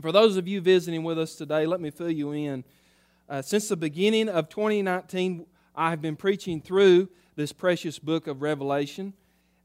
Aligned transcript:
For 0.00 0.12
those 0.12 0.36
of 0.36 0.46
you 0.46 0.60
visiting 0.60 1.02
with 1.02 1.18
us 1.18 1.34
today, 1.34 1.66
let 1.66 1.80
me 1.80 1.90
fill 1.90 2.10
you 2.10 2.30
in. 2.30 2.62
Uh, 3.28 3.42
since 3.42 3.68
the 3.68 3.76
beginning 3.76 4.28
of 4.28 4.48
2019, 4.48 5.44
I 5.74 5.90
have 5.90 6.00
been 6.00 6.14
preaching 6.14 6.60
through 6.60 7.08
this 7.34 7.52
precious 7.52 7.98
book 7.98 8.28
of 8.28 8.40
Revelation. 8.40 9.12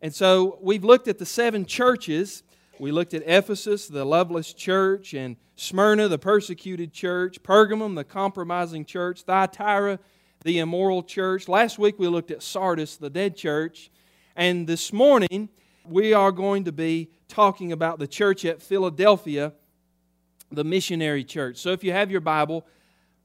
And 0.02 0.12
so 0.12 0.58
we've 0.60 0.84
looked 0.84 1.08
at 1.08 1.20
the 1.20 1.26
seven 1.28 1.68
churches. 1.68 2.42
We 2.80 2.92
looked 2.92 3.14
at 3.14 3.22
Ephesus, 3.28 3.88
the 3.88 4.06
loveless 4.06 4.54
church, 4.54 5.14
and 5.14 5.36
Smyrna, 5.56 6.08
the 6.08 6.18
persecuted 6.18 6.94
church, 6.94 7.44
Pergamum, 7.44 7.96
the 7.96 8.04
compromising 8.04 8.86
church, 8.86 9.22
Thyatira, 9.22 10.00
the 10.44 10.58
immoral 10.58 11.04
church. 11.04 11.48
Last 11.48 11.78
week 11.78 12.00
we 12.00 12.08
looked 12.08 12.32
at 12.32 12.42
Sardis, 12.42 12.98
the 12.98 13.12
dead 13.12 13.38
church. 13.38 13.92
And 14.36 14.66
this 14.66 14.92
morning 14.92 15.50
we 15.86 16.12
are 16.12 16.32
going 16.32 16.64
to 16.64 16.72
be 16.72 17.12
talking 17.28 17.72
about 17.72 18.00
the 18.00 18.08
church 18.08 18.46
at 18.46 18.64
Philadelphia, 18.64 19.54
the 20.56 20.64
missionary 20.64 21.24
church. 21.24 21.58
So 21.58 21.72
if 21.72 21.84
you 21.84 21.92
have 21.92 22.12
your 22.12 22.22
Bible, 22.22 22.66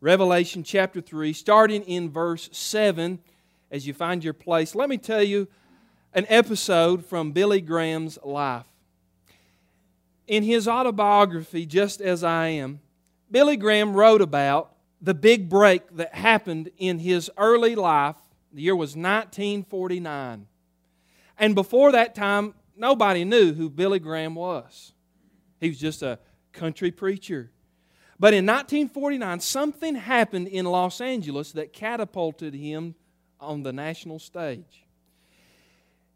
Revelation 0.01 0.63
chapter 0.63 1.01
3, 1.01 1.33
starting 1.33 1.83
in 1.83 2.11
verse 2.11 2.49
7, 2.53 3.19
as 3.71 3.87
you 3.87 3.93
find 3.93 4.25
your 4.25 4.33
place, 4.33 4.75
let 4.75 4.89
me 4.89 4.97
tell 4.97 5.23
you 5.23 5.49
an 6.15 6.27
episode 6.29 7.05
from 7.05 7.33
Billy 7.33 7.61
Graham's 7.61 8.19
life. 8.25 8.67
In 10.27 10.43
his 10.43 10.69
autobiography, 10.69 11.67
Just 11.67 12.01
As 12.01 12.23
I 12.23 12.49
Am, 12.49 12.81
Billy 13.31 13.57
Graham 13.57 13.95
wrote 13.95 14.21
about 14.21 14.73
the 15.01 15.15
big 15.15 15.49
break 15.49 15.97
that 15.97 16.15
happened 16.15 16.71
in 16.79 16.99
his 16.99 17.31
early 17.37 17.75
life. 17.75 18.17
The 18.53 18.63
year 18.63 18.77
was 18.77 18.91
1949. 18.91 20.47
And 21.39 21.55
before 21.55 21.93
that 21.93 22.15
time, 22.15 22.55
nobody 22.77 23.25
knew 23.25 23.53
who 23.53 23.71
Billy 23.71 23.99
Graham 23.99 24.35
was. 24.35 24.93
He 25.61 25.69
was 25.69 25.79
just 25.79 26.03
a 26.03 26.19
country 26.53 26.91
preacher. 26.91 27.51
But 28.21 28.35
in 28.35 28.45
1949, 28.47 29.41
something 29.41 29.95
happened 29.95 30.49
in 30.49 30.65
Los 30.65 31.01
Angeles 31.01 31.53
that 31.53 31.73
catapulted 31.73 32.55
him 32.55 32.95
on 33.41 33.63
the 33.63 33.73
national 33.73 34.19
stage. 34.19 34.85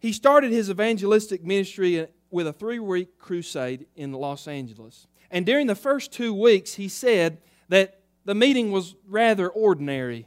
He 0.01 0.13
started 0.13 0.51
his 0.51 0.69
evangelistic 0.69 1.45
ministry 1.45 2.09
with 2.31 2.49
a 2.49 2.53
three 2.53 2.81
week 2.81 3.19
crusade 3.19 3.87
in 3.95 4.13
Los 4.13 4.49
Angeles. 4.49 5.07
And 5.31 5.47
during 5.47 5.69
the 5.69 5.77
first 5.77 6.13
two 6.13 6.35
weeks, 6.35 6.75
he 6.75 6.89
said 6.89 7.39
that 7.69 8.01
the 8.25 8.35
meeting 8.35 8.73
was 8.73 8.97
rather 9.07 9.49
ordinary. 9.49 10.27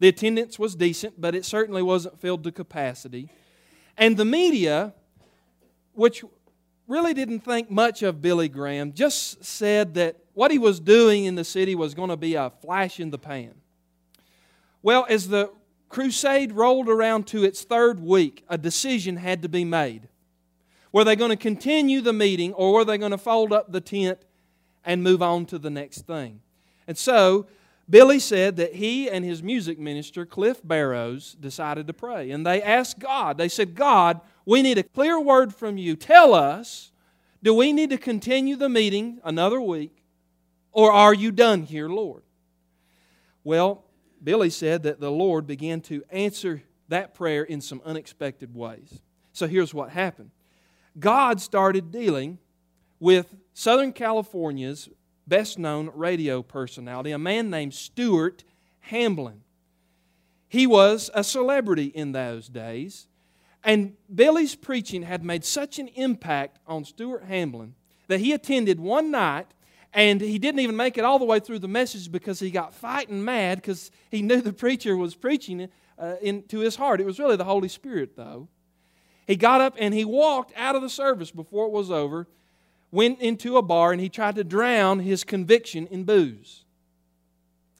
The 0.00 0.08
attendance 0.08 0.58
was 0.58 0.74
decent, 0.74 1.20
but 1.20 1.34
it 1.34 1.44
certainly 1.44 1.82
wasn't 1.82 2.20
filled 2.20 2.44
to 2.44 2.52
capacity. 2.52 3.30
And 3.96 4.16
the 4.16 4.24
media, 4.24 4.94
which 5.92 6.24
really 6.90 7.14
didn't 7.14 7.40
think 7.40 7.70
much 7.70 8.02
of 8.02 8.20
Billy 8.20 8.48
Graham, 8.48 8.92
just 8.92 9.42
said 9.44 9.94
that 9.94 10.16
what 10.34 10.50
he 10.50 10.58
was 10.58 10.80
doing 10.80 11.24
in 11.24 11.36
the 11.36 11.44
city 11.44 11.74
was 11.74 11.94
going 11.94 12.10
to 12.10 12.16
be 12.16 12.34
a 12.34 12.50
flash 12.60 12.98
in 12.98 13.10
the 13.10 13.18
pan. 13.18 13.54
Well, 14.82 15.06
as 15.08 15.28
the 15.28 15.52
crusade 15.88 16.52
rolled 16.52 16.88
around 16.88 17.26
to 17.28 17.44
its 17.44 17.62
third 17.62 18.00
week, 18.00 18.44
a 18.48 18.58
decision 18.58 19.16
had 19.16 19.42
to 19.42 19.48
be 19.48 19.64
made. 19.64 20.08
Were 20.92 21.04
they 21.04 21.14
going 21.14 21.30
to 21.30 21.36
continue 21.36 22.00
the 22.00 22.12
meeting 22.12 22.52
or 22.54 22.72
were 22.72 22.84
they 22.84 22.98
going 22.98 23.12
to 23.12 23.18
fold 23.18 23.52
up 23.52 23.70
the 23.70 23.80
tent 23.80 24.18
and 24.84 25.02
move 25.02 25.22
on 25.22 25.46
to 25.46 25.58
the 25.58 25.70
next 25.70 26.06
thing? 26.06 26.40
And 26.88 26.98
so, 26.98 27.46
Billy 27.88 28.18
said 28.18 28.56
that 28.56 28.74
he 28.74 29.08
and 29.08 29.24
his 29.24 29.42
music 29.42 29.78
minister, 29.78 30.26
Cliff 30.26 30.60
Barrows, 30.64 31.36
decided 31.38 31.86
to 31.86 31.92
pray. 31.92 32.30
And 32.30 32.44
they 32.44 32.62
asked 32.62 32.98
God, 32.98 33.38
they 33.38 33.48
said, 33.48 33.74
God, 33.74 34.20
we 34.44 34.62
need 34.62 34.78
a 34.78 34.82
clear 34.82 35.20
word 35.20 35.54
from 35.54 35.76
you. 35.78 35.96
Tell 35.96 36.34
us, 36.34 36.92
do 37.42 37.54
we 37.54 37.72
need 37.72 37.90
to 37.90 37.98
continue 37.98 38.56
the 38.56 38.68
meeting 38.68 39.20
another 39.24 39.60
week, 39.60 40.04
or 40.72 40.92
are 40.92 41.14
you 41.14 41.32
done 41.32 41.62
here, 41.62 41.88
Lord? 41.88 42.22
Well, 43.44 43.84
Billy 44.22 44.50
said 44.50 44.82
that 44.82 45.00
the 45.00 45.10
Lord 45.10 45.46
began 45.46 45.80
to 45.82 46.02
answer 46.10 46.62
that 46.88 47.14
prayer 47.14 47.42
in 47.42 47.60
some 47.60 47.80
unexpected 47.84 48.54
ways. 48.54 49.00
So 49.32 49.46
here's 49.46 49.72
what 49.72 49.90
happened 49.90 50.30
God 50.98 51.40
started 51.40 51.90
dealing 51.90 52.38
with 52.98 53.34
Southern 53.54 53.92
California's 53.92 54.88
best 55.26 55.58
known 55.58 55.90
radio 55.94 56.42
personality, 56.42 57.12
a 57.12 57.18
man 57.18 57.48
named 57.48 57.72
Stuart 57.72 58.44
Hamblen. 58.90 59.40
He 60.48 60.66
was 60.66 61.10
a 61.14 61.22
celebrity 61.22 61.86
in 61.86 62.12
those 62.12 62.48
days. 62.48 63.06
And 63.62 63.94
Billy's 64.12 64.54
preaching 64.54 65.02
had 65.02 65.24
made 65.24 65.44
such 65.44 65.78
an 65.78 65.88
impact 65.88 66.58
on 66.66 66.84
Stuart 66.84 67.24
Hamblen 67.24 67.74
that 68.08 68.20
he 68.20 68.32
attended 68.32 68.80
one 68.80 69.10
night 69.10 69.46
and 69.92 70.20
he 70.20 70.38
didn't 70.38 70.60
even 70.60 70.76
make 70.76 70.98
it 70.98 71.04
all 71.04 71.18
the 71.18 71.24
way 71.24 71.40
through 71.40 71.58
the 71.58 71.68
message 71.68 72.10
because 72.10 72.38
he 72.38 72.50
got 72.50 72.74
fighting 72.74 73.24
mad 73.24 73.58
because 73.58 73.90
he 74.10 74.22
knew 74.22 74.40
the 74.40 74.52
preacher 74.64 74.96
was 74.96 75.14
preaching 75.14 75.68
uh, 75.98 76.14
into 76.22 76.60
his 76.60 76.76
heart. 76.76 77.00
It 77.00 77.06
was 77.06 77.18
really 77.18 77.36
the 77.36 77.44
Holy 77.44 77.68
Spirit, 77.68 78.16
though. 78.16 78.48
He 79.26 79.36
got 79.36 79.60
up 79.60 79.76
and 79.78 79.92
he 79.92 80.04
walked 80.04 80.52
out 80.56 80.76
of 80.76 80.82
the 80.82 80.88
service 80.88 81.30
before 81.30 81.66
it 81.66 81.72
was 81.72 81.90
over, 81.90 82.28
went 82.90 83.20
into 83.20 83.56
a 83.56 83.62
bar, 83.62 83.92
and 83.92 84.00
he 84.00 84.08
tried 84.08 84.36
to 84.36 84.44
drown 84.44 85.00
his 85.00 85.24
conviction 85.24 85.86
in 85.88 86.04
booze. 86.04 86.64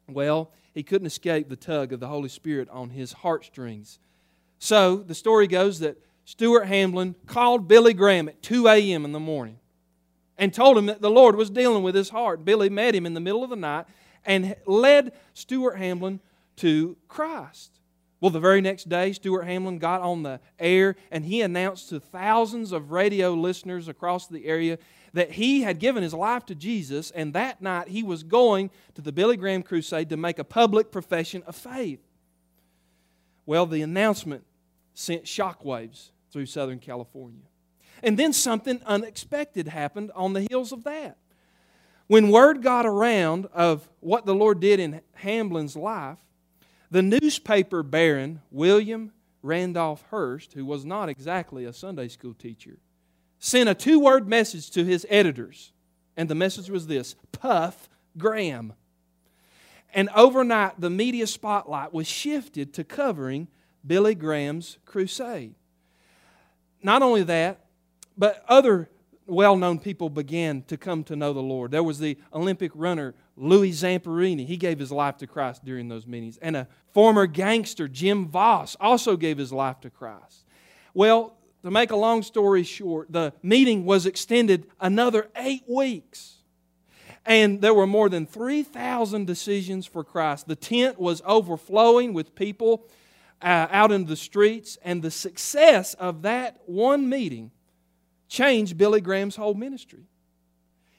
Well, 0.09 0.53
he 0.73 0.83
couldn't 0.83 1.07
escape 1.07 1.49
the 1.49 1.57
tug 1.57 1.93
of 1.93 2.01
the 2.01 2.09
Holy 2.09 2.29
Spirit 2.29 2.69
on 2.71 2.91
his 2.91 3.13
heartstrings. 3.13 3.99
So 4.61 4.97
the 4.97 5.15
story 5.15 5.47
goes 5.47 5.81
that 5.81 5.97
Stuart 6.27 6.67
Hamblen 6.67 7.17
called 7.27 7.67
Billy 7.67 7.95
Graham 7.95 8.29
at 8.29 8.43
2 8.43 8.69
a.m. 8.69 9.05
in 9.05 9.13
the 9.13 9.19
morning 9.19 9.59
and 10.37 10.55
told 10.55 10.79
him 10.79 10.87
that 10.87 11.01
the 11.01 11.11
Lord 11.11 11.35
was 11.35 11.51
dealing 11.51 11.83
with 11.83 11.95
his 11.95 12.11
heart. 12.11 12.45
Billy 12.45 12.69
met 12.69 12.95
him 12.95 13.07
in 13.07 13.15
the 13.15 13.21
middle 13.21 13.43
of 13.43 13.51
the 13.51 13.57
night 13.57 13.87
and 14.25 14.55
led 14.67 15.13
Stuart 15.33 15.77
Hamblen 15.77 16.21
to 16.57 16.97
Christ. 17.09 17.81
Well, 18.21 18.31
the 18.31 18.39
very 18.39 18.61
next 18.61 18.91
day, 18.91 19.15
Stuart 19.15 19.47
Hamblen 19.47 19.79
got 19.79 20.03
on 20.03 20.25
the 20.25 20.41
air 20.59 20.95
and 21.11 21.25
he 21.25 21.41
announced 21.41 21.89
to 21.89 21.99
thousands 21.99 22.71
of 22.71 22.93
radio 22.93 23.33
listeners 23.33 23.89
across 23.89 24.27
the 24.27 24.45
area 24.45 24.79
that 25.15 25.33
he 25.33 25.63
had 25.63 25.79
given 25.79 26.03
his 26.03 26.15
life 26.15 26.45
to 26.47 26.55
Jesus, 26.55 27.11
and 27.11 27.33
that 27.33 27.63
night 27.63 27.89
he 27.89 28.03
was 28.03 28.23
going 28.23 28.71
to 28.95 29.01
the 29.01 29.11
Billy 29.11 29.39
Graham 29.39 29.63
Crusade 29.63 30.11
to 30.11 30.19
make 30.19 30.39
a 30.39 30.45
public 30.45 30.93
profession 30.93 31.43
of 31.47 31.57
faith. 31.57 32.01
Well, 33.47 33.67
the 33.67 33.83
announcement 33.83 34.45
sent 35.01 35.25
shockwaves 35.25 36.11
through 36.31 36.47
Southern 36.47 36.79
California. 36.79 37.43
And 38.03 38.19
then 38.19 38.33
something 38.33 38.81
unexpected 38.87 39.69
happened 39.69 40.11
on 40.15 40.33
the 40.33 40.43
heels 40.43 40.73
of 40.73 40.85
that. 40.85 41.17
When 42.07 42.31
word 42.31 42.63
got 42.63 42.87
around 42.87 43.47
of 43.53 43.89
what 44.01 44.27
the 44.27 44.35
Lord 44.35 44.61
did 44.61 44.81
in 44.81 45.01
Hamblen's 45.15 45.77
life, 45.77 46.19
the 46.91 47.03
newspaper 47.03 47.83
baron, 47.83 48.43
William 48.51 49.13
Randolph 49.43 50.05
Hearst, 50.11 50.53
who 50.53 50.67
was 50.67 50.85
not 50.85 51.09
exactly 51.09 51.65
a 51.65 51.73
Sunday 51.73 52.09
school 52.09 52.35
teacher, 52.35 52.79
sent 53.39 53.69
a 53.69 53.75
two 53.75 54.01
word 54.01 54.29
message 54.29 54.71
to 54.73 54.85
his 54.85 55.07
editors. 55.09 55.73
And 56.17 56.29
the 56.29 56.35
message 56.35 56.69
was 56.69 56.89
this 56.89 57.15
Puff 57.33 57.89
Graham. 58.19 58.75
And 59.95 60.09
overnight, 60.15 60.81
the 60.81 60.91
media 60.91 61.27
spotlight 61.27 61.93
was 61.93 62.07
shifted 62.07 62.75
to 62.75 62.85
covering 62.85 63.49
Billy 63.87 64.15
Graham's 64.15 64.79
crusade. 64.85 65.55
Not 66.83 67.03
only 67.03 67.23
that, 67.25 67.67
but 68.17 68.45
other 68.49 68.89
well 69.27 69.57
known 69.57 69.79
people 69.79 70.11
began 70.11 70.63
to 70.63 70.77
come 70.77 71.05
to 71.05 71.17
know 71.17 71.33
the 71.33 71.41
Lord. 71.41 71.71
There 71.71 71.83
was 71.83 71.99
the 71.99 72.19
Olympic 72.33 72.73
runner 72.75 73.15
Louis 73.37 73.71
Zamperini. 73.71 74.47
He 74.47 74.57
gave 74.57 74.79
his 74.79 74.93
life 74.93 75.17
to 75.19 75.27
Christ 75.27 75.65
during 75.65 75.89
those 75.89 76.07
meetings. 76.07 76.39
And 76.43 76.57
a 76.57 76.69
former 76.93 77.27
gangster, 77.27 77.89
Jim 77.89 78.29
Vaus, 78.29 78.77
also 78.81 79.17
gave 79.17 79.39
his 79.39 79.53
life 79.53 79.81
to 79.81 79.91
Christ. 79.91 80.45
Well, 80.93 81.37
to 81.63 81.71
make 81.71 81.91
a 81.91 81.97
long 81.97 82.23
story 82.23 82.63
short, 82.63 83.13
the 83.13 83.33
meeting 83.43 83.85
was 83.85 84.07
extended 84.07 84.67
another 84.81 85.29
eight 85.37 85.63
weeks. 85.69 86.37
And 87.27 87.61
there 87.61 87.75
were 87.75 87.87
more 87.87 88.09
than 88.09 88.27
3,000 88.27 89.27
decisions 89.27 89.87
for 89.87 90.03
Christ. 90.03 90.49
The 90.49 90.57
tent 90.57 90.99
was 90.99 91.23
overflowing 91.25 92.15
with 92.15 92.35
people 92.35 92.87
uh, 93.43 93.67
out 93.71 93.93
in 93.93 94.07
the 94.07 94.17
streets, 94.17 94.79
and 94.83 95.03
the 95.03 95.11
success 95.11 95.95
of 95.95 96.23
that 96.23 96.61
one 96.67 97.09
meeting 97.09 97.51
changed 98.29 98.77
Billy 98.77 99.01
Graham's 99.01 99.37
whole 99.37 99.55
ministry. 99.55 100.05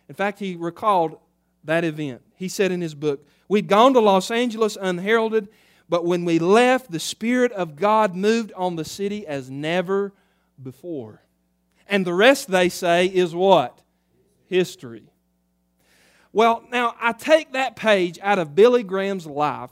In 0.10 0.16
fact, 0.16 0.40
he 0.40 0.56
recalled 0.56 1.18
that 1.64 1.84
event. 1.84 2.22
He 2.36 2.50
said 2.50 2.72
in 2.72 2.82
his 2.82 2.96
book, 2.96 3.26
We'd 3.48 3.68
gone 3.68 3.94
to 3.94 4.00
Los 4.00 4.32
Angeles 4.32 4.78
unheralded, 4.80 5.50
but 5.90 6.06
when 6.06 6.26
we 6.26 6.40
left, 6.40 6.92
the 6.92 7.00
Spirit 7.00 7.52
of 7.52 7.76
God 7.76 8.16
moved 8.16 8.54
on 8.54 8.76
the 8.76 8.86
city 8.86 9.28
as 9.28 9.50
never 9.50 10.14
before. 10.62 11.22
And 11.88 12.06
the 12.06 12.14
rest, 12.14 12.50
they 12.50 12.70
say, 12.70 13.08
is 13.08 13.36
what? 13.36 13.82
History. 14.48 15.12
Well, 16.32 16.64
now 16.72 16.96
I 17.00 17.12
take 17.12 17.52
that 17.52 17.76
page 17.76 18.18
out 18.22 18.40
of 18.40 18.56
Billy 18.56 18.84
Graham's 18.84 19.28
life 19.28 19.72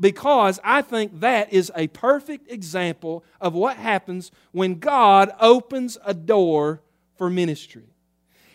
because 0.00 0.60
I 0.62 0.82
think 0.82 1.20
that 1.20 1.52
is 1.52 1.72
a 1.74 1.88
perfect 1.88 2.50
example 2.50 3.24
of 3.40 3.54
what 3.54 3.76
happens 3.76 4.30
when 4.52 4.78
God 4.78 5.32
opens 5.40 5.98
a 6.04 6.14
door 6.14 6.80
for 7.16 7.28
ministry. 7.28 7.84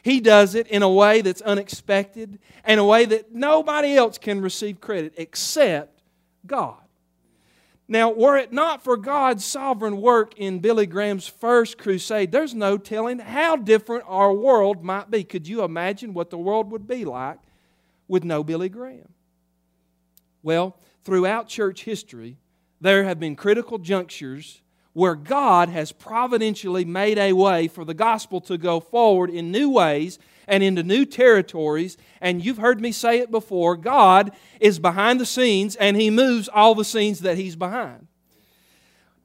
He 0.04 0.20
does 0.20 0.54
it 0.54 0.68
in 0.68 0.84
a 0.84 0.90
way 0.90 1.22
that's 1.22 1.42
unexpected 1.42 2.40
and 2.66 2.80
a 2.80 2.84
way 2.84 3.06
that 3.06 3.34
nobody 3.34 3.96
else 3.96 4.18
can 4.18 4.42
receive 4.42 4.82
credit 4.82 5.14
except 5.18 6.02
God. 6.46 6.76
Now, 7.88 8.12
were 8.12 8.38
it 8.38 8.52
not 8.52 8.84
for 8.84 8.98
God's 8.98 9.44
sovereign 9.44 10.02
work 10.02 10.38
in 10.38 10.60
Billy 10.60 10.86
Graham's 10.86 11.28
first 11.28 11.78
crusade, 11.78 12.32
there's 12.32 12.54
no 12.54 12.78
telling 12.78 13.20
how 13.20 13.56
different 13.56 14.06
our 14.08 14.34
world 14.34 14.84
might 14.84 15.12
be. 15.12 15.24
Could 15.24 15.48
you 15.48 15.64
imagine 15.64 16.14
what 16.14 16.30
the 16.30 16.38
world 16.38 16.72
would 16.72 16.88
be 16.88 17.06
like 17.06 17.40
with 18.08 18.24
no 18.24 18.44
Billy 18.44 18.70
Graham? 18.70 19.10
Well, 20.42 20.78
throughout 21.04 21.48
church 21.48 21.84
history, 21.84 22.38
there 22.82 23.04
have 23.04 23.20
been 23.20 23.36
critical 23.36 23.78
junctures 23.78 24.62
where 24.94 25.16
God 25.16 25.70
has 25.70 25.92
providentially 25.92 26.86
made 26.86 27.18
a 27.18 27.34
way 27.34 27.68
for 27.68 27.84
the 27.84 27.94
gospel 27.94 28.40
to 28.42 28.58
go 28.58 28.80
forward 28.80 29.30
in 29.30 29.52
new 29.52 29.70
ways 29.70 30.20
and 30.48 30.64
into 30.64 30.84
new 30.84 31.06
territories. 31.06 31.98
And 32.22 32.44
you've 32.44 32.58
heard 32.58 32.80
me 32.80 32.92
say 32.92 33.20
it 33.20 33.32
before 33.32 33.76
God 33.76 34.32
is 34.60 34.80
behind 34.80 35.20
the 35.20 35.26
scenes 35.26 35.76
and 35.76 35.98
He 35.98 36.10
moves 36.10 36.48
all 36.48 36.76
the 36.76 36.86
scenes 36.86 37.22
that 37.22 37.38
He's 37.38 37.56
behind. 37.56 38.08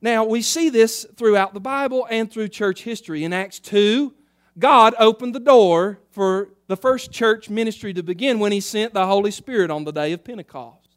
Now, 0.01 0.25
we 0.25 0.43
see 0.43 0.69
this 0.71 1.05
throughout 1.17 1.55
the 1.55 1.61
Bible 1.61 2.07
and 2.09 2.31
through 2.31 2.49
church 2.49 2.85
history. 2.85 3.25
In 3.25 3.33
Acts 3.33 3.59
2, 3.59 4.15
God 4.59 4.95
opened 4.99 5.35
the 5.35 5.41
door 5.41 5.99
for 6.11 6.51
the 6.69 6.77
first 6.77 7.11
church 7.11 7.51
ministry 7.51 7.93
to 7.95 8.03
begin 8.03 8.39
when 8.39 8.53
He 8.53 8.61
sent 8.61 8.95
the 8.95 9.07
Holy 9.07 9.33
Spirit 9.33 9.71
on 9.71 9.85
the 9.85 9.93
day 9.93 10.13
of 10.13 10.25
Pentecost. 10.25 10.88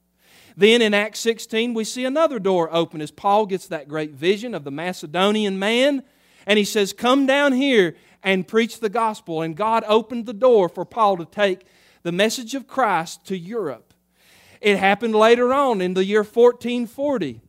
Then 0.58 0.82
in 0.82 0.94
Acts 0.94 1.20
16, 1.20 1.74
we 1.74 1.84
see 1.84 2.06
another 2.06 2.40
door 2.40 2.70
open 2.72 3.02
as 3.02 3.12
Paul 3.12 3.46
gets 3.46 3.68
that 3.68 3.88
great 3.88 4.12
vision 4.12 4.54
of 4.54 4.64
the 4.64 4.72
Macedonian 4.72 5.58
man. 5.60 6.04
And 6.46 6.58
he 6.58 6.66
says, 6.66 6.94
Come 6.94 7.26
down 7.26 7.54
here 7.54 7.96
and 8.24 8.48
preach 8.48 8.80
the 8.80 8.90
gospel. 8.90 9.42
And 9.42 9.56
God 9.56 9.84
opened 9.88 10.26
the 10.26 10.34
door 10.34 10.70
for 10.70 10.86
Paul 10.86 11.18
to 11.18 11.26
take 11.26 11.66
the 12.04 12.12
message 12.12 12.56
of 12.56 12.68
Christ 12.68 13.26
to 13.26 13.38
Europe. 13.38 13.94
It 14.60 14.78
happened 14.78 15.16
later 15.16 15.54
on 15.54 15.82
in 15.82 15.94
the 15.94 16.06
year 16.06 16.24
1440. 16.24 17.42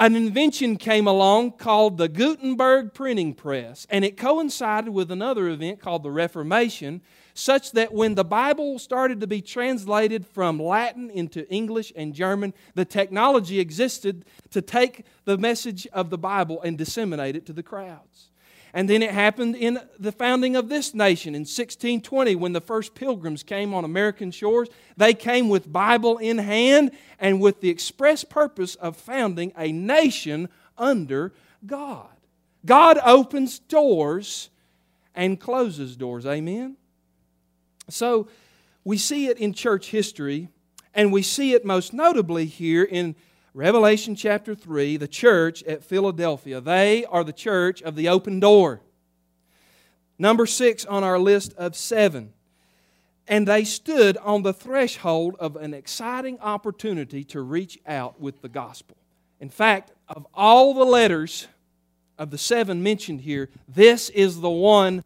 An 0.00 0.14
invention 0.14 0.76
came 0.76 1.08
along 1.08 1.52
called 1.52 1.98
the 1.98 2.08
Gutenberg 2.08 2.94
printing 2.94 3.34
press, 3.34 3.84
and 3.90 4.04
it 4.04 4.16
coincided 4.16 4.92
with 4.92 5.10
another 5.10 5.48
event 5.48 5.80
called 5.80 6.04
the 6.04 6.10
Reformation 6.10 7.02
such 7.38 7.70
that 7.72 7.92
when 7.92 8.16
the 8.16 8.24
Bible 8.24 8.78
started 8.78 9.20
to 9.20 9.26
be 9.26 9.40
translated 9.40 10.26
from 10.26 10.60
Latin 10.60 11.08
into 11.08 11.48
English 11.48 11.92
and 11.94 12.12
German, 12.12 12.52
the 12.74 12.84
technology 12.84 13.60
existed 13.60 14.24
to 14.50 14.60
take 14.60 15.04
the 15.24 15.38
message 15.38 15.86
of 15.92 16.10
the 16.10 16.18
Bible 16.18 16.60
and 16.62 16.76
disseminate 16.76 17.36
it 17.36 17.46
to 17.46 17.52
the 17.52 17.62
crowds. 17.62 18.30
And 18.74 18.90
then 18.90 19.02
it 19.02 19.12
happened 19.12 19.54
in 19.54 19.78
the 19.98 20.10
founding 20.10 20.56
of 20.56 20.68
this 20.68 20.94
nation 20.94 21.34
in 21.34 21.42
1620 21.42 22.34
when 22.34 22.52
the 22.52 22.60
first 22.60 22.94
pilgrims 22.96 23.44
came 23.44 23.72
on 23.72 23.84
American 23.84 24.30
shores. 24.32 24.68
They 24.96 25.14
came 25.14 25.48
with 25.48 25.72
Bible 25.72 26.18
in 26.18 26.38
hand 26.38 26.90
and 27.20 27.40
with 27.40 27.60
the 27.60 27.70
express 27.70 28.24
purpose 28.24 28.74
of 28.74 28.96
founding 28.96 29.52
a 29.56 29.70
nation 29.70 30.48
under 30.76 31.32
God. 31.64 32.08
God 32.66 32.98
opens 33.04 33.60
doors 33.60 34.50
and 35.14 35.40
closes 35.40 35.96
doors. 35.96 36.26
Amen? 36.26 36.76
So 37.88 38.28
we 38.84 38.98
see 38.98 39.28
it 39.28 39.38
in 39.38 39.52
church 39.52 39.90
history, 39.90 40.48
and 40.94 41.12
we 41.12 41.22
see 41.22 41.54
it 41.54 41.64
most 41.64 41.92
notably 41.92 42.46
here 42.46 42.84
in 42.84 43.16
Revelation 43.54 44.14
chapter 44.14 44.54
3, 44.54 44.98
the 44.98 45.08
church 45.08 45.62
at 45.64 45.82
Philadelphia. 45.82 46.60
They 46.60 47.04
are 47.06 47.24
the 47.24 47.32
church 47.32 47.82
of 47.82 47.96
the 47.96 48.08
open 48.08 48.40
door. 48.40 48.82
Number 50.18 50.46
six 50.46 50.84
on 50.84 51.04
our 51.04 51.18
list 51.18 51.54
of 51.54 51.76
seven. 51.76 52.32
And 53.26 53.46
they 53.46 53.64
stood 53.64 54.16
on 54.18 54.42
the 54.42 54.52
threshold 54.52 55.36
of 55.38 55.56
an 55.56 55.74
exciting 55.74 56.38
opportunity 56.40 57.24
to 57.24 57.42
reach 57.42 57.78
out 57.86 58.20
with 58.20 58.40
the 58.42 58.48
gospel. 58.48 58.96
In 59.40 59.50
fact, 59.50 59.92
of 60.08 60.26
all 60.34 60.74
the 60.74 60.84
letters 60.84 61.46
of 62.18 62.30
the 62.30 62.38
seven 62.38 62.82
mentioned 62.82 63.20
here, 63.20 63.48
this 63.68 64.08
is 64.10 64.40
the 64.40 64.50
one 64.50 65.04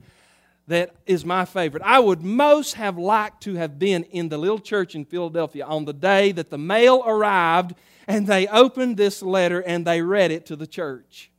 that 0.72 0.94
is 1.06 1.24
my 1.24 1.44
favorite. 1.44 1.82
I 1.84 1.98
would 1.98 2.22
most 2.22 2.74
have 2.74 2.98
liked 2.98 3.42
to 3.44 3.54
have 3.54 3.78
been 3.78 4.04
in 4.04 4.28
the 4.28 4.38
little 4.38 4.58
church 4.58 4.94
in 4.94 5.04
Philadelphia 5.04 5.64
on 5.64 5.84
the 5.84 5.92
day 5.92 6.32
that 6.32 6.50
the 6.50 6.58
mail 6.58 7.02
arrived 7.06 7.74
and 8.06 8.26
they 8.26 8.46
opened 8.48 8.96
this 8.96 9.22
letter 9.22 9.60
and 9.60 9.86
they 9.86 10.02
read 10.02 10.30
it 10.30 10.46
to 10.46 10.56
the 10.56 10.66
church. 10.66 11.30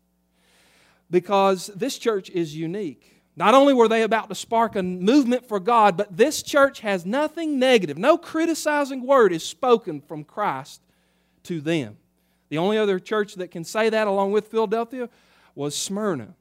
Because 1.12 1.68
this 1.76 1.98
church 1.98 2.30
is 2.30 2.56
unique. 2.56 3.22
Not 3.36 3.56
only 3.56 3.74
were 3.74 3.88
they 3.88 4.04
about 4.04 4.30
to 4.30 4.36
spark 4.36 4.76
a 4.76 4.84
movement 4.84 5.48
for 5.48 5.60
God, 5.60 5.98
but 5.98 6.16
this 6.16 6.44
church 6.44 6.82
has 6.82 7.06
nothing 7.06 7.58
negative. 7.58 7.98
No 7.98 8.18
criticizing 8.18 9.06
word 9.06 9.34
is 9.34 9.44
spoken 9.44 10.02
from 10.02 10.24
Christ 10.24 10.82
to 11.44 11.60
them. 11.60 11.98
The 12.50 12.60
only 12.60 12.78
other 12.78 13.00
church 13.00 13.34
that 13.36 13.50
can 13.50 13.64
say 13.64 13.90
that, 13.90 14.08
along 14.08 14.32
with 14.32 14.50
Philadelphia, 14.50 15.10
was 15.56 15.76
Smyrna. 15.76 16.36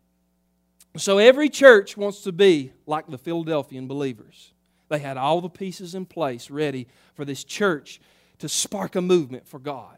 So 0.97 1.19
every 1.19 1.49
church 1.49 1.97
wants 1.97 2.23
to 2.23 2.33
be 2.33 2.73
like 2.87 3.07
the 3.07 3.19
Philadelphian 3.19 3.89
believers. 3.89 4.53
They 4.89 4.99
had 4.99 5.17
all 5.17 5.41
the 5.41 5.49
pieces 5.49 5.95
in 5.95 6.05
place 6.05 6.51
ready 6.51 6.87
for 7.15 7.25
this 7.25 7.45
church 7.45 8.01
to 8.41 8.49
spark 8.49 8.95
a 8.95 9.01
movement 9.01 9.47
for 9.47 9.59
God. 9.59 9.97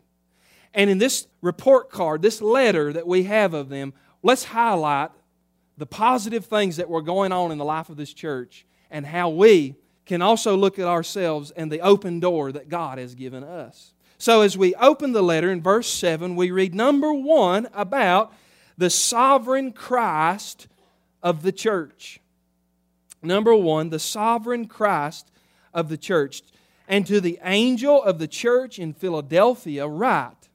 And 0.72 0.88
in 0.88 0.98
this 0.98 1.26
report 1.40 1.90
card, 1.90 2.22
this 2.22 2.40
letter 2.40 2.92
that 2.92 3.06
we 3.06 3.24
have 3.24 3.54
of 3.54 3.68
them, 3.68 3.92
let's 4.22 4.44
highlight 4.44 5.10
the 5.76 5.86
positive 5.86 6.46
things 6.46 6.76
that 6.76 6.88
were 6.88 7.02
going 7.02 7.32
on 7.32 7.50
in 7.50 7.58
the 7.58 7.64
life 7.64 7.88
of 7.88 7.96
this 7.96 8.12
church 8.12 8.66
and 8.90 9.04
how 9.04 9.30
we 9.30 9.74
can 10.06 10.22
also 10.22 10.56
look 10.56 10.78
at 10.78 10.86
ourselves 10.86 11.50
and 11.52 11.72
the 11.72 11.80
open 11.80 12.20
door 12.20 12.52
that 12.52 12.68
God 12.68 12.98
has 12.98 13.14
given 13.14 13.42
us. 13.42 13.94
So, 14.18 14.42
as 14.42 14.56
we 14.56 14.74
open 14.76 15.12
the 15.12 15.22
letter 15.22 15.50
in 15.50 15.60
verse 15.60 15.88
7, 15.88 16.36
we 16.36 16.50
read 16.50 16.74
number 16.74 17.12
one 17.12 17.68
about 17.74 18.32
the 18.78 18.90
sovereign 18.90 19.72
Christ 19.72 20.68
of 21.24 21.42
the 21.42 21.50
church. 21.50 22.20
Number 23.22 23.56
one, 23.56 23.88
the 23.88 23.98
sovereign 23.98 24.66
Christ 24.66 25.32
of 25.72 25.88
the 25.88 25.96
church. 25.96 26.42
And 26.86 27.06
to 27.06 27.20
the 27.20 27.40
angel 27.42 28.02
of 28.02 28.18
the 28.18 28.28
church 28.28 28.78
in 28.78 28.92
Philadelphia, 28.92 29.88
write 29.88 30.50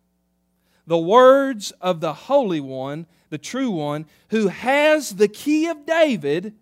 the 0.85 0.97
words 0.97 1.71
of 1.81 1.99
the 1.99 2.13
Holy 2.13 2.59
One, 2.59 3.07
the 3.29 3.39
true 3.39 3.71
One, 3.71 4.05
who 4.29 4.47
has 4.47 5.15
the 5.15 5.27
key 5.27 5.67
of 5.67 5.85
David, 5.85 6.53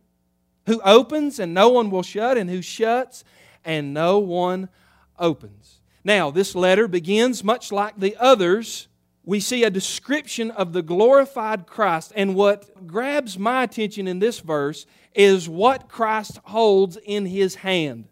who 0.66 0.82
opens 0.82 1.40
and 1.40 1.54
no 1.54 1.70
one 1.70 1.92
will 1.92 2.04
shut, 2.04 2.38
and 2.38 2.50
who 2.50 2.62
shuts 2.62 3.26
and 3.66 3.94
no 3.94 4.20
one 4.20 4.70
opens. 5.20 5.80
Now, 6.04 6.32
this 6.32 6.56
letter 6.56 6.88
begins 6.88 7.44
much 7.44 7.72
like 7.72 8.00
the 8.00 8.16
others 8.18 8.88
we 9.28 9.42
see 9.42 9.66
a 9.66 9.70
description 9.70 10.52
of 10.52 10.72
the 10.72 10.82
glorified 10.82 11.68
Christ. 11.68 12.14
And 12.16 12.34
what 12.34 12.88
grabs 12.88 13.38
my 13.38 13.64
attention 13.64 14.08
in 14.08 14.20
this 14.20 14.40
verse 14.40 14.86
is 15.14 15.50
what 15.50 15.90
Christ 15.90 16.40
holds 16.46 16.98
in 17.04 17.26
his 17.26 17.56
hand. 17.56 18.06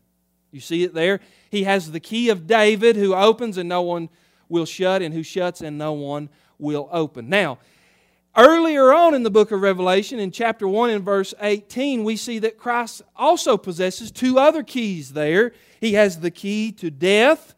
You 0.51 0.59
see 0.59 0.83
it 0.83 0.93
there? 0.93 1.21
He 1.49 1.63
has 1.63 1.89
the 1.89 2.01
key 2.01 2.27
of 2.27 2.47
David 2.47 2.97
who 2.97 3.15
opens 3.15 3.57
and 3.57 3.69
no 3.69 3.81
one 3.81 4.09
will 4.49 4.65
shut, 4.65 5.01
and 5.01 5.13
who 5.13 5.23
shuts 5.23 5.61
and 5.61 5.77
no 5.77 5.93
one 5.93 6.27
will 6.59 6.89
open. 6.91 7.29
Now, 7.29 7.59
earlier 8.35 8.93
on 8.93 9.15
in 9.15 9.23
the 9.23 9.31
book 9.31 9.51
of 9.51 9.61
Revelation, 9.61 10.19
in 10.19 10.31
chapter 10.31 10.67
1 10.67 10.89
and 10.89 11.03
verse 11.03 11.33
18, 11.39 12.03
we 12.03 12.17
see 12.17 12.39
that 12.39 12.57
Christ 12.57 13.01
also 13.15 13.55
possesses 13.55 14.11
two 14.11 14.37
other 14.37 14.63
keys 14.63 15.13
there. 15.13 15.53
He 15.79 15.93
has 15.93 16.19
the 16.19 16.29
key 16.29 16.73
to 16.73 16.91
death 16.91 17.55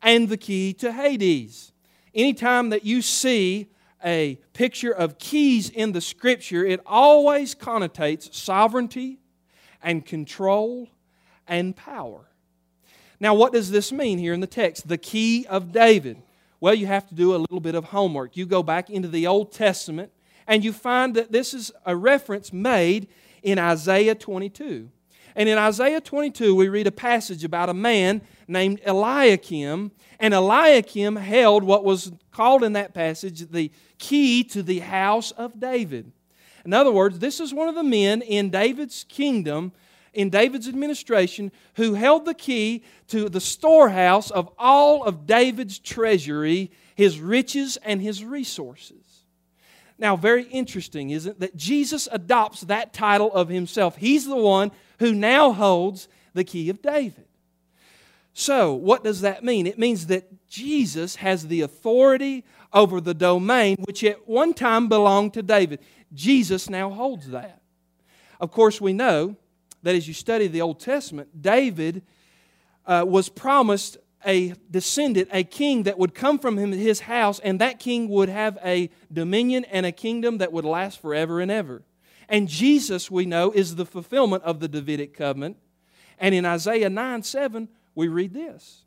and 0.00 0.30
the 0.30 0.38
key 0.38 0.72
to 0.74 0.92
Hades 0.92 1.72
anytime 2.16 2.70
that 2.70 2.84
you 2.84 3.02
see 3.02 3.68
a 4.04 4.38
picture 4.52 4.92
of 4.92 5.18
keys 5.18 5.70
in 5.70 5.92
the 5.92 6.00
scripture, 6.00 6.64
it 6.64 6.80
always 6.86 7.54
connotates 7.54 8.34
sovereignty 8.34 9.18
and 9.82 10.04
control 10.04 10.88
and 11.46 11.76
power. 11.76 12.26
Now, 13.20 13.34
what 13.34 13.52
does 13.52 13.70
this 13.70 13.92
mean 13.92 14.18
here 14.18 14.32
in 14.32 14.40
the 14.40 14.46
text? 14.46 14.88
The 14.88 14.98
key 14.98 15.46
of 15.46 15.72
David. 15.72 16.22
Well, 16.60 16.74
you 16.74 16.86
have 16.86 17.06
to 17.08 17.14
do 17.14 17.34
a 17.34 17.38
little 17.38 17.60
bit 17.60 17.74
of 17.74 17.84
homework. 17.84 18.36
You 18.36 18.46
go 18.46 18.62
back 18.62 18.90
into 18.90 19.08
the 19.08 19.26
Old 19.26 19.52
Testament 19.52 20.10
and 20.46 20.64
you 20.64 20.72
find 20.72 21.14
that 21.14 21.32
this 21.32 21.54
is 21.54 21.72
a 21.84 21.96
reference 21.96 22.52
made 22.52 23.08
in 23.42 23.58
Isaiah 23.58 24.14
22. 24.14 24.90
And 25.36 25.50
in 25.50 25.58
Isaiah 25.58 26.00
22, 26.00 26.54
we 26.54 26.70
read 26.70 26.86
a 26.86 26.92
passage 26.92 27.44
about 27.44 27.68
a 27.68 27.74
man 27.74 28.22
named 28.48 28.80
Eliakim. 28.86 29.92
And 30.18 30.32
Eliakim 30.32 31.16
held 31.16 31.62
what 31.62 31.84
was 31.84 32.10
called 32.32 32.64
in 32.64 32.72
that 32.72 32.94
passage 32.94 33.50
the 33.50 33.70
key 33.98 34.42
to 34.44 34.62
the 34.62 34.78
house 34.78 35.32
of 35.32 35.60
David. 35.60 36.10
In 36.64 36.72
other 36.72 36.90
words, 36.90 37.18
this 37.18 37.38
is 37.38 37.52
one 37.52 37.68
of 37.68 37.74
the 37.74 37.84
men 37.84 38.22
in 38.22 38.48
David's 38.48 39.04
kingdom, 39.04 39.72
in 40.14 40.30
David's 40.30 40.68
administration, 40.68 41.52
who 41.74 41.92
held 41.92 42.24
the 42.24 42.34
key 42.34 42.82
to 43.08 43.28
the 43.28 43.40
storehouse 43.40 44.30
of 44.30 44.50
all 44.58 45.04
of 45.04 45.26
David's 45.26 45.78
treasury, 45.78 46.70
his 46.94 47.20
riches, 47.20 47.76
and 47.84 48.00
his 48.00 48.24
resources. 48.24 49.24
Now, 49.98 50.16
very 50.16 50.44
interesting, 50.44 51.10
isn't 51.10 51.32
it, 51.32 51.40
that 51.40 51.56
Jesus 51.56 52.08
adopts 52.10 52.62
that 52.62 52.94
title 52.94 53.32
of 53.32 53.50
himself. 53.50 53.96
He's 53.96 54.26
the 54.26 54.36
one 54.36 54.72
who 54.98 55.12
now 55.14 55.52
holds 55.52 56.08
the 56.34 56.44
key 56.44 56.68
of 56.70 56.82
David. 56.82 57.26
So, 58.32 58.74
what 58.74 59.02
does 59.02 59.22
that 59.22 59.42
mean? 59.42 59.66
It 59.66 59.78
means 59.78 60.08
that 60.08 60.46
Jesus 60.48 61.16
has 61.16 61.48
the 61.48 61.62
authority 61.62 62.44
over 62.72 63.00
the 63.00 63.14
domain 63.14 63.76
which 63.80 64.04
at 64.04 64.28
one 64.28 64.52
time 64.52 64.88
belonged 64.88 65.32
to 65.34 65.42
David. 65.42 65.80
Jesus 66.12 66.68
now 66.68 66.90
holds 66.90 67.28
that. 67.30 67.62
Of 68.38 68.50
course, 68.50 68.80
we 68.80 68.92
know 68.92 69.36
that 69.82 69.94
as 69.94 70.06
you 70.06 70.14
study 70.14 70.46
the 70.48 70.60
Old 70.60 70.80
Testament, 70.80 71.40
David 71.40 72.02
uh, 72.84 73.04
was 73.06 73.28
promised 73.28 73.96
a 74.26 74.54
descendant, 74.70 75.28
a 75.32 75.44
king 75.44 75.84
that 75.84 75.98
would 75.98 76.14
come 76.14 76.38
from 76.38 76.58
him, 76.58 76.72
his 76.72 77.00
house, 77.00 77.38
and 77.40 77.60
that 77.60 77.78
king 77.78 78.08
would 78.08 78.28
have 78.28 78.58
a 78.64 78.90
dominion 79.12 79.64
and 79.66 79.86
a 79.86 79.92
kingdom 79.92 80.38
that 80.38 80.52
would 80.52 80.64
last 80.64 81.00
forever 81.00 81.40
and 81.40 81.50
ever. 81.50 81.82
And 82.28 82.48
Jesus, 82.48 83.10
we 83.10 83.26
know, 83.26 83.50
is 83.50 83.76
the 83.76 83.86
fulfillment 83.86 84.42
of 84.42 84.60
the 84.60 84.68
Davidic 84.68 85.14
covenant. 85.14 85.56
And 86.18 86.34
in 86.34 86.44
Isaiah 86.44 86.90
9 86.90 87.22
7, 87.22 87.68
we 87.94 88.08
read 88.08 88.34
this. 88.34 88.82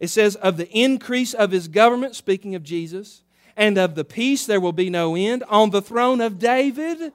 It 0.00 0.08
says, 0.08 0.36
Of 0.36 0.56
the 0.56 0.70
increase 0.70 1.34
of 1.34 1.50
his 1.50 1.68
government, 1.68 2.16
speaking 2.16 2.54
of 2.54 2.62
Jesus, 2.62 3.22
and 3.56 3.78
of 3.78 3.94
the 3.94 4.04
peace 4.04 4.46
there 4.46 4.60
will 4.60 4.72
be 4.72 4.90
no 4.90 5.16
end 5.16 5.44
on 5.48 5.70
the 5.70 5.82
throne 5.82 6.20
of 6.20 6.38
David 6.38 7.12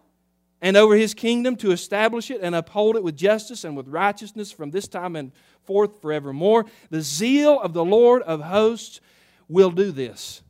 and 0.62 0.78
over 0.78 0.96
his 0.96 1.14
kingdom 1.14 1.56
to 1.58 1.72
establish 1.72 2.30
it 2.32 2.42
and 2.42 2.56
uphold 2.56 2.96
it 2.96 3.04
with 3.04 3.18
justice 3.18 3.64
and 3.64 3.76
with 3.76 3.88
righteousness 3.88 4.52
from 4.52 4.72
this 4.72 4.88
time 4.88 5.16
and 5.16 5.32
forth 5.64 6.02
forevermore. 6.02 6.66
The 6.90 7.02
zeal 7.02 7.60
of 7.60 7.74
the 7.74 7.86
Lord 7.86 8.22
of 8.24 8.42
hosts 8.42 9.02
will 9.48 9.72
do 9.72 9.92
this. 9.92 10.42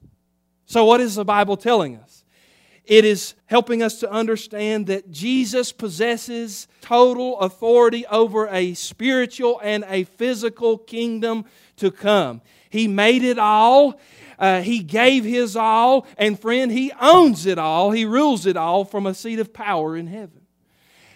So, 0.66 0.86
what 0.86 1.02
is 1.02 1.16
the 1.16 1.26
Bible 1.26 1.58
telling 1.58 1.98
us? 1.98 2.21
It 2.86 3.06
is 3.06 3.36
helping 3.46 3.84
us 3.84 4.00
to 4.00 4.12
understand 4.12 4.88
that 4.88 5.12
Jesus 5.12 5.72
possesses 5.72 6.68
total 6.82 7.40
authority 7.40 8.06
over 8.08 8.48
a 8.48 8.74
spiritual 8.74 9.60
and 9.64 9.86
a 9.88 10.04
physical 10.04 10.78
kingdom 10.78 11.46
to 11.78 11.92
come. 11.92 12.42
He 12.70 12.88
made 12.88 13.24
it 13.24 13.38
all. 13.38 14.00
Uh, 14.40 14.62
he 14.62 14.80
gave 14.80 15.24
his 15.24 15.56
all, 15.56 16.08
and 16.18 16.40
friend, 16.40 16.72
he 16.72 16.92
owns 17.00 17.46
it 17.46 17.60
all. 17.60 17.92
He 17.92 18.06
rules 18.06 18.48
it 18.48 18.58
all 18.58 18.84
from 18.86 19.06
a 19.06 19.14
seat 19.14 19.38
of 19.38 19.54
power 19.54 19.96
in 19.96 20.08
heaven. 20.08 20.42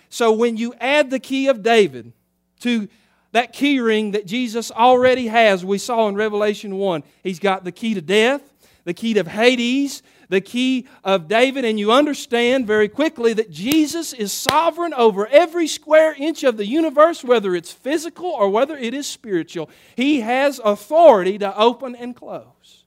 So 0.10 0.32
when 0.32 0.58
you 0.58 0.76
add 0.80 1.10
the 1.10 1.20
key 1.20 1.48
of 1.48 1.64
David 1.64 2.14
to 2.60 2.88
that 3.32 3.52
key 3.52 3.80
ring 3.80 4.12
that 4.12 4.28
Jesus 4.28 4.72
already 4.72 5.28
has, 5.28 5.66
we 5.66 5.78
saw 5.80 6.08
in 6.08 6.16
Revelation 6.16 6.78
1, 6.78 7.04
he's 7.24 7.40
got 7.40 7.64
the 7.64 7.72
key 7.72 7.96
to 7.96 8.02
death, 8.02 8.42
the 8.84 8.94
key 8.94 9.16
to 9.16 9.28
Hades, 9.28 10.04
the 10.30 10.42
key 10.42 10.88
of 11.04 11.28
David, 11.28 11.66
and 11.66 11.80
you 11.80 11.92
understand 11.92 12.68
very 12.68 12.90
quickly 12.90 13.34
that 13.34 13.52
Jesus 13.52 14.14
is 14.14 14.32
sovereign 14.32 14.94
over 14.94 15.28
every 15.28 15.68
square 15.68 16.16
inch 16.18 16.44
of 16.44 16.58
the 16.58 16.66
universe, 16.66 17.24
whether 17.24 17.56
it's 17.56 17.72
physical 17.72 18.28
or 18.28 18.50
whether 18.50 18.78
it 18.78 18.94
is 18.94 19.08
spiritual. 19.08 19.70
He 19.96 20.22
has 20.22 20.60
authority 20.64 21.38
to 21.40 21.58
open 21.58 21.96
and 21.96 22.16
close. 22.16 22.84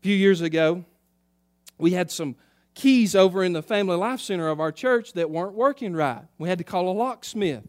A 0.00 0.02
few 0.02 0.16
years 0.16 0.40
ago, 0.40 0.84
we 1.78 1.92
had 1.92 2.10
some 2.10 2.36
keys 2.74 3.14
over 3.14 3.44
in 3.44 3.52
the 3.52 3.62
Family 3.62 3.96
Life 3.96 4.20
Center 4.20 4.48
of 4.48 4.60
our 4.60 4.72
church 4.72 5.12
that 5.14 5.30
weren't 5.30 5.54
working 5.54 5.94
right. 5.94 6.22
We 6.38 6.48
had 6.48 6.58
to 6.58 6.64
call 6.64 6.88
a 6.88 6.92
locksmith. 6.92 7.64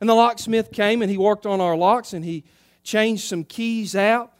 And 0.00 0.10
the 0.10 0.14
locksmith 0.14 0.72
came 0.72 1.00
and 1.00 1.10
he 1.10 1.16
worked 1.16 1.46
on 1.46 1.60
our 1.60 1.76
locks 1.76 2.12
and 2.12 2.24
he 2.24 2.44
changed 2.82 3.24
some 3.24 3.44
keys 3.44 3.96
out. 3.96 4.32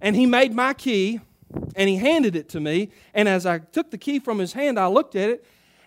And 0.00 0.14
he 0.14 0.26
made 0.26 0.54
my 0.54 0.74
key 0.74 1.20
and 1.74 1.88
he 1.88 1.96
handed 1.96 2.36
it 2.36 2.48
to 2.50 2.60
me. 2.60 2.90
And 3.14 3.28
as 3.28 3.46
I 3.46 3.58
took 3.58 3.90
the 3.90 3.98
key 3.98 4.18
from 4.18 4.38
his 4.38 4.52
hand, 4.52 4.78
I 4.78 4.86
looked 4.86 5.14
at 5.14 5.30
it 5.30 5.44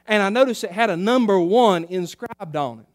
and 0.08 0.24
I 0.24 0.30
noticed 0.30 0.64
it 0.64 0.72
had 0.72 0.90
a 0.90 0.98
number 0.98 1.40
one 1.40 1.84
inscribed 1.86 2.56
on 2.56 2.80
it. 2.80 2.86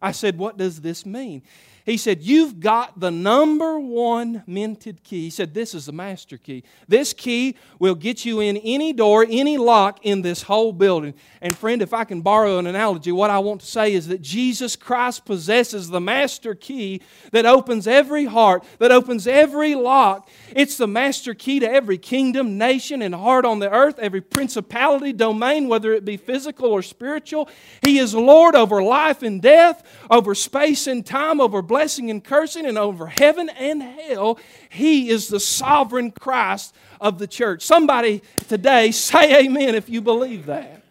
I 0.00 0.12
said, 0.12 0.38
What 0.38 0.56
does 0.56 0.80
this 0.80 1.06
mean? 1.06 1.42
He 1.84 1.96
said, 1.96 2.22
You've 2.22 2.60
got 2.60 3.00
the 3.00 3.10
number 3.10 3.78
one 3.78 4.44
minted 4.46 5.02
key. 5.02 5.24
He 5.24 5.30
said, 5.30 5.54
This 5.54 5.74
is 5.74 5.86
the 5.86 5.92
master 5.92 6.38
key. 6.38 6.62
This 6.86 7.12
key 7.12 7.56
will 7.78 7.94
get 7.94 8.24
you 8.24 8.40
in 8.40 8.56
any 8.58 8.92
door, 8.92 9.26
any 9.28 9.58
lock 9.58 9.98
in 10.02 10.22
this 10.22 10.42
whole 10.42 10.72
building. 10.72 11.14
And 11.40 11.56
friend, 11.56 11.82
if 11.82 11.92
I 11.92 12.04
can 12.04 12.20
borrow 12.20 12.58
an 12.58 12.66
analogy, 12.66 13.10
what 13.10 13.30
I 13.30 13.40
want 13.40 13.62
to 13.62 13.66
say 13.66 13.94
is 13.94 14.06
that 14.08 14.22
Jesus 14.22 14.76
Christ 14.76 15.24
possesses 15.24 15.88
the 15.88 16.00
master 16.00 16.54
key 16.54 17.02
that 17.32 17.46
opens 17.46 17.88
every 17.88 18.26
heart, 18.26 18.64
that 18.78 18.92
opens 18.92 19.26
every 19.26 19.74
lock. 19.74 20.28
It's 20.54 20.76
the 20.76 20.86
master 20.86 21.34
key 21.34 21.58
to 21.60 21.70
every 21.70 21.98
kingdom, 21.98 22.58
nation, 22.58 23.02
and 23.02 23.14
heart 23.14 23.44
on 23.44 23.58
the 23.58 23.70
earth, 23.70 23.98
every 23.98 24.20
principality, 24.20 25.12
domain, 25.12 25.66
whether 25.66 25.92
it 25.92 26.04
be 26.04 26.16
physical 26.16 26.70
or 26.70 26.82
spiritual. 26.82 27.48
He 27.84 27.98
is 27.98 28.14
Lord 28.14 28.54
over 28.54 28.82
life 28.82 29.22
and 29.22 29.42
death, 29.42 29.82
over 30.10 30.34
space 30.34 30.86
and 30.86 31.04
time, 31.04 31.40
over 31.40 31.60
blessing 31.72 32.10
and 32.10 32.22
cursing, 32.22 32.66
and 32.66 32.76
over 32.76 33.06
heaven 33.06 33.48
and 33.48 33.82
hell. 33.82 34.38
He 34.68 35.08
is 35.08 35.28
the 35.28 35.40
sovereign 35.40 36.10
Christ 36.10 36.74
of 37.00 37.18
the 37.18 37.26
church. 37.26 37.62
Somebody 37.62 38.20
today 38.46 38.90
say 38.90 39.46
amen 39.46 39.74
if 39.74 39.88
you 39.88 40.02
believe 40.02 40.44
that. 40.46 40.82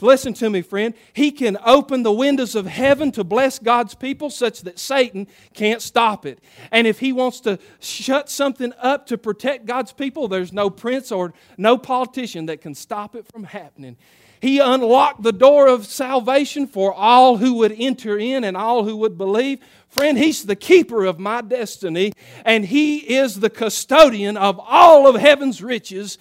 Listen 0.00 0.32
to 0.32 0.48
me, 0.48 0.62
friend. 0.62 0.94
He 1.12 1.30
can 1.30 1.58
open 1.62 2.04
the 2.04 2.12
windows 2.12 2.54
of 2.54 2.64
heaven 2.64 3.12
to 3.12 3.22
bless 3.22 3.58
God's 3.58 3.94
people 3.94 4.30
such 4.30 4.62
that 4.62 4.78
Satan 4.78 5.28
can't 5.52 5.82
stop 5.82 6.24
it. 6.24 6.38
And 6.70 6.86
if 6.86 6.98
he 6.98 7.12
wants 7.12 7.40
to 7.40 7.58
shut 7.78 8.30
something 8.30 8.72
up 8.80 9.06
to 9.08 9.18
protect 9.18 9.66
God's 9.66 9.92
people, 9.92 10.26
there's 10.26 10.54
no 10.54 10.70
prince 10.70 11.12
or 11.12 11.34
no 11.58 11.76
politician 11.76 12.46
that 12.46 12.62
can 12.62 12.74
stop 12.74 13.14
it 13.14 13.26
from 13.30 13.44
happening. 13.44 13.98
He 14.42 14.58
unlocked 14.58 15.22
the 15.22 15.32
door 15.32 15.68
of 15.68 15.86
salvation 15.86 16.66
for 16.66 16.92
all 16.92 17.36
who 17.36 17.54
would 17.54 17.76
enter 17.78 18.18
in 18.18 18.42
and 18.42 18.56
all 18.56 18.82
who 18.82 18.96
would 18.96 19.16
believe. 19.16 19.60
Friend, 19.88 20.18
He's 20.18 20.44
the 20.44 20.56
keeper 20.56 21.04
of 21.04 21.20
my 21.20 21.42
destiny, 21.42 22.12
and 22.44 22.64
He 22.64 22.98
is 22.98 23.38
the 23.38 23.48
custodian 23.48 24.36
of 24.36 24.58
all 24.58 25.06
of 25.06 25.14
heaven's 25.14 25.62
riches, 25.62 26.18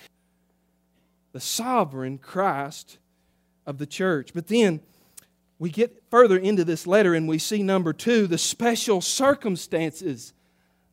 the 1.32 1.40
sovereign 1.40 2.20
Christ 2.20 3.00
of 3.66 3.80
the 3.80 3.88
church. 3.88 4.36
But 4.36 4.50
then 4.50 4.82
we 5.58 5.72
get 5.72 6.04
further 6.12 6.38
into 6.38 6.63
this 6.63 6.86
letter 6.86 7.16
and 7.16 7.28
we 7.28 7.40
see 7.40 7.63
number 7.63 7.92
two, 7.92 8.28
the 8.28 8.38
special 8.38 9.01
circumstances 9.01 10.34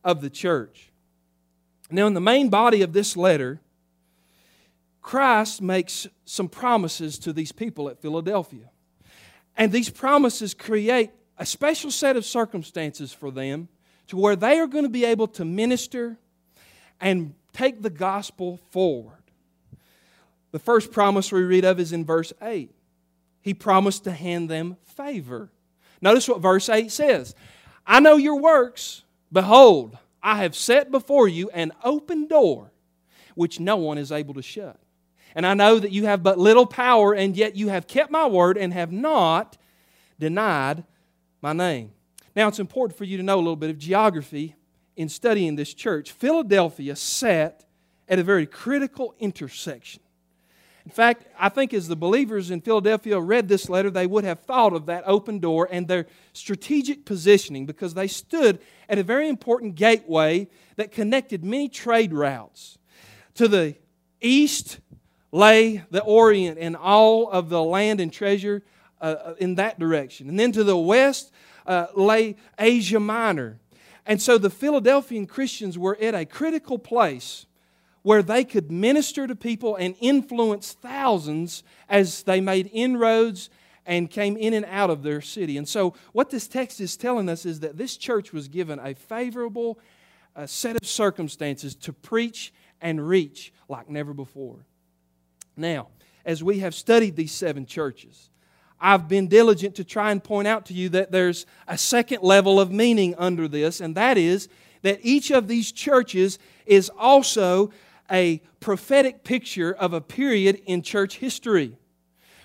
of 0.03 0.23
the 0.23 0.31
church. 0.31 0.91
Now, 1.91 2.07
in 2.07 2.15
the 2.15 2.23
main 2.23 2.49
body 2.49 2.81
of 2.81 2.95
this 2.95 3.19
letter, 3.19 3.61
Christ 5.03 5.63
makes 5.63 6.07
some 6.25 6.49
promises 6.49 7.19
to 7.21 7.33
these 7.33 7.53
people 7.53 7.89
at 7.89 8.01
Philadelphia. 8.01 8.71
And 9.57 9.73
these 9.73 9.91
promises 9.91 10.55
create 10.55 11.11
a 11.37 11.47
special 11.47 11.91
set 11.91 12.17
of 12.17 12.25
circumstances 12.25 13.13
for 13.13 13.31
them 13.31 13.69
to 14.09 14.17
where 14.17 14.37
they 14.37 14.59
are 14.59 14.67
going 14.67 14.85
to 14.85 14.91
be 14.91 15.05
able 15.05 15.29
to 15.29 15.45
minister 15.45 16.17
and 17.01 17.35
take 17.53 17.83
the 17.83 17.91
gospel 17.91 18.61
forward. 18.71 19.15
The 20.51 20.59
first 20.59 20.93
promise 20.93 21.31
we 21.31 21.43
read 21.43 21.65
of 21.65 21.79
is 21.79 21.93
in 21.93 22.05
verse 22.05 22.33
8. 22.41 22.71
He 23.41 23.55
promised 23.55 24.05
to 24.05 24.13
hand 24.13 24.49
them 24.49 24.77
favor. 24.85 25.51
Notice 26.01 26.29
what 26.29 26.41
verse 26.41 26.69
8 26.69 26.91
says 26.91 27.35
I 27.87 28.01
know 28.01 28.17
your 28.17 28.37
works. 28.37 29.03
Behold, 29.33 29.97
I 30.23 30.39
have 30.39 30.57
set 30.57 30.91
before 30.91 31.29
you 31.29 31.51
an 31.51 31.73
open 31.85 32.27
door 32.27 32.73
which 33.35 33.61
no 33.61 33.77
one 33.77 33.99
is 33.99 34.11
able 34.11 34.35
to 34.35 34.43
shut. 34.43 34.81
And 35.35 35.47
I 35.47 35.55
know 35.55 35.79
that 35.79 35.93
you 35.93 36.07
have 36.07 36.23
but 36.23 36.39
little 36.39 36.67
power, 36.67 37.15
and 37.15 37.37
yet 37.37 37.57
you 37.57 37.69
have 37.69 37.87
kept 37.87 38.11
my 38.11 38.27
word 38.27 38.57
and 38.57 38.73
have 38.73 38.93
not 38.93 39.57
denied 40.19 40.85
my 41.41 41.53
name. 41.53 41.93
Now, 42.35 42.49
it's 42.49 42.59
important 42.59 42.97
for 42.97 43.05
you 43.05 43.17
to 43.17 43.23
know 43.23 43.37
a 43.37 43.39
little 43.39 43.57
bit 43.57 43.71
of 43.71 43.79
geography 43.79 44.55
in 44.97 45.09
studying 45.09 45.57
this 45.57 45.75
church. 45.75 46.13
Philadelphia 46.13 46.97
sat 46.97 47.65
at 48.09 48.19
a 48.19 48.23
very 48.23 48.47
critical 48.47 49.15
intersection. 49.19 50.03
In 50.85 50.91
fact, 50.91 51.27
I 51.39 51.51
think 51.51 51.75
as 51.75 51.87
the 51.87 51.97
believers 51.97 52.51
in 52.51 52.63
Philadelphia 52.63 53.21
read 53.21 53.47
this 53.47 53.69
letter, 53.69 53.91
they 53.91 54.07
would 54.07 54.25
have 54.25 54.41
thought 54.41 54.73
of 54.73 54.87
that 54.87 55.05
open 55.07 55.39
door 55.39 55.69
and 55.71 55.87
their 55.87 56.07
strategic 56.33 57.05
positioning 57.05 57.67
because 57.67 57.93
they 57.93 58.09
stood 58.09 58.59
at 58.89 58.99
a 58.99 59.03
very 59.03 59.29
important 59.29 59.75
gateway 59.75 60.49
that 60.77 60.91
connected 60.91 61.45
many 61.45 61.69
trade 61.69 62.15
routes. 62.15 62.79
To 63.35 63.49
the 63.49 63.77
east, 64.23 64.81
lay 65.33 65.85
the 65.91 66.03
Orient 66.03 66.59
and 66.59 66.77
all 66.77 67.29
of 67.31 67.49
the 67.49 67.63
land 67.63 68.01
and 68.01 68.13
treasure 68.13 68.63
uh, 69.01 69.05
uh, 69.05 69.35
in 69.39 69.57
that 69.57 69.79
direction. 69.79 70.29
And 70.29 70.39
then 70.39 70.53
to 70.53 70.65
the 70.65 70.77
west 70.77 71.33
uh, 71.67 71.87
lay 71.95 72.37
Asia 72.59 72.99
Minor. 72.99 73.59
And 74.07 74.21
so 74.21 74.39
the 74.39 74.51
Philadelphian 74.51 75.27
Christians 75.27 75.79
were 75.79 75.97
at 76.01 76.15
a 76.15 76.25
critical 76.25 76.79
place 76.79 77.47
where 78.03 78.23
they 78.23 78.43
could 78.43 78.71
minister 78.71 79.27
to 79.27 79.37
people 79.37 79.77
and 79.77 79.95
influence 80.01 80.73
thousands 80.73 81.63
as 81.89 82.23
they 82.23 82.41
made 82.41 82.71
inroads 82.73 83.51
and 83.85 84.11
came 84.11 84.37
in 84.37 84.55
and 84.55 84.65
out 84.67 84.91
of 84.91 85.03
their 85.03 85.21
city. 85.21 85.57
And 85.57 85.69
so, 85.69 85.95
what 86.13 86.31
this 86.31 86.49
text 86.49 86.81
is 86.81 86.97
telling 86.97 87.29
us 87.29 87.45
is 87.45 87.61
that 87.61 87.77
this 87.77 87.97
church 87.97 88.33
was 88.33 88.49
given 88.49 88.79
a 88.79 88.95
favorable 88.95 89.79
uh, 90.37 90.47
set 90.47 90.77
of 90.77 90.87
circumstances 90.87 91.75
to 91.75 91.93
preach 91.93 92.53
and 92.81 93.07
reach 93.07 93.53
like 93.69 93.89
never 93.89 94.15
before. 94.15 94.65
Now, 95.59 95.89
as 96.25 96.43
we 96.43 96.61
have 96.61 96.75
studied 96.75 97.17
these 97.17 97.33
seven 97.33 97.67
churches, 97.67 98.31
I've 98.81 99.09
been 99.09 99.27
diligent 99.27 99.75
to 99.77 99.85
try 99.85 100.13
and 100.13 100.23
point 100.23 100.47
out 100.47 100.67
to 100.67 100.75
you 100.75 100.89
that 100.91 101.11
there's 101.11 101.47
a 101.67 101.77
second 101.77 102.23
level 102.23 102.61
of 102.61 102.71
meaning 102.71 103.15
under 103.19 103.49
this, 103.49 103.81
and 103.81 103.95
that 103.97 104.17
is 104.17 104.49
that 104.83 105.01
each 105.03 105.33
of 105.33 105.49
these 105.49 105.73
churches 105.73 106.39
is 106.65 106.91
also 106.97 107.73
a 108.11 108.41
prophetic 108.61 109.25
picture 109.25 109.73
of 109.73 109.93
a 109.93 110.01
period 110.01 110.63
in 110.65 110.81
church 110.83 111.19
history. 111.19 111.77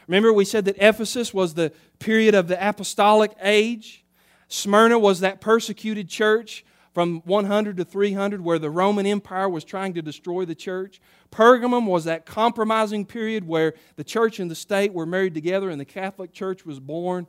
Remember, 0.08 0.34
we 0.34 0.44
said 0.44 0.66
that 0.66 0.76
Ephesus 0.80 1.34
was 1.34 1.54
the 1.54 1.72
period 2.00 2.34
of 2.34 2.48
the 2.48 2.68
apostolic 2.68 3.32
age, 3.42 4.04
Smyrna 4.48 5.00
was 5.00 5.22
that 5.22 5.42
persecuted 5.42 6.10
church 6.10 6.66
from 6.94 7.22
100 7.26 7.78
to 7.78 7.86
300 7.86 8.42
where 8.42 8.60
the 8.60 8.70
Roman 8.70 9.06
Empire 9.06 9.50
was 9.50 9.64
trying 9.64 9.94
to 9.96 10.02
destroy 10.02 10.46
the 10.46 10.56
church. 10.56 11.02
Pergamum 11.32 11.88
was 11.88 12.04
that 12.06 12.26
compromising 12.26 13.06
period 13.06 13.48
where 13.48 13.74
the 13.96 14.04
church 14.04 14.40
and 14.40 14.50
the 14.50 14.56
state 14.56 14.94
were 14.94 15.06
married 15.06 15.34
together 15.34 15.70
and 15.70 15.80
the 15.80 15.86
Catholic 15.86 16.32
Church 16.32 16.66
was 16.66 16.80
born. 16.80 17.26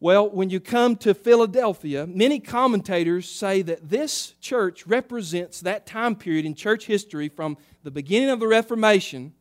Well, 0.00 0.28
when 0.28 0.50
you 0.50 0.60
come 0.60 0.96
to 0.96 1.14
Philadelphia, 1.14 2.06
many 2.06 2.38
commentators 2.38 3.26
say 3.26 3.62
that 3.62 3.88
this 3.88 4.34
church 4.40 4.86
represents 4.86 5.60
that 5.60 5.86
time 5.86 6.14
period 6.14 6.44
in 6.44 6.54
church 6.54 6.84
history 6.84 7.30
from 7.30 7.56
the 7.84 7.90
beginning 7.90 8.28
of 8.28 8.38
the 8.38 8.46
Reformation 8.46 9.32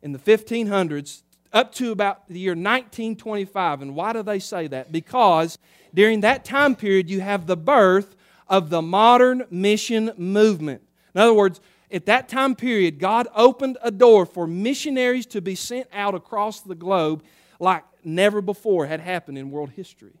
in 0.00 0.12
the 0.12 0.18
1500s 0.18 1.22
up 1.52 1.72
to 1.72 1.90
about 1.90 2.28
the 2.28 2.38
year 2.38 2.52
1925. 2.52 3.82
And 3.82 3.96
why 3.96 4.12
do 4.12 4.22
they 4.22 4.38
say 4.38 4.68
that? 4.68 4.92
Because 4.92 5.58
during 5.92 6.20
that 6.20 6.44
time 6.44 6.76
period, 6.76 7.10
you 7.10 7.20
have 7.20 7.46
the 7.46 7.56
birth 7.56 8.14
of 8.48 8.70
the 8.70 8.82
modern 8.82 9.44
mission 9.50 10.12
movement. 10.16 10.82
In 11.14 11.20
other 11.20 11.34
words, 11.34 11.60
at 11.90 12.06
that 12.06 12.28
time 12.28 12.54
period, 12.54 12.98
God 12.98 13.28
opened 13.34 13.78
a 13.82 13.90
door 13.90 14.26
for 14.26 14.46
missionaries 14.46 15.26
to 15.26 15.40
be 15.40 15.54
sent 15.54 15.86
out 15.92 16.14
across 16.14 16.60
the 16.60 16.74
globe 16.74 17.22
like 17.60 17.84
never 18.02 18.40
before 18.40 18.86
had 18.86 19.00
happened 19.00 19.38
in 19.38 19.50
world 19.50 19.70
history. 19.70 20.18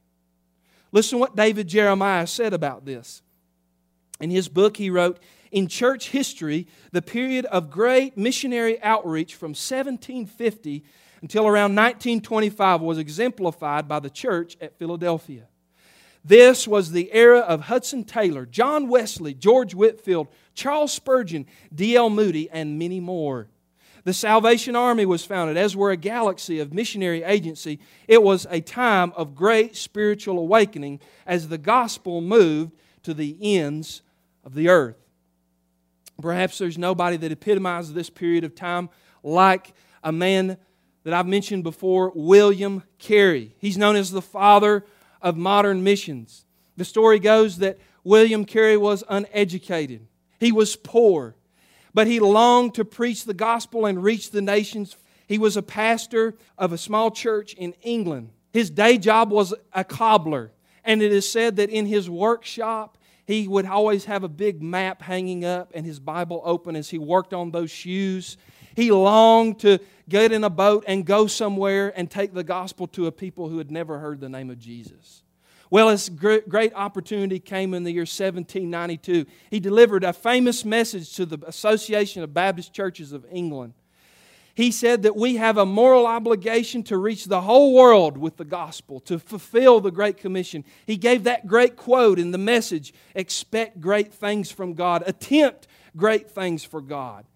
Listen 0.92 1.18
what 1.18 1.34
David 1.34 1.66
Jeremiah 1.66 2.26
said 2.26 2.54
about 2.54 2.84
this. 2.84 3.22
In 4.20 4.30
his 4.30 4.48
book, 4.48 4.76
he 4.76 4.90
wrote, 4.90 5.18
In 5.50 5.66
church 5.66 6.10
history, 6.10 6.68
the 6.92 7.02
period 7.02 7.46
of 7.46 7.70
great 7.70 8.16
missionary 8.16 8.80
outreach 8.80 9.34
from 9.34 9.50
1750 9.50 10.84
until 11.20 11.46
around 11.46 11.74
1925 11.74 12.80
was 12.80 12.98
exemplified 12.98 13.88
by 13.88 13.98
the 13.98 14.10
church 14.10 14.56
at 14.60 14.78
Philadelphia. 14.78 15.48
This 16.24 16.66
was 16.66 16.90
the 16.90 17.12
era 17.12 17.40
of 17.40 17.62
Hudson 17.62 18.04
Taylor, 18.04 18.46
John 18.46 18.88
Wesley, 18.88 19.34
George 19.34 19.74
Whitefield, 19.74 20.28
Charles 20.54 20.92
Spurgeon, 20.92 21.46
D.L. 21.74 22.08
Moody, 22.08 22.48
and 22.50 22.78
many 22.78 22.98
more. 22.98 23.48
The 24.04 24.14
Salvation 24.14 24.76
Army 24.76 25.06
was 25.06 25.24
founded, 25.24 25.56
as 25.56 25.76
were 25.76 25.90
a 25.90 25.96
galaxy 25.96 26.60
of 26.60 26.72
missionary 26.72 27.22
agency. 27.22 27.78
It 28.06 28.22
was 28.22 28.46
a 28.50 28.60
time 28.60 29.12
of 29.16 29.34
great 29.34 29.76
spiritual 29.76 30.38
awakening 30.38 31.00
as 31.26 31.48
the 31.48 31.58
gospel 31.58 32.20
moved 32.20 32.72
to 33.02 33.14
the 33.14 33.36
ends 33.40 34.02
of 34.44 34.54
the 34.54 34.68
earth. 34.68 34.96
Perhaps 36.20 36.58
there's 36.58 36.78
nobody 36.78 37.16
that 37.16 37.32
epitomizes 37.32 37.92
this 37.92 38.10
period 38.10 38.44
of 38.44 38.54
time 38.54 38.88
like 39.22 39.74
a 40.02 40.12
man 40.12 40.58
that 41.02 41.14
I've 41.14 41.26
mentioned 41.26 41.64
before, 41.64 42.12
William 42.14 42.82
Carey. 42.98 43.54
He's 43.58 43.76
known 43.76 43.96
as 43.96 44.10
the 44.10 44.22
father 44.22 44.84
of 45.24 45.36
modern 45.36 45.82
missions. 45.82 46.44
The 46.76 46.84
story 46.84 47.18
goes 47.18 47.58
that 47.58 47.78
William 48.04 48.44
Carey 48.44 48.76
was 48.76 49.02
uneducated, 49.08 50.06
he 50.38 50.52
was 50.52 50.76
poor, 50.76 51.34
but 51.94 52.06
he 52.06 52.20
longed 52.20 52.74
to 52.74 52.84
preach 52.84 53.24
the 53.24 53.34
gospel 53.34 53.86
and 53.86 54.02
reach 54.02 54.30
the 54.30 54.42
nations. 54.42 54.96
He 55.26 55.38
was 55.38 55.56
a 55.56 55.62
pastor 55.62 56.34
of 56.58 56.72
a 56.72 56.78
small 56.78 57.10
church 57.10 57.54
in 57.54 57.72
England. 57.82 58.30
His 58.52 58.68
day 58.68 58.98
job 58.98 59.30
was 59.30 59.54
a 59.72 59.84
cobbler, 59.84 60.52
and 60.84 61.00
it 61.00 61.12
is 61.12 61.26
said 61.28 61.56
that 61.56 61.70
in 61.70 61.86
his 61.86 62.10
workshop, 62.10 62.98
he 63.26 63.48
would 63.48 63.64
always 63.64 64.04
have 64.04 64.22
a 64.22 64.28
big 64.28 64.62
map 64.62 65.00
hanging 65.00 65.46
up 65.46 65.70
and 65.74 65.86
his 65.86 65.98
Bible 65.98 66.42
open 66.44 66.76
as 66.76 66.90
he 66.90 66.98
worked 66.98 67.32
on 67.32 67.52
those 67.52 67.70
shoes. 67.70 68.36
He 68.74 68.90
longed 68.90 69.60
to 69.60 69.78
get 70.08 70.32
in 70.32 70.44
a 70.44 70.50
boat 70.50 70.84
and 70.86 71.04
go 71.04 71.26
somewhere 71.26 71.92
and 71.96 72.10
take 72.10 72.34
the 72.34 72.44
gospel 72.44 72.86
to 72.88 73.06
a 73.06 73.12
people 73.12 73.48
who 73.48 73.58
had 73.58 73.70
never 73.70 73.98
heard 73.98 74.20
the 74.20 74.28
name 74.28 74.50
of 74.50 74.58
Jesus. 74.58 75.22
Well, 75.70 75.88
his 75.88 76.08
great 76.08 76.72
opportunity 76.74 77.40
came 77.40 77.74
in 77.74 77.84
the 77.84 77.90
year 77.90 78.02
1792. 78.02 79.26
He 79.50 79.60
delivered 79.60 80.04
a 80.04 80.12
famous 80.12 80.64
message 80.64 81.14
to 81.16 81.26
the 81.26 81.38
Association 81.46 82.22
of 82.22 82.34
Baptist 82.34 82.72
Churches 82.72 83.12
of 83.12 83.26
England. 83.30 83.74
He 84.54 84.70
said 84.70 85.02
that 85.02 85.16
we 85.16 85.34
have 85.36 85.58
a 85.58 85.66
moral 85.66 86.06
obligation 86.06 86.84
to 86.84 86.96
reach 86.96 87.24
the 87.24 87.40
whole 87.40 87.74
world 87.74 88.16
with 88.16 88.36
the 88.36 88.44
gospel, 88.44 89.00
to 89.00 89.18
fulfill 89.18 89.80
the 89.80 89.90
Great 89.90 90.16
Commission. 90.16 90.64
He 90.86 90.96
gave 90.96 91.24
that 91.24 91.48
great 91.48 91.74
quote 91.74 92.20
in 92.20 92.30
the 92.30 92.38
message 92.38 92.94
expect 93.16 93.80
great 93.80 94.14
things 94.14 94.52
from 94.52 94.74
God, 94.74 95.02
attempt 95.06 95.66
great 95.96 96.30
things 96.30 96.62
for 96.62 96.80
God. 96.80 97.26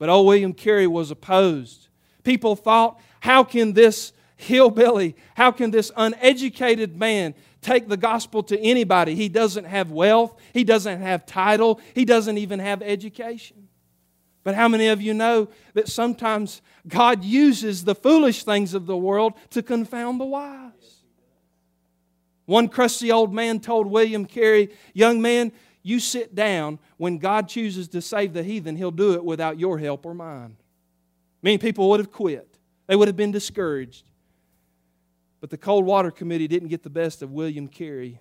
But 0.00 0.08
old 0.08 0.26
William 0.26 0.54
Carey 0.54 0.86
was 0.86 1.10
opposed. 1.10 1.88
People 2.24 2.56
thought, 2.56 2.98
how 3.20 3.44
can 3.44 3.74
this 3.74 4.14
hillbilly, 4.36 5.14
how 5.34 5.52
can 5.52 5.70
this 5.70 5.92
uneducated 5.94 6.96
man 6.96 7.34
take 7.60 7.86
the 7.86 7.98
gospel 7.98 8.42
to 8.44 8.58
anybody? 8.58 9.14
He 9.14 9.28
doesn't 9.28 9.66
have 9.66 9.90
wealth, 9.90 10.40
he 10.54 10.64
doesn't 10.64 11.02
have 11.02 11.26
title, 11.26 11.82
he 11.94 12.06
doesn't 12.06 12.38
even 12.38 12.60
have 12.60 12.80
education. 12.80 13.68
But 14.42 14.54
how 14.54 14.68
many 14.68 14.88
of 14.88 15.02
you 15.02 15.12
know 15.12 15.48
that 15.74 15.86
sometimes 15.86 16.62
God 16.88 17.22
uses 17.22 17.84
the 17.84 17.94
foolish 17.94 18.42
things 18.42 18.72
of 18.72 18.86
the 18.86 18.96
world 18.96 19.34
to 19.50 19.62
confound 19.62 20.18
the 20.18 20.24
wise? 20.24 20.72
One 22.46 22.68
crusty 22.68 23.12
old 23.12 23.34
man 23.34 23.60
told 23.60 23.86
William 23.86 24.24
Carey, 24.24 24.70
Young 24.94 25.20
man, 25.20 25.52
you 25.82 26.00
sit 26.00 26.34
down. 26.34 26.78
When 26.96 27.18
God 27.18 27.48
chooses 27.48 27.88
to 27.88 28.02
save 28.02 28.32
the 28.32 28.42
heathen, 28.42 28.76
he'll 28.76 28.90
do 28.90 29.14
it 29.14 29.24
without 29.24 29.58
your 29.58 29.78
help 29.78 30.04
or 30.04 30.14
mine. 30.14 30.56
Many 31.42 31.58
people 31.58 31.88
would 31.90 32.00
have 32.00 32.12
quit, 32.12 32.58
they 32.86 32.96
would 32.96 33.08
have 33.08 33.16
been 33.16 33.32
discouraged. 33.32 34.04
But 35.40 35.48
the 35.48 35.56
Cold 35.56 35.86
Water 35.86 36.10
Committee 36.10 36.48
didn't 36.48 36.68
get 36.68 36.82
the 36.82 36.90
best 36.90 37.22
of 37.22 37.32
William 37.32 37.66
Carey. 37.66 38.20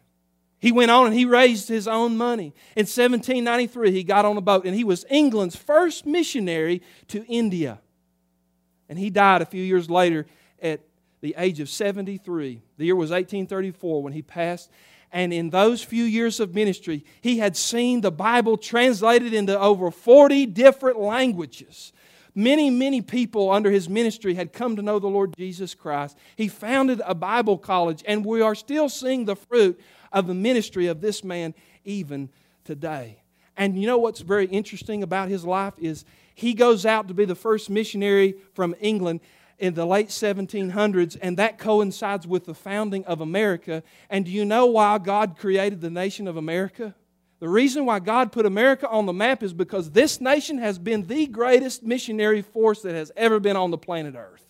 He 0.60 0.72
went 0.72 0.91
on 0.91 1.08
and 1.08 1.15
he 1.15 1.26
raised 1.26 1.67
his 1.67 1.88
own 1.88 2.17
money. 2.17 2.54
In 2.76 2.84
1793, 2.84 3.91
he 3.91 4.04
got 4.04 4.26
on 4.26 4.38
a 4.38 4.41
boat 4.41 4.65
and 4.65 4.76
he 4.76 4.84
was 4.84 5.06
England's 5.10 5.56
first 5.56 6.06
missionary 6.06 6.82
to 7.08 7.26
India. 7.26 7.80
And 8.88 8.98
he 8.98 9.10
died 9.10 9.41
a 9.41 9.45
few 9.45 9.63
years 9.63 9.89
later 9.89 10.26
at 10.62 10.82
the 11.21 11.36
age 11.38 11.60
of 11.60 11.69
73. 11.69 12.62
The 12.77 12.86
year 12.86 12.95
was 12.95 13.12
1834 13.12 14.03
when 14.03 14.13
he 14.13 14.21
passed. 14.21 14.69
And 15.12 15.34
in 15.34 15.49
those 15.49 15.82
few 15.82 16.03
years 16.03 16.39
of 16.39 16.53
ministry, 16.53 17.03
he 17.21 17.39
had 17.39 17.58
seen 17.58 18.01
the 18.01 18.12
Bible 18.12 18.58
translated 18.58 19.34
into 19.34 19.60
over 19.60 19.89
40 19.89 20.45
different 20.47 20.99
languages. 20.99 21.93
Many, 22.36 22.69
many 22.69 23.01
people 23.01 23.49
under 23.49 23.71
his 23.71 23.89
ministry 23.89 24.36
had 24.36 24.53
come 24.53 24.75
to 24.75 24.82
know 24.82 24.99
the 24.99 25.08
Lord 25.08 25.36
Jesus 25.36 25.73
Christ. 25.73 26.15
He 26.36 26.47
founded 26.47 27.01
a 27.05 27.15
Bible 27.15 27.58
college, 27.58 28.03
and 28.08 28.23
we 28.23 28.41
are 28.41 28.55
still 28.55 28.88
seeing 28.88 29.25
the 29.25 29.36
fruit 29.36 29.79
of 30.12 30.27
the 30.27 30.36
ministry 30.36 30.88
of 30.88 31.01
this 31.01 31.23
man 31.23 31.55
even 31.84 32.29
today. 32.63 33.23
And 33.58 33.79
you 33.79 33.88
know 33.88 33.97
what's 33.97 34.21
very 34.21 34.45
interesting 34.45 35.03
about 35.03 35.27
his 35.27 35.43
life 35.43 35.73
is 35.79 36.05
he 36.36 36.53
goes 36.53 36.86
out 36.86 37.08
to 37.10 37.13
be 37.13 37.25
the 37.25 37.36
first 37.36 37.69
missionary 37.69 38.36
from 38.53 38.73
England 38.79 39.19
in 39.60 39.74
the 39.74 39.86
late 39.86 40.08
1700s, 40.08 41.17
and 41.22 41.38
that 41.38 41.58
coincides 41.58 42.26
with 42.26 42.45
the 42.45 42.54
founding 42.54 43.06
of 43.06 43.22
America. 43.22 43.84
And 44.10 44.26
do 44.26 44.32
you 44.32 44.45
know 44.45 44.65
why 44.65 44.98
God 44.98 45.38
created 45.38 45.82
the 45.82 45.89
nation 45.89 46.28
of 46.28 46.38
America? 46.38 46.95
The 47.39 47.50
reason 47.50 47.86
why 47.86 48.00
God 48.00 48.32
put 48.32 48.45
America 48.45 48.88
on 48.89 49.06
the 49.06 49.13
map 49.13 49.43
is 49.43 49.54
because 49.54 49.91
this 49.91 50.19
nation 50.19 50.58
has 50.58 50.80
been 50.80 51.08
the 51.08 51.28
greatest 51.28 51.84
missionary 51.84 52.41
force 52.41 52.82
that 52.82 52.95
has 52.95 53.12
ever 53.15 53.39
been 53.39 53.56
on 53.56 53.72
the 53.72 53.78
planet 53.78 54.15
Earth. 54.17 54.45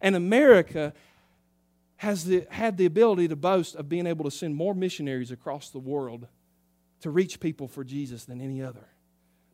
And 0.00 0.14
America 0.14 0.92
has 1.96 2.24
the, 2.24 2.46
had 2.50 2.76
the 2.76 2.86
ability 2.86 3.28
to 3.28 3.36
boast 3.36 3.74
of 3.74 3.88
being 3.88 4.06
able 4.06 4.24
to 4.24 4.30
send 4.30 4.54
more 4.54 4.74
missionaries 4.74 5.30
across 5.30 5.70
the 5.70 5.78
world 5.78 6.26
to 7.00 7.10
reach 7.10 7.40
people 7.40 7.68
for 7.68 7.84
Jesus 7.84 8.24
than 8.24 8.40
any 8.40 8.62
other. 8.62 8.86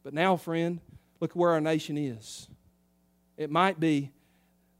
But 0.04 0.14
now, 0.14 0.36
friend, 0.36 0.80
look 1.20 1.32
where 1.32 1.50
our 1.50 1.60
nation 1.60 1.96
is. 1.98 2.48
It 3.36 3.50
might 3.50 3.80
be 3.80 4.12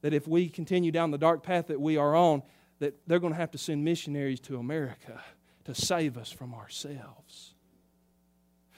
that 0.07 0.15
if 0.15 0.29
we 0.29 0.49
continue 0.49 0.93
down 0.93 1.11
the 1.11 1.19
dark 1.19 1.43
path 1.43 1.67
that 1.67 1.81
we 1.81 1.97
are 1.97 2.15
on, 2.15 2.41
that 2.79 2.95
they're 3.09 3.19
going 3.19 3.33
to 3.33 3.39
have 3.41 3.51
to 3.51 3.59
send 3.59 3.85
missionaries 3.85 4.39
to 4.39 4.57
America 4.57 5.21
to 5.65 5.75
save 5.75 6.17
us 6.17 6.31
from 6.31 6.55
ourselves. 6.55 7.55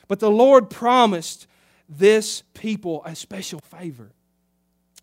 But 0.06 0.20
the 0.20 0.30
Lord 0.30 0.70
promised 0.70 1.46
this 1.86 2.44
people 2.54 3.02
a 3.04 3.14
special 3.14 3.60
favor. 3.60 4.10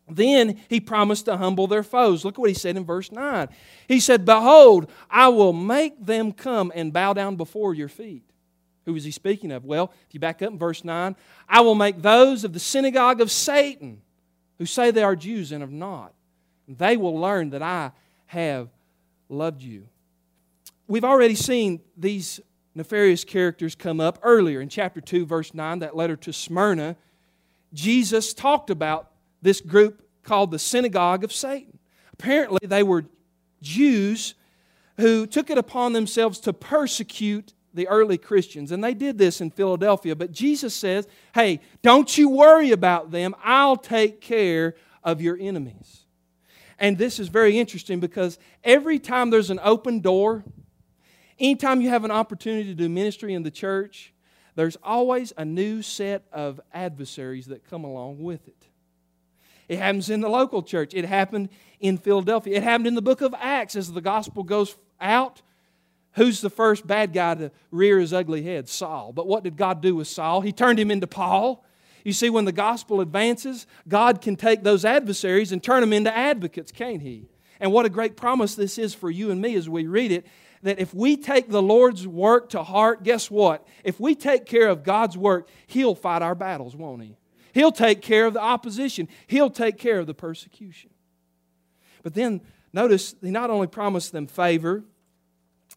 Then 0.10 0.60
he 0.68 0.80
promised 0.80 1.26
to 1.26 1.38
humble 1.38 1.68
their 1.68 1.84
foes. 1.84 2.26
Look 2.26 2.40
what 2.40 2.50
he 2.50 2.56
said 2.56 2.76
in 2.76 2.86
verse 2.86 3.12
9. 3.12 3.48
He 3.88 4.00
said, 4.00 4.26
Behold, 4.26 4.90
I 5.12 5.28
will 5.28 5.54
make 5.54 6.04
them 6.04 6.32
come 6.32 6.72
and 6.74 6.92
bow 6.92 7.14
down 7.14 7.36
before 7.36 7.76
your 7.76 7.88
feet. 7.88 8.28
Who 8.86 8.96
is 8.96 9.04
he 9.04 9.12
speaking 9.12 9.52
of? 9.52 9.64
Well, 9.64 9.94
if 10.08 10.16
you 10.16 10.20
back 10.20 10.42
up 10.42 10.54
in 10.54 10.58
verse 10.58 10.84
9, 10.84 11.16
I 11.48 11.62
will 11.62 11.76
make 11.76 12.02
those 12.02 12.44
of 12.44 12.54
the 12.54 12.60
synagogue 12.60 13.22
of 13.22 13.30
Satan 13.30 14.02
who 14.58 14.66
say 14.66 14.90
they 14.90 15.04
are 15.04 15.16
Jews 15.16 15.52
and 15.52 15.64
are 15.64 15.68
not. 15.68 16.15
They 16.68 16.98
will 16.98 17.20
learn 17.20 17.52
that 17.52 17.62
I 17.62 17.92
have 18.28 18.70
loved 19.30 19.62
you. 19.62 19.88
We've 20.88 21.04
already 21.04 21.36
seen 21.36 21.82
these 21.98 22.40
nefarious 22.76 23.24
characters 23.24 23.76
come 23.76 24.00
up 24.00 24.20
earlier 24.22 24.62
in 24.62 24.70
chapter 24.70 25.02
2, 25.02 25.26
verse 25.26 25.54
9, 25.54 25.80
that 25.80 25.96
letter 25.96 26.16
to 26.18 26.34
Smyrna. 26.34 26.96
Jesus 27.74 28.34
talked 28.34 28.70
about 28.70 29.12
this 29.42 29.62
group 29.62 30.08
called 30.24 30.52
the 30.52 30.60
synagogue 30.60 31.24
of 31.24 31.32
Satan. 31.32 31.80
Apparently, 32.14 32.60
they 32.64 32.84
were 32.84 33.06
Jews 33.62 34.36
who 34.98 35.26
took 35.26 35.50
it 35.50 35.58
upon 35.58 35.94
themselves 35.94 36.40
to 36.42 36.54
persecute 36.54 37.54
the 37.74 37.88
early 37.88 38.18
Christians. 38.18 38.72
And 38.72 38.84
they 38.84 38.94
did 38.94 39.18
this 39.18 39.42
in 39.42 39.52
Philadelphia. 39.52 40.16
But 40.16 40.32
Jesus 40.32 40.74
says, 40.74 41.08
hey, 41.34 41.60
don't 41.82 42.18
you 42.18 42.30
worry 42.30 42.72
about 42.72 43.12
them. 43.12 43.36
I'll 43.44 43.76
take 43.76 44.22
care 44.22 44.76
of 45.04 45.22
your 45.22 45.38
enemies. 45.40 46.05
And 46.80 46.98
this 46.98 47.20
is 47.20 47.28
very 47.30 47.58
interesting 47.58 48.00
because 48.00 48.38
every 48.64 49.00
time 49.00 49.30
there's 49.30 49.50
an 49.50 49.60
open 49.64 50.02
door, 50.02 50.44
anytime 51.40 51.82
you 51.82 51.90
have 51.90 52.04
an 52.04 52.12
opportunity 52.12 52.66
to 52.70 52.76
do 52.76 52.90
ministry 52.90 53.34
in 53.34 53.44
the 53.44 53.52
church, 53.52 54.14
there's 54.56 54.78
always 54.84 55.34
a 55.38 55.46
new 55.46 55.82
set 55.82 56.26
of 56.32 56.60
adversaries 56.74 57.48
that 57.48 57.70
come 57.70 57.84
along 57.84 58.24
with 58.24 58.48
it. 58.48 58.66
It 59.68 59.80
happens 59.80 60.10
in 60.10 60.22
the 60.22 60.30
local 60.30 60.62
church. 60.62 60.94
It 60.94 61.06
happened 61.06 61.50
in 61.80 61.98
Philadelphia. 61.98 62.58
It 62.58 62.64
happened 62.64 62.88
in 62.88 62.96
the 62.96 63.02
book 63.02 63.22
of 63.22 63.34
Acts 63.38 63.76
as 63.76 63.92
the 63.92 64.02
gospel 64.02 64.44
goes 64.44 64.76
out. 65.02 65.42
Who's 66.14 66.40
the 66.40 66.50
first 66.50 66.88
bad 66.88 67.14
guy 67.14 67.36
to 67.36 67.52
rear 67.72 68.00
his 68.00 68.14
ugly 68.14 68.44
head? 68.44 68.70
Saul. 68.70 69.12
But 69.12 69.28
what 69.28 69.44
did 69.44 69.58
God 69.58 69.82
do 69.82 69.96
with 69.96 70.08
Saul? 70.08 70.42
He 70.42 70.52
turned 70.52 70.80
him 70.80 70.92
into 70.92 71.08
Paul. 71.08 71.66
You 72.06 72.14
see, 72.14 72.30
when 72.30 72.46
the 72.46 72.52
gospel 72.52 73.02
advances, 73.02 73.66
God 73.88 74.22
can 74.22 74.36
take 74.36 74.64
those 74.64 74.86
adversaries 74.86 75.52
and 75.52 75.62
turn 75.62 75.82
them 75.82 75.92
into 75.92 76.16
advocates, 76.16 76.72
can't 76.72 77.02
He? 77.02 77.26
And 77.60 77.74
what 77.74 77.86
a 77.86 77.90
great 77.90 78.16
promise 78.16 78.54
this 78.54 78.78
is 78.78 78.94
for 78.94 79.10
you 79.10 79.32
and 79.32 79.42
me 79.42 79.56
as 79.56 79.68
we 79.68 79.88
read 79.88 80.12
it 80.12 80.26
that 80.62 80.80
if 80.80 80.94
we 80.94 81.18
take 81.18 81.50
the 81.50 81.62
Lord's 81.62 82.08
work 82.08 82.50
to 82.50 82.64
heart, 82.64 83.04
guess 83.04 83.30
what? 83.30 83.68
If 83.84 84.00
we 84.00 84.16
take 84.16 84.46
care 84.46 84.68
of 84.68 84.84
God's 84.84 85.18
work, 85.18 85.50
He'll 85.68 85.96
fight 85.96 86.22
our 86.22 86.36
battles, 86.36 86.76
won't 86.76 87.02
He? 87.02 87.18
He'll 87.54 87.72
take 87.72 88.02
care 88.02 88.28
of 88.28 88.36
the 88.36 88.42
opposition, 88.42 89.08
He'll 89.26 89.50
take 89.50 89.80
care 89.80 90.00
of 90.00 90.06
the 90.06 90.14
persecution. 90.14 90.92
But 92.04 92.14
then 92.14 92.42
notice, 92.72 93.16
He 93.20 93.32
not 93.32 93.50
only 93.50 93.68
promised 93.68 94.12
them 94.12 94.28
favor, 94.28 94.84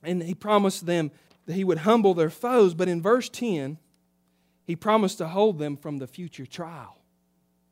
and 0.02 0.22
He 0.22 0.34
promised 0.34 0.84
them 0.84 1.10
that 1.46 1.54
He 1.54 1.64
would 1.64 1.78
humble 1.78 2.12
their 2.12 2.30
foes, 2.30 2.74
but 2.74 2.88
in 2.88 3.00
verse 3.00 3.30
10, 3.30 3.78
He 4.68 4.76
promised 4.76 5.16
to 5.18 5.26
hold 5.26 5.58
them 5.58 5.78
from 5.78 5.96
the 5.96 6.06
future 6.06 6.44
trial. 6.44 6.98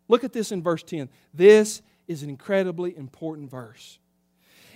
Look 0.08 0.24
at 0.24 0.32
this 0.32 0.50
in 0.50 0.62
verse 0.62 0.82
10. 0.82 1.10
This 1.34 1.82
is 2.08 2.22
an 2.22 2.30
incredibly 2.30 2.96
important 2.96 3.50
verse. 3.50 3.98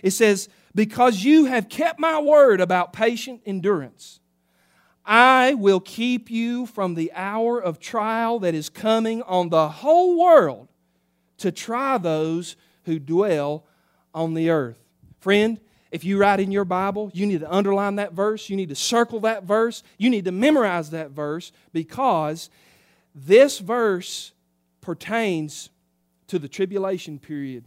It 0.03 0.11
says, 0.11 0.51
Because 0.75 1.25
you 1.25 1.47
have 1.47 1.71
kept 1.71 1.99
my 1.99 2.21
word 2.21 2.61
about 2.61 2.93
patient 2.93 3.41
endurance. 3.47 4.21
I 5.07 5.55
will 5.55 5.81
keep 5.81 6.31
you 6.31 6.67
from 6.67 6.95
the 6.95 7.11
hour 7.15 7.59
of 7.59 7.81
trial 7.81 8.39
that 8.41 8.55
is 8.55 8.69
coming 8.69 9.23
on 9.23 9.49
the 9.49 9.71
whole 9.71 10.21
world 10.21 10.69
to 11.39 11.51
try 11.51 11.97
those 11.97 12.55
who 12.85 12.99
dwell 12.99 13.65
on 14.13 14.35
the 14.35 14.51
earth. 14.51 14.79
Friend, 15.21 15.59
if 15.90 16.05
you 16.05 16.18
write 16.18 16.40
in 16.40 16.53
your 16.53 16.64
Bible, 16.64 17.11
you 17.12 17.26
need 17.26 17.40
to 17.40 17.53
underline 17.53 17.96
that 17.96 18.12
verse, 18.12 18.48
you 18.48 18.57
need 18.57 18.68
to 18.68 18.76
circle 18.76 19.20
that 19.20 19.44
verse, 19.44 19.83
you 19.98 20.09
need 20.09 20.24
to 20.26 20.33
memorize 20.33 20.90
that 20.90 21.11
verse 21.11 21.53
because 21.72 22.48
this 23.14 23.59
verse 23.59 24.33
pertains 24.81 25.70
to 26.29 26.38
the 26.38 26.48
tribulation 26.48 27.18
period. 27.18 27.64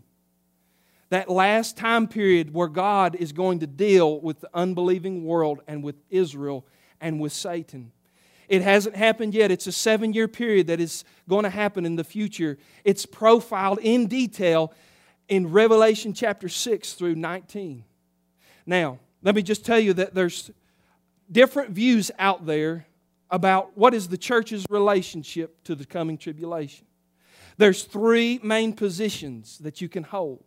That 1.09 1.29
last 1.29 1.77
time 1.77 2.07
period 2.07 2.53
where 2.53 2.69
God 2.69 3.15
is 3.15 3.33
going 3.33 3.59
to 3.59 3.67
deal 3.67 4.19
with 4.21 4.39
the 4.39 4.49
unbelieving 4.53 5.25
world 5.25 5.59
and 5.67 5.83
with 5.83 5.95
Israel 6.09 6.65
and 7.01 7.19
with 7.19 7.33
Satan. 7.33 7.91
It 8.47 8.61
hasn't 8.61 8.95
happened 8.95 9.33
yet. 9.33 9.51
It's 9.51 9.67
a 9.67 9.71
seven 9.71 10.13
year 10.13 10.27
period 10.27 10.67
that 10.67 10.79
is 10.79 11.03
going 11.27 11.43
to 11.43 11.49
happen 11.49 11.85
in 11.85 11.97
the 11.97 12.03
future. 12.03 12.57
It's 12.83 13.05
profiled 13.05 13.79
in 13.79 14.07
detail 14.07 14.73
in 15.27 15.51
Revelation 15.51 16.13
chapter 16.13 16.49
6 16.49 16.93
through 16.93 17.15
19. 17.15 17.83
Now, 18.65 18.99
let 19.21 19.35
me 19.35 19.41
just 19.41 19.65
tell 19.65 19.79
you 19.79 19.93
that 19.93 20.13
there's 20.13 20.51
different 21.31 21.71
views 21.71 22.11
out 22.19 22.45
there 22.45 22.85
about 23.29 23.77
what 23.77 23.93
is 23.93 24.07
the 24.07 24.17
church's 24.17 24.65
relationship 24.69 25.63
to 25.63 25.75
the 25.75 25.85
coming 25.85 26.17
tribulation. 26.17 26.85
There's 27.57 27.83
three 27.83 28.39
main 28.43 28.73
positions 28.73 29.57
that 29.59 29.81
you 29.81 29.89
can 29.89 30.03
hold. 30.03 30.43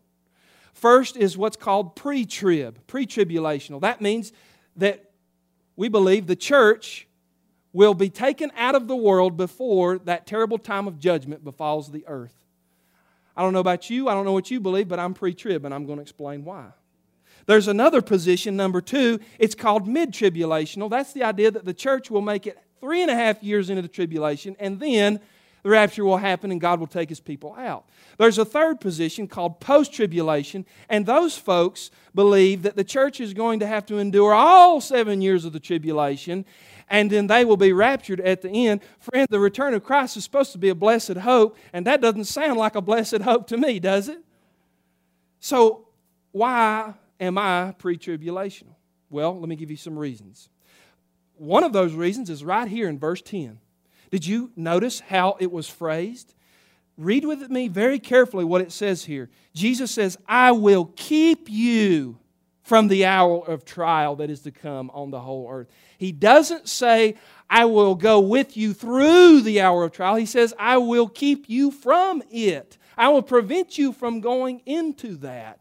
First 0.72 1.16
is 1.16 1.38
what's 1.38 1.56
called 1.56 1.96
pre 1.96 2.24
trib, 2.24 2.78
pre 2.86 3.06
tribulational. 3.06 3.80
That 3.80 4.00
means 4.00 4.32
that 4.76 5.10
we 5.74 5.88
believe 5.88 6.26
the 6.26 6.36
church 6.36 7.06
will 7.72 7.94
be 7.94 8.08
taken 8.08 8.50
out 8.56 8.74
of 8.74 8.88
the 8.88 8.96
world 8.96 9.36
before 9.36 9.98
that 9.98 10.26
terrible 10.26 10.58
time 10.58 10.86
of 10.86 10.98
judgment 10.98 11.44
befalls 11.44 11.90
the 11.90 12.04
earth. 12.06 12.34
I 13.36 13.42
don't 13.42 13.52
know 13.52 13.60
about 13.60 13.90
you, 13.90 14.08
I 14.08 14.14
don't 14.14 14.24
know 14.24 14.32
what 14.32 14.50
you 14.50 14.60
believe, 14.60 14.88
but 14.88 14.98
I'm 14.98 15.12
pre 15.12 15.34
trib, 15.34 15.64
and 15.64 15.74
I'm 15.74 15.86
going 15.86 15.98
to 15.98 16.02
explain 16.02 16.44
why. 16.44 16.68
There's 17.46 17.68
another 17.68 18.02
position, 18.02 18.56
number 18.56 18.80
two, 18.80 19.20
it's 19.38 19.54
called 19.54 19.86
mid 19.86 20.12
tribulational. 20.12 20.90
That's 20.90 21.12
the 21.12 21.22
idea 21.22 21.50
that 21.52 21.64
the 21.64 21.74
church 21.74 22.10
will 22.10 22.20
make 22.20 22.46
it 22.46 22.58
three 22.80 23.02
and 23.02 23.10
a 23.10 23.14
half 23.14 23.42
years 23.42 23.70
into 23.70 23.82
the 23.82 23.88
tribulation, 23.88 24.56
and 24.58 24.78
then 24.80 25.20
the 25.62 25.70
rapture 25.70 26.04
will 26.04 26.18
happen 26.18 26.52
and 26.52 26.60
God 26.60 26.78
will 26.78 26.86
take 26.86 27.08
his 27.08 27.18
people 27.18 27.54
out. 27.58 27.86
There's 28.18 28.38
a 28.38 28.44
third 28.44 28.80
position 28.80 29.26
called 29.26 29.60
post 29.60 29.92
tribulation, 29.92 30.64
and 30.88 31.06
those 31.06 31.36
folks 31.36 31.90
believe 32.14 32.62
that 32.62 32.76
the 32.76 32.84
church 32.84 33.20
is 33.20 33.34
going 33.34 33.60
to 33.60 33.66
have 33.66 33.86
to 33.86 33.98
endure 33.98 34.32
all 34.32 34.80
seven 34.80 35.20
years 35.20 35.44
of 35.44 35.52
the 35.52 35.60
tribulation 35.60 36.44
and 36.88 37.10
then 37.10 37.26
they 37.26 37.44
will 37.44 37.56
be 37.56 37.72
raptured 37.72 38.20
at 38.20 38.42
the 38.42 38.68
end. 38.68 38.80
Friend, 39.00 39.26
the 39.28 39.40
return 39.40 39.74
of 39.74 39.82
Christ 39.82 40.16
is 40.16 40.24
supposed 40.24 40.52
to 40.52 40.58
be 40.58 40.68
a 40.68 40.74
blessed 40.74 41.16
hope, 41.16 41.56
and 41.72 41.86
that 41.86 42.00
doesn't 42.00 42.26
sound 42.26 42.58
like 42.58 42.74
a 42.74 42.80
blessed 42.80 43.22
hope 43.22 43.48
to 43.48 43.56
me, 43.56 43.80
does 43.80 44.08
it? 44.08 44.18
So, 45.40 45.88
why 46.32 46.94
am 47.20 47.38
I 47.38 47.74
pre 47.78 47.96
tribulational? 47.96 48.74
Well, 49.10 49.38
let 49.38 49.48
me 49.48 49.56
give 49.56 49.70
you 49.70 49.76
some 49.76 49.98
reasons. 49.98 50.48
One 51.36 51.64
of 51.64 51.72
those 51.72 51.92
reasons 51.92 52.30
is 52.30 52.44
right 52.44 52.68
here 52.68 52.88
in 52.88 52.98
verse 52.98 53.22
10. 53.22 53.58
Did 54.10 54.26
you 54.26 54.50
notice 54.56 55.00
how 55.00 55.36
it 55.38 55.52
was 55.52 55.68
phrased? 55.68 56.34
Read 56.96 57.24
with 57.24 57.50
me 57.50 57.68
very 57.68 57.98
carefully 57.98 58.44
what 58.44 58.62
it 58.62 58.72
says 58.72 59.04
here. 59.04 59.28
Jesus 59.54 59.90
says, 59.90 60.16
I 60.26 60.52
will 60.52 60.92
keep 60.96 61.48
you 61.50 62.18
from 62.62 62.88
the 62.88 63.04
hour 63.04 63.46
of 63.46 63.64
trial 63.64 64.16
that 64.16 64.30
is 64.30 64.40
to 64.40 64.50
come 64.50 64.90
on 64.90 65.10
the 65.10 65.20
whole 65.20 65.48
earth. 65.50 65.68
He 65.98 66.10
doesn't 66.10 66.68
say, 66.68 67.16
I 67.48 67.66
will 67.66 67.94
go 67.94 68.18
with 68.18 68.56
you 68.56 68.72
through 68.72 69.42
the 69.42 69.60
hour 69.60 69.84
of 69.84 69.92
trial. 69.92 70.16
He 70.16 70.26
says, 70.26 70.52
I 70.58 70.78
will 70.78 71.06
keep 71.06 71.48
you 71.48 71.70
from 71.70 72.22
it. 72.30 72.76
I 72.96 73.10
will 73.10 73.22
prevent 73.22 73.78
you 73.78 73.92
from 73.92 74.20
going 74.20 74.62
into 74.66 75.16
that. 75.18 75.60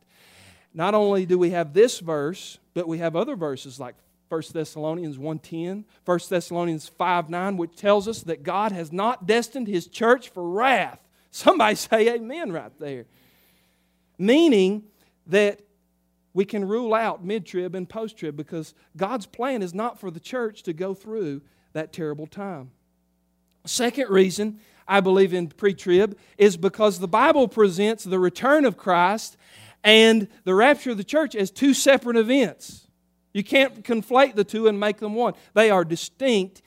Not 0.75 0.93
only 0.93 1.25
do 1.25 1.39
we 1.39 1.51
have 1.51 1.73
this 1.73 1.99
verse, 1.99 2.59
but 2.73 2.85
we 2.85 2.97
have 2.97 3.15
other 3.15 3.37
verses 3.37 3.79
like 3.79 3.95
1 4.27 4.41
Thessalonians 4.51 5.17
1.10, 5.17 5.85
1 6.03 6.19
Thessalonians 6.29 6.91
5.9, 6.99 7.55
which 7.55 7.77
tells 7.77 8.09
us 8.09 8.23
that 8.23 8.43
God 8.43 8.73
has 8.73 8.91
not 8.91 9.25
destined 9.25 9.69
His 9.69 9.87
church 9.87 10.29
for 10.29 10.47
wrath. 10.47 10.99
Somebody 11.31 11.75
say 11.75 12.13
amen 12.13 12.51
right 12.51 12.77
there. 12.77 13.05
Meaning 14.17 14.83
that 15.27 15.61
we 16.33 16.43
can 16.43 16.67
rule 16.67 16.93
out 16.93 17.23
mid 17.23 17.45
trib 17.45 17.73
and 17.73 17.87
post 17.87 18.17
trib 18.17 18.35
because 18.35 18.73
God's 18.97 19.25
plan 19.25 19.61
is 19.61 19.73
not 19.73 19.97
for 19.97 20.11
the 20.11 20.19
church 20.19 20.63
to 20.63 20.73
go 20.73 20.93
through 20.93 21.41
that 21.71 21.93
terrible 21.93 22.27
time. 22.27 22.71
Second 23.65 24.09
reason 24.09 24.59
I 24.87 24.99
believe 24.99 25.33
in 25.33 25.47
pre 25.47 25.73
trib 25.73 26.17
is 26.37 26.57
because 26.57 26.99
the 26.99 27.07
Bible 27.07 27.47
presents 27.47 28.03
the 28.03 28.19
return 28.19 28.65
of 28.65 28.75
Christ 28.75 29.37
and 29.85 30.27
the 30.43 30.55
rapture 30.55 30.91
of 30.91 30.97
the 30.97 31.03
church 31.03 31.35
as 31.35 31.51
two 31.51 31.73
separate 31.73 32.17
events. 32.17 32.87
You 33.33 33.43
can't 33.43 33.83
conflate 33.83 34.35
the 34.35 34.43
two 34.43 34.67
and 34.67 34.79
make 34.79 34.97
them 34.97 35.13
one. 35.13 35.35
They 35.53 35.69
are 35.69 35.85
distinct 35.85 36.63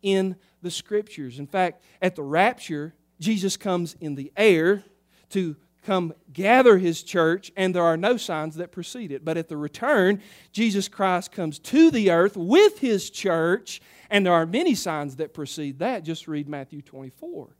in 0.00 0.36
the 0.62 0.70
scriptures. 0.70 1.38
In 1.38 1.46
fact, 1.46 1.84
at 2.00 2.16
the 2.16 2.22
rapture, 2.22 2.94
Jesus 3.20 3.56
comes 3.58 3.94
in 4.00 4.14
the 4.14 4.32
air 4.36 4.84
to 5.30 5.56
come 5.84 6.14
gather 6.32 6.78
his 6.78 7.02
church, 7.02 7.52
and 7.56 7.74
there 7.74 7.82
are 7.82 7.96
no 7.96 8.16
signs 8.16 8.54
that 8.54 8.72
precede 8.72 9.12
it. 9.12 9.24
But 9.24 9.36
at 9.36 9.48
the 9.48 9.56
return, 9.56 10.22
Jesus 10.52 10.88
Christ 10.88 11.30
comes 11.30 11.58
to 11.58 11.90
the 11.90 12.10
earth 12.10 12.36
with 12.36 12.78
his 12.78 13.10
church, 13.10 13.82
and 14.08 14.24
there 14.24 14.32
are 14.32 14.46
many 14.46 14.74
signs 14.74 15.16
that 15.16 15.34
precede 15.34 15.80
that. 15.80 16.04
Just 16.04 16.26
read 16.26 16.48
Matthew 16.48 16.80
24. 16.80 17.54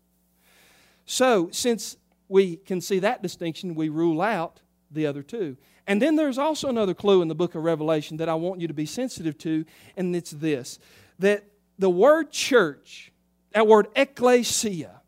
So, 1.04 1.50
since 1.50 1.96
we 2.28 2.56
can 2.56 2.80
see 2.80 3.00
that 3.00 3.22
distinction, 3.22 3.74
we 3.74 3.88
rule 3.88 4.22
out 4.22 4.60
the 4.92 5.06
other 5.06 5.22
two. 5.22 5.56
And 5.86 6.00
then 6.00 6.16
there's 6.16 6.38
also 6.38 6.68
another 6.68 6.94
clue 6.94 7.22
in 7.22 7.28
the 7.28 7.34
book 7.34 7.54
of 7.54 7.62
Revelation 7.64 8.16
that 8.18 8.28
I 8.28 8.34
want 8.34 8.60
you 8.60 8.68
to 8.68 8.74
be 8.74 8.86
sensitive 8.86 9.36
to, 9.38 9.64
and 9.96 10.14
it's 10.14 10.30
this 10.30 10.78
that 11.18 11.44
the 11.78 11.90
word 11.90 12.30
church, 12.30 13.12
that 13.52 13.66
word 13.66 13.86
ecclesia, 13.96 15.00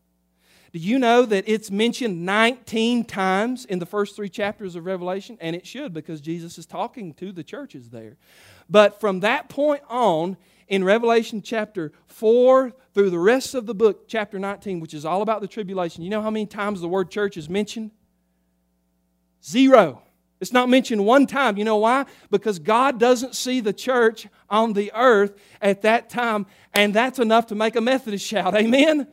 Do 0.72 0.80
you 0.80 0.98
know 0.98 1.24
that 1.24 1.44
it's 1.46 1.70
mentioned 1.70 2.24
19 2.26 3.04
times 3.04 3.64
in 3.64 3.78
the 3.78 3.86
first 3.86 4.16
three 4.16 4.28
chapters 4.28 4.74
of 4.74 4.84
Revelation? 4.84 5.38
And 5.40 5.54
it 5.54 5.66
should 5.66 5.94
because 5.94 6.20
Jesus 6.20 6.58
is 6.58 6.66
talking 6.66 7.14
to 7.14 7.30
the 7.30 7.44
churches 7.44 7.90
there. 7.90 8.16
But 8.68 9.00
from 9.00 9.20
that 9.20 9.48
point 9.48 9.82
on, 9.88 10.36
in 10.66 10.82
Revelation 10.82 11.42
chapter 11.42 11.92
4 12.06 12.72
through 12.92 13.10
the 13.10 13.18
rest 13.18 13.54
of 13.54 13.66
the 13.66 13.74
book, 13.74 14.08
chapter 14.08 14.38
19, 14.38 14.80
which 14.80 14.94
is 14.94 15.04
all 15.04 15.22
about 15.22 15.40
the 15.40 15.46
tribulation, 15.46 16.02
you 16.02 16.10
know 16.10 16.22
how 16.22 16.30
many 16.30 16.46
times 16.46 16.80
the 16.80 16.88
word 16.88 17.10
church 17.10 17.36
is 17.36 17.48
mentioned? 17.48 17.90
Zero. 19.44 20.02
It's 20.40 20.52
not 20.52 20.68
mentioned 20.68 21.04
one 21.04 21.26
time. 21.26 21.56
You 21.56 21.64
know 21.64 21.76
why? 21.78 22.06
Because 22.30 22.58
God 22.58 22.98
doesn't 22.98 23.34
see 23.34 23.60
the 23.60 23.72
church 23.72 24.26
on 24.50 24.72
the 24.72 24.92
earth 24.94 25.34
at 25.62 25.82
that 25.82 26.10
time, 26.10 26.46
and 26.72 26.92
that's 26.92 27.18
enough 27.18 27.46
to 27.46 27.54
make 27.54 27.76
a 27.76 27.80
Methodist 27.80 28.26
shout. 28.26 28.54
Amen? 28.54 29.06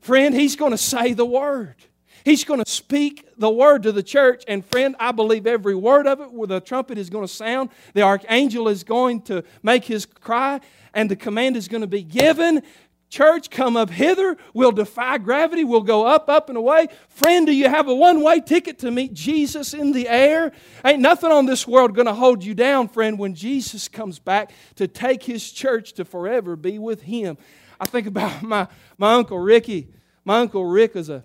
Friend, 0.00 0.34
He's 0.34 0.56
going 0.56 0.72
to 0.72 0.78
say 0.78 1.12
the 1.12 1.24
word. 1.24 1.76
He's 2.24 2.44
going 2.44 2.62
to 2.62 2.70
speak 2.70 3.26
the 3.38 3.48
word 3.48 3.84
to 3.84 3.92
the 3.92 4.02
church. 4.02 4.44
And 4.48 4.64
friend, 4.64 4.96
I 4.98 5.12
believe 5.12 5.46
every 5.46 5.74
word 5.74 6.06
of 6.06 6.20
it, 6.20 6.32
where 6.32 6.46
the 6.46 6.60
trumpet 6.60 6.98
is 6.98 7.08
going 7.08 7.26
to 7.26 7.32
sound, 7.32 7.70
the 7.94 8.02
archangel 8.02 8.68
is 8.68 8.84
going 8.84 9.22
to 9.22 9.44
make 9.62 9.84
his 9.84 10.04
cry, 10.04 10.60
and 10.92 11.10
the 11.10 11.16
command 11.16 11.56
is 11.56 11.68
going 11.68 11.80
to 11.80 11.86
be 11.86 12.02
given. 12.02 12.62
Church, 13.10 13.48
come 13.48 13.76
up 13.76 13.88
hither. 13.88 14.36
We'll 14.52 14.72
defy 14.72 15.16
gravity. 15.18 15.64
We'll 15.64 15.80
go 15.80 16.06
up, 16.06 16.28
up, 16.28 16.50
and 16.50 16.58
away. 16.58 16.88
Friend, 17.08 17.46
do 17.46 17.52
you 17.52 17.68
have 17.68 17.88
a 17.88 17.94
one 17.94 18.22
way 18.22 18.40
ticket 18.40 18.78
to 18.80 18.90
meet 18.90 19.14
Jesus 19.14 19.72
in 19.72 19.92
the 19.92 20.06
air? 20.08 20.52
Ain't 20.84 21.00
nothing 21.00 21.32
on 21.32 21.46
this 21.46 21.66
world 21.66 21.94
going 21.94 22.06
to 22.06 22.12
hold 22.12 22.44
you 22.44 22.54
down, 22.54 22.88
friend, 22.88 23.18
when 23.18 23.34
Jesus 23.34 23.88
comes 23.88 24.18
back 24.18 24.50
to 24.76 24.86
take 24.86 25.22
his 25.22 25.50
church 25.50 25.94
to 25.94 26.04
forever 26.04 26.54
be 26.54 26.78
with 26.78 27.02
him. 27.02 27.38
I 27.80 27.86
think 27.86 28.06
about 28.06 28.42
my, 28.42 28.68
my 28.98 29.14
Uncle 29.14 29.38
Ricky. 29.38 29.88
My 30.24 30.40
Uncle 30.40 30.66
Rick 30.66 30.94
is 30.94 31.08
a 31.08 31.24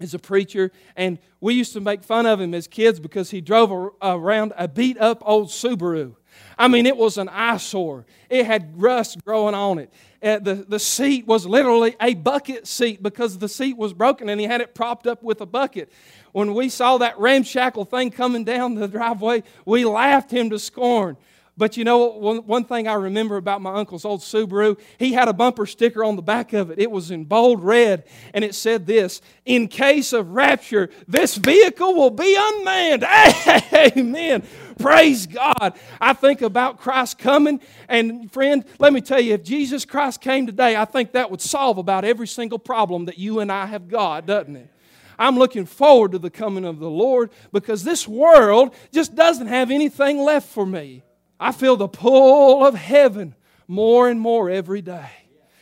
is 0.00 0.12
a 0.12 0.18
preacher, 0.18 0.72
and 0.96 1.18
we 1.40 1.54
used 1.54 1.72
to 1.72 1.80
make 1.80 2.02
fun 2.02 2.26
of 2.26 2.40
him 2.40 2.52
as 2.52 2.66
kids 2.66 2.98
because 2.98 3.30
he 3.30 3.40
drove 3.40 3.70
a, 3.70 3.90
around 4.02 4.52
a 4.56 4.66
beat 4.66 4.98
up 4.98 5.22
old 5.24 5.48
Subaru. 5.48 6.16
I 6.58 6.68
mean, 6.68 6.86
it 6.86 6.96
was 6.96 7.18
an 7.18 7.28
eyesore. 7.28 8.04
It 8.30 8.46
had 8.46 8.80
rust 8.80 9.24
growing 9.24 9.54
on 9.54 9.78
it. 9.78 9.92
Uh, 10.22 10.38
the, 10.38 10.54
the 10.54 10.78
seat 10.78 11.26
was 11.26 11.46
literally 11.46 11.96
a 12.00 12.14
bucket 12.14 12.66
seat 12.66 13.02
because 13.02 13.38
the 13.38 13.48
seat 13.48 13.76
was 13.76 13.92
broken 13.92 14.28
and 14.28 14.40
he 14.40 14.46
had 14.46 14.60
it 14.60 14.74
propped 14.74 15.06
up 15.06 15.22
with 15.22 15.40
a 15.40 15.46
bucket. 15.46 15.92
When 16.32 16.54
we 16.54 16.68
saw 16.68 16.98
that 16.98 17.18
ramshackle 17.18 17.84
thing 17.84 18.10
coming 18.10 18.44
down 18.44 18.74
the 18.74 18.88
driveway, 18.88 19.42
we 19.66 19.84
laughed 19.84 20.30
him 20.30 20.50
to 20.50 20.58
scorn. 20.58 21.16
But 21.56 21.76
you 21.76 21.84
know, 21.84 22.06
one, 22.06 22.38
one 22.38 22.64
thing 22.64 22.88
I 22.88 22.94
remember 22.94 23.36
about 23.36 23.62
my 23.62 23.74
uncle's 23.74 24.04
old 24.04 24.22
Subaru, 24.22 24.76
he 24.98 25.12
had 25.12 25.28
a 25.28 25.32
bumper 25.32 25.66
sticker 25.66 26.02
on 26.02 26.16
the 26.16 26.22
back 26.22 26.52
of 26.52 26.70
it. 26.70 26.80
It 26.80 26.90
was 26.90 27.12
in 27.12 27.24
bold 27.24 27.62
red, 27.62 28.04
and 28.32 28.44
it 28.44 28.56
said 28.56 28.86
this 28.86 29.22
In 29.44 29.68
case 29.68 30.12
of 30.12 30.30
rapture, 30.30 30.90
this 31.06 31.36
vehicle 31.36 31.94
will 31.94 32.10
be 32.10 32.36
unmanned. 32.36 33.04
Amen. 33.96 34.42
Praise 34.80 35.26
God. 35.26 35.78
I 36.00 36.12
think 36.12 36.42
about 36.42 36.80
Christ 36.80 37.18
coming, 37.18 37.60
and 37.88 38.32
friend, 38.32 38.64
let 38.80 38.92
me 38.92 39.00
tell 39.00 39.20
you, 39.20 39.34
if 39.34 39.44
Jesus 39.44 39.84
Christ 39.84 40.20
came 40.20 40.46
today, 40.46 40.74
I 40.74 40.84
think 40.84 41.12
that 41.12 41.30
would 41.30 41.40
solve 41.40 41.78
about 41.78 42.04
every 42.04 42.26
single 42.26 42.58
problem 42.58 43.04
that 43.04 43.16
you 43.16 43.38
and 43.38 43.52
I 43.52 43.66
have 43.66 43.86
got, 43.86 44.26
doesn't 44.26 44.56
it? 44.56 44.70
I'm 45.16 45.38
looking 45.38 45.66
forward 45.66 46.10
to 46.12 46.18
the 46.18 46.30
coming 46.30 46.64
of 46.64 46.80
the 46.80 46.90
Lord 46.90 47.30
because 47.52 47.84
this 47.84 48.08
world 48.08 48.74
just 48.90 49.14
doesn't 49.14 49.46
have 49.46 49.70
anything 49.70 50.18
left 50.18 50.48
for 50.48 50.66
me. 50.66 51.04
I 51.38 51.52
feel 51.52 51.76
the 51.76 51.88
pull 51.88 52.64
of 52.64 52.74
heaven 52.74 53.34
more 53.66 54.08
and 54.08 54.20
more 54.20 54.50
every 54.50 54.82
day. 54.82 55.10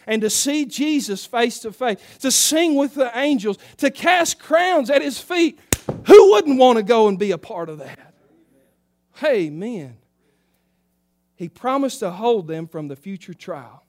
And 0.06 0.22
to 0.22 0.30
see 0.30 0.66
Jesus 0.66 1.24
face 1.24 1.60
to 1.60 1.72
face, 1.72 1.98
to 2.20 2.30
sing 2.30 2.74
with 2.74 2.94
the 2.94 3.16
angels, 3.16 3.58
to 3.78 3.90
cast 3.90 4.38
crowns 4.38 4.90
at 4.90 5.00
his 5.00 5.18
feet, 5.18 5.58
who 6.06 6.32
wouldn't 6.32 6.58
want 6.58 6.78
to 6.78 6.82
go 6.82 7.08
and 7.08 7.18
be 7.18 7.30
a 7.30 7.38
part 7.38 7.68
of 7.68 7.78
that? 7.78 8.14
Amen. 9.24 9.96
He 11.36 11.48
promised 11.48 12.00
to 12.00 12.10
hold 12.10 12.48
them 12.48 12.66
from 12.66 12.88
the 12.88 12.96
future 12.96 13.34
trial. 13.34 13.84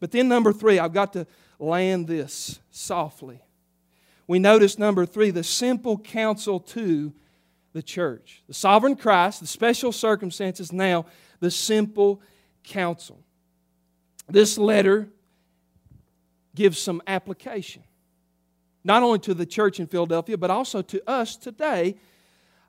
But 0.00 0.10
then, 0.10 0.28
number 0.28 0.52
three, 0.52 0.78
I've 0.78 0.92
got 0.92 1.12
to 1.14 1.26
land 1.58 2.06
this 2.06 2.58
softly. 2.70 3.40
We 4.26 4.38
notice, 4.38 4.78
number 4.78 5.06
three, 5.06 5.30
the 5.30 5.44
simple 5.44 5.98
counsel 5.98 6.60
to 6.60 7.12
the 7.74 7.82
church. 7.82 8.42
The 8.46 8.54
sovereign 8.54 8.96
Christ, 8.96 9.40
the 9.40 9.46
special 9.46 9.92
circumstances, 9.92 10.72
now 10.72 11.04
the 11.40 11.50
simple 11.50 12.22
counsel. 12.62 13.20
This 14.28 14.56
letter 14.56 15.08
gives 16.54 16.78
some 16.78 17.02
application, 17.06 17.82
not 18.84 19.02
only 19.02 19.18
to 19.18 19.34
the 19.34 19.44
church 19.44 19.80
in 19.80 19.86
Philadelphia, 19.86 20.38
but 20.38 20.50
also 20.50 20.80
to 20.80 21.02
us 21.06 21.36
today, 21.36 21.96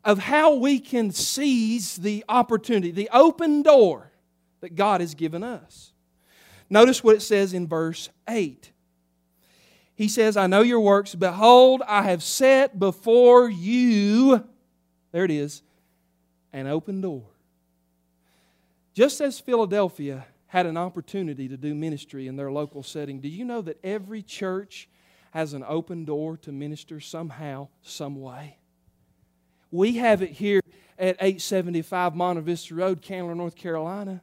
of 0.03 0.19
how 0.19 0.55
we 0.55 0.79
can 0.79 1.11
seize 1.11 1.95
the 1.95 2.25
opportunity, 2.27 2.91
the 2.91 3.09
open 3.13 3.61
door 3.61 4.11
that 4.61 4.75
God 4.75 5.01
has 5.01 5.15
given 5.15 5.43
us. 5.43 5.93
Notice 6.69 7.03
what 7.03 7.15
it 7.15 7.21
says 7.21 7.53
in 7.53 7.67
verse 7.67 8.09
8. 8.27 8.71
He 9.95 10.07
says, 10.07 10.35
I 10.35 10.47
know 10.47 10.61
your 10.61 10.79
works. 10.79 11.15
Behold, 11.15 11.81
I 11.87 12.03
have 12.03 12.21
set 12.21 12.77
before 12.77 13.49
you, 13.49 14.43
there 15.15 15.23
it 15.23 15.31
is, 15.31 15.61
an 16.51 16.67
open 16.67 16.99
door 16.99 17.23
just 18.95 19.19
as 19.19 19.39
Philadelphia 19.39 20.25
had 20.47 20.65
an 20.65 20.77
opportunity 20.77 21.49
to 21.49 21.57
do 21.57 21.75
ministry 21.75 22.27
in 22.27 22.37
their 22.37 22.49
local 22.49 22.81
setting, 22.81 23.19
do 23.19 23.27
you 23.27 23.43
know 23.43 23.61
that 23.61 23.77
every 23.83 24.23
church 24.23 24.87
has 25.31 25.53
an 25.53 25.65
open 25.67 26.05
door 26.05 26.37
to 26.37 26.51
minister 26.53 27.01
somehow, 27.01 27.67
some 27.81 28.21
way? 28.21 28.57
We 29.69 29.97
have 29.97 30.21
it 30.21 30.31
here 30.31 30.61
at 30.97 31.17
875 31.19 32.15
Monte 32.15 32.41
Vista 32.41 32.73
Road, 32.73 33.01
Candler, 33.01 33.35
North 33.35 33.55
Carolina. 33.55 34.21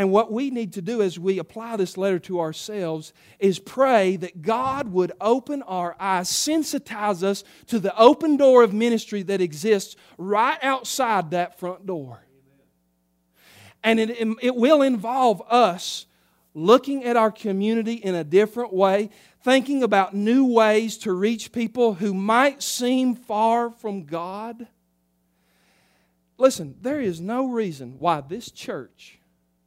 And 0.00 0.10
what 0.10 0.32
we 0.32 0.48
need 0.48 0.72
to 0.72 0.80
do 0.80 1.02
as 1.02 1.18
we 1.18 1.38
apply 1.38 1.76
this 1.76 1.98
letter 1.98 2.18
to 2.20 2.40
ourselves 2.40 3.12
is 3.38 3.58
pray 3.58 4.16
that 4.16 4.40
God 4.40 4.88
would 4.88 5.12
open 5.20 5.60
our 5.64 5.94
eyes, 6.00 6.30
sensitize 6.30 7.22
us 7.22 7.44
to 7.66 7.78
the 7.78 7.94
open 7.98 8.38
door 8.38 8.62
of 8.62 8.72
ministry 8.72 9.22
that 9.24 9.42
exists 9.42 9.96
right 10.16 10.58
outside 10.62 11.32
that 11.32 11.58
front 11.58 11.84
door. 11.84 12.24
And 13.84 14.00
it, 14.00 14.26
it 14.40 14.56
will 14.56 14.80
involve 14.80 15.42
us 15.50 16.06
looking 16.54 17.04
at 17.04 17.18
our 17.18 17.30
community 17.30 17.92
in 17.92 18.14
a 18.14 18.24
different 18.24 18.72
way, 18.72 19.10
thinking 19.44 19.82
about 19.82 20.14
new 20.14 20.46
ways 20.46 20.96
to 20.96 21.12
reach 21.12 21.52
people 21.52 21.92
who 21.92 22.14
might 22.14 22.62
seem 22.62 23.14
far 23.14 23.68
from 23.68 24.04
God. 24.04 24.66
Listen, 26.38 26.76
there 26.80 27.02
is 27.02 27.20
no 27.20 27.48
reason 27.48 27.96
why 27.98 28.22
this 28.22 28.50
church, 28.50 29.18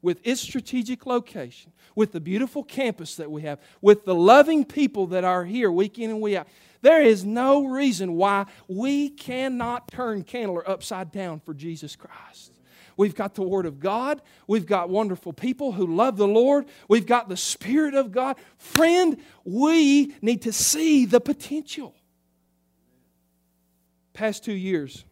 with 0.04 0.20
its 0.24 0.42
strategic 0.42 1.08
location, 1.08 1.72
with 1.96 2.12
the 2.12 2.20
beautiful 2.20 2.64
campus 2.64 3.16
that 3.16 3.32
we 3.32 3.42
have, 3.42 3.60
with 3.82 4.06
the 4.06 4.14
loving 4.14 4.64
people 4.64 5.08
that 5.08 5.24
are 5.24 5.46
here 5.46 5.72
week 5.72 5.98
in 5.98 6.12
and 6.12 6.22
week 6.22 6.36
out, 6.36 6.48
there 6.82 7.02
is 7.02 7.24
no 7.24 7.66
reason 7.66 8.14
why 8.14 8.46
we 8.68 9.10
cannot 9.10 9.88
turn 9.88 10.24
Candler 10.24 10.70
upside 10.70 11.12
down 11.12 11.40
for 11.40 11.54
Jesus 11.54 11.96
Christ. 11.96 12.52
We've 12.98 13.16
got 13.16 13.36
the 13.36 13.42
Word 13.42 13.66
of 13.66 13.80
God. 13.80 14.22
We've 14.48 14.66
got 14.66 14.90
wonderful 14.90 15.34
people 15.34 15.72
who 15.72 15.88
love 15.88 16.18
the 16.18 16.28
Lord. 16.28 16.66
We've 16.88 17.08
got 17.08 17.30
the 17.30 17.38
Spirit 17.38 17.96
of 17.96 18.12
God. 18.12 18.36
Friend, 18.58 19.18
we 19.46 20.14
need 20.22 20.44
to 20.44 20.52
see 20.52 21.06
the 21.06 21.22
potential. 21.22 21.96
Past 24.12 24.44
two 24.44 24.54
years, 24.54 25.06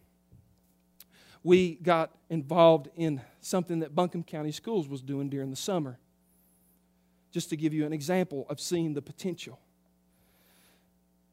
we 1.42 1.74
got 1.76 2.12
involved 2.28 2.88
in 2.94 3.20
something 3.42 3.80
that 3.80 3.94
Buncombe 3.94 4.22
County 4.22 4.52
Schools 4.52 4.88
was 4.88 5.02
doing 5.02 5.28
during 5.28 5.50
the 5.50 5.56
summer. 5.56 5.98
Just 7.30 7.50
to 7.50 7.56
give 7.56 7.74
you 7.74 7.84
an 7.84 7.92
example 7.92 8.46
of 8.48 8.60
seeing 8.60 8.94
the 8.94 9.02
potential. 9.02 9.58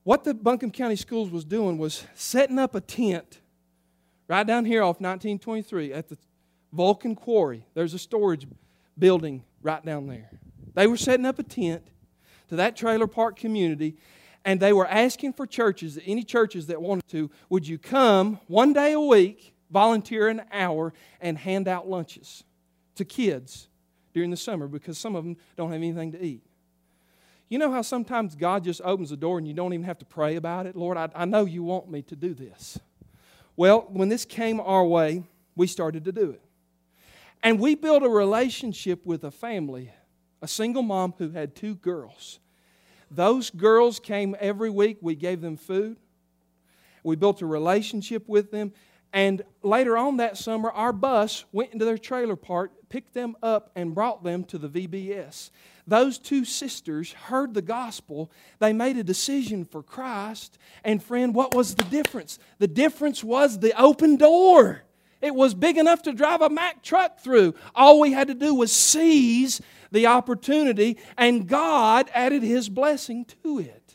What 0.03 0.23
the 0.23 0.33
Buncombe 0.33 0.71
County 0.71 0.95
Schools 0.95 1.29
was 1.29 1.45
doing 1.45 1.77
was 1.77 2.05
setting 2.15 2.57
up 2.57 2.73
a 2.73 2.81
tent 2.81 3.39
right 4.27 4.45
down 4.45 4.65
here 4.65 4.81
off 4.81 4.99
1923 4.99 5.93
at 5.93 6.09
the 6.09 6.17
Vulcan 6.73 7.15
Quarry. 7.15 7.65
There's 7.73 7.93
a 7.93 7.99
storage 7.99 8.47
building 8.97 9.43
right 9.61 9.83
down 9.85 10.07
there. 10.07 10.29
They 10.73 10.87
were 10.87 10.97
setting 10.97 11.25
up 11.25 11.39
a 11.39 11.43
tent 11.43 11.83
to 12.47 12.55
that 12.55 12.75
trailer 12.75 13.07
park 13.07 13.35
community, 13.37 13.97
and 14.45 14.59
they 14.59 14.73
were 14.73 14.87
asking 14.87 15.33
for 15.33 15.45
churches, 15.45 15.99
any 16.05 16.23
churches 16.23 16.67
that 16.67 16.81
wanted 16.81 17.07
to, 17.09 17.29
would 17.49 17.67
you 17.67 17.77
come 17.77 18.39
one 18.47 18.73
day 18.73 18.93
a 18.93 18.99
week, 18.99 19.53
volunteer 19.69 20.27
an 20.27 20.43
hour, 20.51 20.93
and 21.21 21.37
hand 21.37 21.67
out 21.67 21.89
lunches 21.89 22.43
to 22.95 23.05
kids 23.05 23.67
during 24.13 24.29
the 24.29 24.37
summer 24.37 24.67
because 24.67 24.97
some 24.97 25.15
of 25.15 25.23
them 25.23 25.37
don't 25.55 25.71
have 25.71 25.77
anything 25.77 26.11
to 26.11 26.23
eat. 26.23 26.43
You 27.49 27.57
know 27.57 27.71
how 27.71 27.81
sometimes 27.81 28.35
God 28.35 28.63
just 28.63 28.81
opens 28.83 29.09
the 29.09 29.17
door 29.17 29.39
and 29.39 29.47
you 29.47 29.53
don't 29.53 29.73
even 29.73 29.85
have 29.85 29.97
to 29.99 30.05
pray 30.05 30.35
about 30.35 30.67
it? 30.67 30.75
Lord, 30.75 30.97
I, 30.97 31.09
I 31.15 31.25
know 31.25 31.45
you 31.45 31.63
want 31.63 31.89
me 31.89 32.03
to 32.03 32.15
do 32.15 32.33
this. 32.33 32.79
Well, 33.55 33.87
when 33.89 34.07
this 34.07 34.23
came 34.23 34.59
our 34.59 34.85
way, 34.85 35.23
we 35.55 35.65
started 35.65 36.05
to 36.05 36.11
do 36.11 36.31
it. 36.31 36.41
And 37.41 37.59
we 37.59 37.75
built 37.75 38.03
a 38.03 38.09
relationship 38.09 39.05
with 39.05 39.23
a 39.23 39.31
family, 39.31 39.91
a 40.41 40.47
single 40.47 40.83
mom 40.83 41.13
who 41.17 41.31
had 41.31 41.55
two 41.55 41.75
girls. 41.75 42.39
Those 43.09 43.49
girls 43.49 43.99
came 43.99 44.35
every 44.39 44.69
week. 44.69 44.99
We 45.01 45.15
gave 45.15 45.41
them 45.41 45.57
food. 45.57 45.97
We 47.03 47.15
built 47.15 47.41
a 47.41 47.45
relationship 47.45 48.27
with 48.27 48.51
them. 48.51 48.73
And 49.11 49.41
later 49.63 49.97
on 49.97 50.17
that 50.17 50.37
summer, 50.37 50.69
our 50.69 50.93
bus 50.93 51.45
went 51.51 51.73
into 51.73 51.85
their 51.85 51.97
trailer 51.97 52.35
park, 52.35 52.71
picked 52.89 53.13
them 53.13 53.35
up, 53.41 53.71
and 53.75 53.95
brought 53.95 54.23
them 54.23 54.43
to 54.45 54.57
the 54.57 54.67
VBS. 54.67 55.49
Those 55.87 56.19
two 56.19 56.45
sisters 56.45 57.13
heard 57.13 57.55
the 57.55 57.63
gospel. 57.63 58.31
They 58.59 58.73
made 58.73 58.97
a 58.97 59.03
decision 59.03 59.65
for 59.65 59.81
Christ. 59.81 60.59
And, 60.83 61.01
friend, 61.01 61.33
what 61.33 61.55
was 61.55 61.73
the 61.73 61.83
difference? 61.85 62.37
The 62.59 62.67
difference 62.67 63.23
was 63.23 63.57
the 63.57 63.79
open 63.81 64.15
door. 64.17 64.83
It 65.21 65.33
was 65.33 65.53
big 65.53 65.77
enough 65.77 66.03
to 66.03 66.13
drive 66.13 66.41
a 66.41 66.49
Mack 66.49 66.83
truck 66.83 67.19
through. 67.19 67.55
All 67.73 67.99
we 67.99 68.13
had 68.13 68.27
to 68.27 68.35
do 68.35 68.53
was 68.53 68.71
seize 68.71 69.61
the 69.91 70.05
opportunity, 70.05 70.97
and 71.17 71.47
God 71.47 72.09
added 72.13 72.43
His 72.43 72.69
blessing 72.69 73.25
to 73.43 73.59
it. 73.59 73.88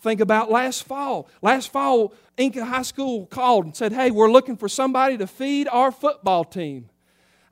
Think 0.00 0.20
about 0.20 0.50
last 0.50 0.84
fall. 0.84 1.28
Last 1.42 1.72
fall, 1.72 2.12
Enka 2.38 2.62
High 2.62 2.82
School 2.82 3.26
called 3.26 3.64
and 3.64 3.76
said, 3.76 3.92
Hey, 3.92 4.10
we're 4.10 4.30
looking 4.30 4.56
for 4.56 4.68
somebody 4.68 5.16
to 5.18 5.26
feed 5.26 5.68
our 5.68 5.90
football 5.90 6.44
team. 6.44 6.90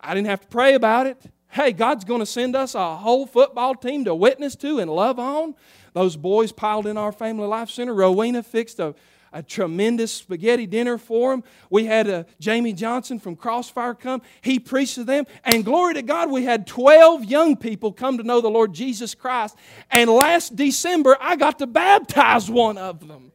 I 0.01 0.15
didn't 0.15 0.29
have 0.29 0.43
to 0.43 0.49
pray 0.49 0.75
about 0.75 1.07
it. 1.07 1.21
Hey, 1.49 1.73
God's 1.73 2.05
going 2.05 2.21
to 2.21 2.27
send 2.27 2.57
us 2.57 2.75
a 2.75 2.97
whole 2.97 3.27
football 3.27 3.75
team 3.75 4.05
to 4.05 4.15
witness 4.15 4.57
to 4.57 4.81
and 4.81 4.91
love 4.91 5.19
on. 5.19 5.55
Those 5.93 6.17
boys 6.17 6.51
piled 6.51 6.87
in 6.87 6.97
our 6.97 7.13
Family 7.13 7.47
Life 7.47 7.71
Center. 7.71 7.95
Rowena 7.95 8.43
fixed 8.43 8.81
a 8.81 8.95
a 9.35 9.43
tremendous 9.43 10.13
spaghetti 10.13 10.67
dinner 10.67 10.97
for 10.97 11.33
them. 11.33 11.45
We 11.69 11.87
had 11.87 12.09
a 12.09 12.15
uh, 12.21 12.25
Jamie 12.39 12.73
Johnson 12.73 13.19
from 13.19 13.35
Crossfire 13.35 13.93
come. 13.93 14.23
He 14.41 14.61
preached 14.61 14.95
to 14.95 15.05
them. 15.05 15.27
And 15.43 15.65
glory 15.65 15.95
to 15.95 16.03
God, 16.03 16.31
we 16.31 16.45
had 16.45 16.67
12 16.67 17.25
young 17.25 17.57
people 17.57 17.93
come 17.93 18.17
to 18.19 18.23
know 18.25 18.41
the 18.41 18.49
Lord 18.49 18.73
Jesus 18.73 19.15
Christ. 19.15 19.57
And 19.91 20.09
last 20.09 20.55
December, 20.55 21.17
I 21.21 21.35
got 21.35 21.59
to 21.59 21.67
baptize 21.67 22.49
one 22.49 22.79
of 22.79 23.07
them. 23.07 23.33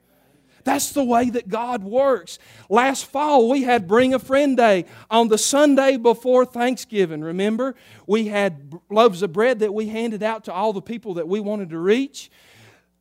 That's 0.64 0.92
the 0.92 1.04
way 1.04 1.30
that 1.32 1.50
God 1.50 1.84
works. 1.84 2.40
Last 2.70 3.06
fall, 3.06 3.50
we 3.50 3.64
had 3.64 3.88
Bring 3.88 4.14
a 4.14 4.20
Friend 4.20 4.56
Day 4.56 4.86
on 5.10 5.28
the 5.28 5.38
Sunday 5.38 5.98
before 5.98 6.46
Thanksgiving. 6.46 7.22
Remember? 7.22 7.76
We 8.08 8.28
had 8.28 8.74
loaves 8.90 9.22
of 9.22 9.34
bread 9.34 9.60
that 9.60 9.74
we 9.74 9.88
handed 9.88 10.24
out 10.24 10.46
to 10.46 10.54
all 10.54 10.72
the 10.72 10.82
people 10.82 11.16
that 11.16 11.28
we 11.28 11.40
wanted 11.40 11.72
to 11.72 11.80
reach. 11.80 12.30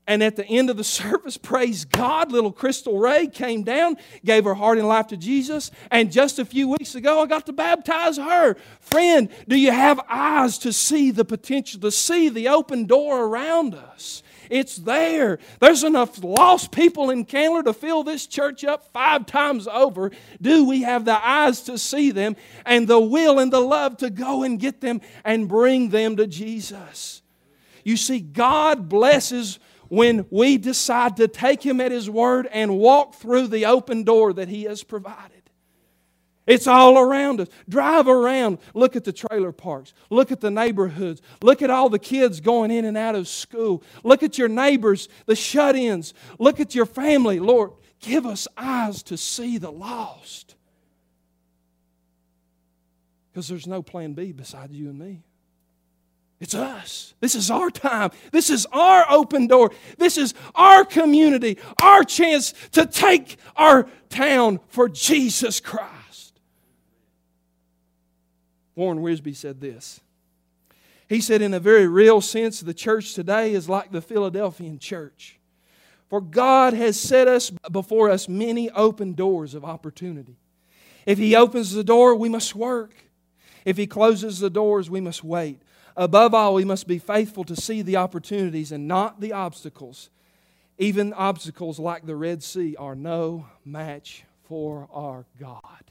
And 0.08 0.22
at 0.22 0.36
the 0.36 0.46
end 0.46 0.70
of 0.70 0.78
the 0.78 0.84
service, 0.98 1.36
praise 1.36 1.84
God, 1.84 2.32
little 2.32 2.50
Crystal 2.50 2.98
Ray 2.98 3.28
came 3.28 3.62
down, 3.62 3.98
gave 4.24 4.44
her 4.44 4.54
heart 4.54 4.78
and 4.78 4.88
life 4.88 5.08
to 5.08 5.16
Jesus. 5.16 5.70
And 5.90 6.10
just 6.10 6.40
a 6.40 6.44
few 6.44 6.68
weeks 6.68 6.96
ago, 6.96 7.22
I 7.22 7.26
got 7.26 7.46
to 7.46 7.52
baptize 7.52 8.16
her. 8.16 8.56
Friend, 8.80 9.28
do 9.46 9.56
you 9.56 9.70
have 9.70 10.00
eyes 10.08 10.58
to 10.58 10.72
see 10.72 11.10
the 11.12 11.26
potential, 11.26 11.80
to 11.82 11.92
see 11.92 12.30
the 12.30 12.48
open 12.48 12.86
door 12.86 13.24
around 13.24 13.74
us? 13.74 14.22
It's 14.50 14.76
there. 14.76 15.38
There's 15.60 15.84
enough 15.84 16.24
lost 16.24 16.72
people 16.72 17.10
in 17.10 17.26
Candler 17.26 17.62
to 17.64 17.74
fill 17.74 18.02
this 18.02 18.26
church 18.26 18.64
up 18.64 18.90
five 18.94 19.26
times 19.26 19.68
over. 19.68 20.10
Do 20.40 20.64
we 20.64 20.82
have 20.82 21.04
the 21.04 21.22
eyes 21.22 21.60
to 21.64 21.76
see 21.76 22.12
them 22.12 22.34
and 22.64 22.88
the 22.88 22.98
will 22.98 23.38
and 23.38 23.52
the 23.52 23.60
love 23.60 23.98
to 23.98 24.08
go 24.08 24.42
and 24.42 24.58
get 24.58 24.80
them 24.80 25.02
and 25.22 25.48
bring 25.48 25.90
them 25.90 26.16
to 26.16 26.26
Jesus? 26.26 27.20
You 27.84 27.98
see, 27.98 28.20
God 28.20 28.88
blesses 28.88 29.58
when 29.88 30.26
we 30.30 30.56
decide 30.58 31.16
to 31.16 31.28
take 31.28 31.62
Him 31.62 31.80
at 31.80 31.92
His 31.92 32.08
word 32.08 32.48
and 32.52 32.78
walk 32.78 33.14
through 33.14 33.48
the 33.48 33.66
open 33.66 34.04
door 34.04 34.32
that 34.32 34.48
He 34.48 34.64
has 34.64 34.82
provided. 34.82 35.38
It's 36.48 36.66
all 36.66 36.98
around 36.98 37.42
us. 37.42 37.48
Drive 37.68 38.08
around. 38.08 38.58
Look 38.72 38.96
at 38.96 39.04
the 39.04 39.12
trailer 39.12 39.52
parks. 39.52 39.92
Look 40.08 40.32
at 40.32 40.40
the 40.40 40.50
neighborhoods. 40.50 41.20
Look 41.42 41.60
at 41.60 41.68
all 41.68 41.90
the 41.90 41.98
kids 41.98 42.40
going 42.40 42.70
in 42.70 42.86
and 42.86 42.96
out 42.96 43.14
of 43.14 43.28
school. 43.28 43.82
Look 44.02 44.22
at 44.22 44.38
your 44.38 44.48
neighbors, 44.48 45.10
the 45.26 45.36
shut 45.36 45.76
ins. 45.76 46.14
Look 46.38 46.58
at 46.58 46.74
your 46.74 46.86
family. 46.86 47.38
Lord, 47.38 47.72
give 48.00 48.24
us 48.24 48.48
eyes 48.56 49.02
to 49.04 49.18
see 49.18 49.58
the 49.58 49.70
lost. 49.70 50.54
Because 53.30 53.46
there's 53.46 53.66
no 53.66 53.82
plan 53.82 54.14
B 54.14 54.32
besides 54.32 54.72
you 54.72 54.88
and 54.88 54.98
me. 54.98 55.22
It's 56.40 56.54
us. 56.54 57.14
This 57.20 57.34
is 57.34 57.50
our 57.50 57.68
time. 57.68 58.10
This 58.30 58.48
is 58.48 58.66
our 58.72 59.04
open 59.10 59.48
door. 59.48 59.72
This 59.96 60.16
is 60.16 60.34
our 60.54 60.84
community, 60.84 61.58
our 61.82 62.04
chance 62.04 62.54
to 62.72 62.86
take 62.86 63.36
our 63.56 63.88
town 64.08 64.60
for 64.68 64.88
Jesus 64.88 65.58
Christ. 65.58 66.38
Warren 68.76 69.00
Wiersbe 69.00 69.34
said 69.34 69.60
this. 69.60 70.00
He 71.08 71.20
said, 71.20 71.42
in 71.42 71.54
a 71.54 71.60
very 71.60 71.88
real 71.88 72.20
sense, 72.20 72.60
the 72.60 72.74
church 72.74 73.14
today 73.14 73.52
is 73.52 73.68
like 73.68 73.90
the 73.90 74.02
Philadelphian 74.02 74.78
church. 74.78 75.38
For 76.08 76.20
God 76.20 76.72
has 76.74 77.00
set 77.00 77.26
us 77.26 77.50
before 77.70 78.10
us 78.10 78.28
many 78.28 78.70
open 78.70 79.14
doors 79.14 79.54
of 79.54 79.64
opportunity. 79.64 80.36
If 81.04 81.18
He 81.18 81.34
opens 81.34 81.72
the 81.72 81.82
door, 81.82 82.14
we 82.14 82.28
must 82.28 82.54
work. 82.54 82.94
If 83.64 83.76
He 83.76 83.86
closes 83.86 84.38
the 84.38 84.50
doors, 84.50 84.88
we 84.88 85.00
must 85.00 85.24
wait. 85.24 85.60
Above 85.98 86.32
all, 86.32 86.54
we 86.54 86.64
must 86.64 86.86
be 86.86 87.00
faithful 87.00 87.42
to 87.42 87.56
see 87.56 87.82
the 87.82 87.96
opportunities 87.96 88.70
and 88.70 88.86
not 88.86 89.20
the 89.20 89.32
obstacles. 89.32 90.10
Even 90.78 91.12
obstacles 91.12 91.80
like 91.80 92.06
the 92.06 92.14
Red 92.14 92.40
Sea 92.44 92.76
are 92.76 92.94
no 92.94 93.46
match 93.64 94.22
for 94.44 94.88
our 94.92 95.26
God. 95.40 95.90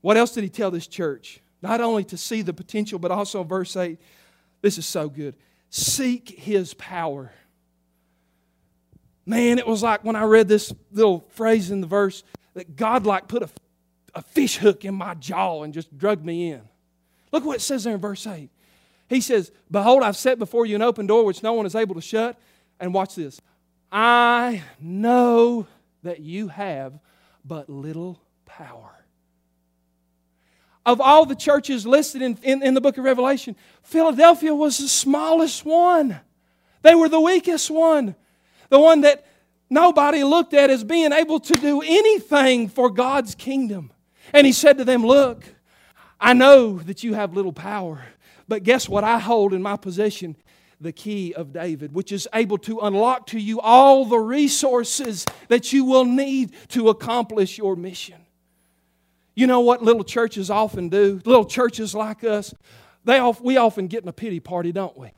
What 0.00 0.16
else 0.16 0.30
did 0.30 0.44
he 0.44 0.48
tell 0.48 0.70
this 0.70 0.86
church? 0.86 1.40
Not 1.60 1.80
only 1.80 2.04
to 2.04 2.16
see 2.16 2.42
the 2.42 2.52
potential, 2.52 3.00
but 3.00 3.10
also 3.10 3.42
verse 3.42 3.76
8. 3.76 3.98
This 4.62 4.78
is 4.78 4.86
so 4.86 5.08
good. 5.08 5.34
Seek 5.70 6.28
his 6.38 6.72
power. 6.74 7.32
Man, 9.26 9.58
it 9.58 9.66
was 9.66 9.82
like 9.82 10.04
when 10.04 10.14
I 10.14 10.22
read 10.22 10.46
this 10.46 10.72
little 10.92 11.26
phrase 11.30 11.72
in 11.72 11.80
the 11.80 11.88
verse 11.88 12.22
that 12.54 12.76
God 12.76 13.04
like 13.04 13.26
put 13.26 13.42
a, 13.42 13.48
a 14.14 14.22
fish 14.22 14.58
hook 14.58 14.84
in 14.84 14.94
my 14.94 15.14
jaw 15.14 15.64
and 15.64 15.74
just 15.74 15.98
drugged 15.98 16.24
me 16.24 16.52
in. 16.52 16.62
Look 17.32 17.44
what 17.44 17.56
it 17.56 17.60
says 17.60 17.82
there 17.82 17.94
in 17.94 18.00
verse 18.00 18.24
8. 18.24 18.50
He 19.08 19.20
says, 19.20 19.52
Behold, 19.70 20.02
I've 20.02 20.16
set 20.16 20.38
before 20.38 20.66
you 20.66 20.74
an 20.74 20.82
open 20.82 21.06
door 21.06 21.24
which 21.24 21.42
no 21.42 21.52
one 21.52 21.66
is 21.66 21.74
able 21.74 21.94
to 21.94 22.00
shut. 22.00 22.38
And 22.78 22.92
watch 22.92 23.14
this. 23.14 23.40
I 23.90 24.62
know 24.80 25.66
that 26.02 26.20
you 26.20 26.48
have 26.48 26.98
but 27.44 27.70
little 27.70 28.20
power. 28.44 28.92
Of 30.84 31.00
all 31.00 31.26
the 31.26 31.34
churches 31.34 31.86
listed 31.86 32.22
in, 32.22 32.38
in, 32.42 32.62
in, 32.62 32.74
the 32.74 32.80
book 32.80 32.96
of 32.98 33.04
Revelation, 33.04 33.56
Philadelphia 33.82 34.54
was 34.54 34.78
the 34.78 34.88
smallest 34.88 35.64
one. 35.64 36.20
They 36.82 36.94
were 36.94 37.08
the 37.08 37.20
weakest 37.20 37.70
one. 37.70 38.14
The 38.68 38.78
one 38.78 39.00
that 39.00 39.26
nobody 39.68 40.22
looked 40.22 40.54
at 40.54 40.70
as 40.70 40.84
being 40.84 41.12
able 41.12 41.40
to 41.40 41.54
do 41.54 41.82
anything 41.82 42.68
for 42.68 42.90
God's 42.90 43.34
kingdom. 43.34 43.92
And 44.32 44.46
he 44.46 44.52
said 44.52 44.78
to 44.78 44.84
them, 44.84 45.04
Look, 45.04 45.42
I 46.20 46.34
know 46.34 46.78
that 46.78 47.02
you 47.02 47.14
have 47.14 47.34
little 47.34 47.52
power. 47.52 48.04
But 48.48 48.62
guess 48.62 48.88
what? 48.88 49.04
I 49.04 49.18
hold 49.18 49.52
in 49.52 49.62
my 49.62 49.76
possession 49.76 50.36
the 50.80 50.92
key 50.92 51.34
of 51.34 51.52
David, 51.52 51.94
which 51.94 52.12
is 52.12 52.28
able 52.34 52.58
to 52.58 52.80
unlock 52.80 53.28
to 53.28 53.38
you 53.38 53.60
all 53.60 54.04
the 54.04 54.18
resources 54.18 55.24
that 55.48 55.72
you 55.72 55.84
will 55.84 56.04
need 56.04 56.52
to 56.68 56.88
accomplish 56.88 57.56
your 57.56 57.76
mission. 57.76 58.20
You 59.34 59.46
know 59.46 59.60
what 59.60 59.82
little 59.82 60.04
churches 60.04 60.50
often 60.50 60.88
do? 60.88 61.20
Little 61.24 61.44
churches 61.44 61.94
like 61.94 62.24
us, 62.24 62.54
they, 63.04 63.20
we 63.40 63.56
often 63.56 63.86
get 63.86 64.02
in 64.02 64.08
a 64.08 64.12
pity 64.12 64.40
party, 64.40 64.72
don't 64.72 64.96
we? 64.96 65.12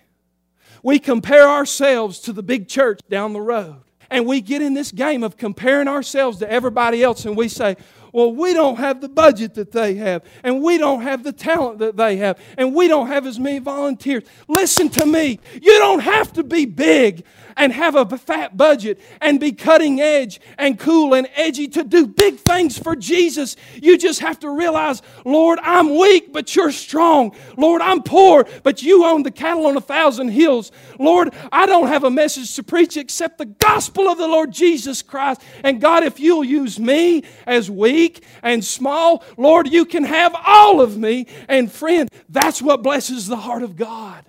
We 0.82 0.98
compare 0.98 1.48
ourselves 1.48 2.20
to 2.20 2.32
the 2.32 2.42
big 2.42 2.68
church 2.68 3.00
down 3.08 3.32
the 3.32 3.40
road. 3.40 3.82
And 4.10 4.26
we 4.26 4.40
get 4.40 4.62
in 4.62 4.74
this 4.74 4.90
game 4.90 5.22
of 5.22 5.36
comparing 5.36 5.88
ourselves 5.88 6.38
to 6.38 6.50
everybody 6.50 7.02
else 7.02 7.24
and 7.24 7.36
we 7.36 7.48
say, 7.48 7.76
well, 8.12 8.32
we 8.32 8.54
don't 8.54 8.76
have 8.76 9.00
the 9.00 9.08
budget 9.08 9.54
that 9.54 9.72
they 9.72 9.94
have, 9.96 10.22
and 10.42 10.62
we 10.62 10.78
don't 10.78 11.02
have 11.02 11.24
the 11.24 11.32
talent 11.32 11.78
that 11.80 11.96
they 11.96 12.16
have, 12.16 12.38
and 12.56 12.74
we 12.74 12.88
don't 12.88 13.08
have 13.08 13.26
as 13.26 13.38
many 13.38 13.58
volunteers. 13.58 14.24
Listen 14.46 14.88
to 14.90 15.06
me. 15.06 15.40
You 15.54 15.78
don't 15.78 16.00
have 16.00 16.32
to 16.34 16.42
be 16.42 16.66
big 16.66 17.24
and 17.58 17.72
have 17.72 17.96
a 17.96 18.06
fat 18.16 18.56
budget 18.56 19.00
and 19.20 19.38
be 19.38 19.52
cutting 19.52 20.00
edge 20.00 20.40
and 20.56 20.78
cool 20.78 21.12
and 21.12 21.28
edgy 21.34 21.66
to 21.66 21.82
do 21.82 22.06
big 22.06 22.36
things 22.36 22.78
for 22.78 22.94
Jesus. 22.96 23.56
You 23.74 23.98
just 23.98 24.20
have 24.20 24.38
to 24.40 24.50
realize, 24.50 25.02
Lord, 25.24 25.58
I'm 25.62 25.98
weak, 25.98 26.32
but 26.32 26.54
you're 26.54 26.70
strong. 26.70 27.34
Lord, 27.56 27.82
I'm 27.82 28.02
poor, 28.02 28.46
but 28.62 28.82
you 28.82 29.04
own 29.04 29.24
the 29.24 29.32
cattle 29.32 29.66
on 29.66 29.76
a 29.76 29.80
thousand 29.80 30.28
hills. 30.28 30.70
Lord, 30.98 31.34
I 31.50 31.66
don't 31.66 31.88
have 31.88 32.04
a 32.04 32.10
message 32.10 32.54
to 32.54 32.62
preach 32.62 32.96
except 32.96 33.38
the 33.38 33.46
gospel 33.46 34.08
of 34.08 34.18
the 34.18 34.28
Lord 34.28 34.52
Jesus 34.52 35.02
Christ. 35.02 35.42
And 35.64 35.80
God, 35.80 36.04
if 36.04 36.20
you'll 36.20 36.44
use 36.44 36.78
me 36.78 37.24
as 37.44 37.68
weak 37.98 38.24
and 38.42 38.64
small, 38.64 39.24
Lord, 39.36 39.68
you 39.68 39.84
can 39.84 40.04
have 40.04 40.34
all 40.46 40.80
of 40.80 40.96
me. 40.96 41.26
And 41.48 41.70
friend, 41.70 42.08
that's 42.28 42.62
what 42.62 42.82
blesses 42.82 43.26
the 43.26 43.36
heart 43.36 43.62
of 43.62 43.76
God. 43.76 44.24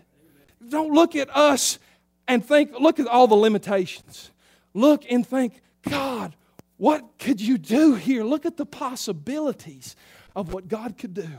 Don't 0.68 0.94
look 0.94 1.16
at 1.16 1.36
us 1.36 1.80
and 2.28 2.46
think, 2.46 2.72
look 2.80 3.00
at 3.00 3.08
all 3.08 3.28
the 3.28 3.36
limitations. 3.36 4.32
Look 4.74 5.04
and 5.10 5.26
think, 5.26 5.62
God, 5.84 6.36
what 6.78 7.20
could 7.20 7.42
you 7.42 7.58
do 7.58 7.96
here? 7.96 8.24
Look 8.24 8.46
at 8.46 8.58
the 8.58 8.66
possibilities 8.66 9.96
of 10.36 10.54
what 10.54 10.68
God 10.68 10.98
could 10.98 11.14
do. 11.14 11.30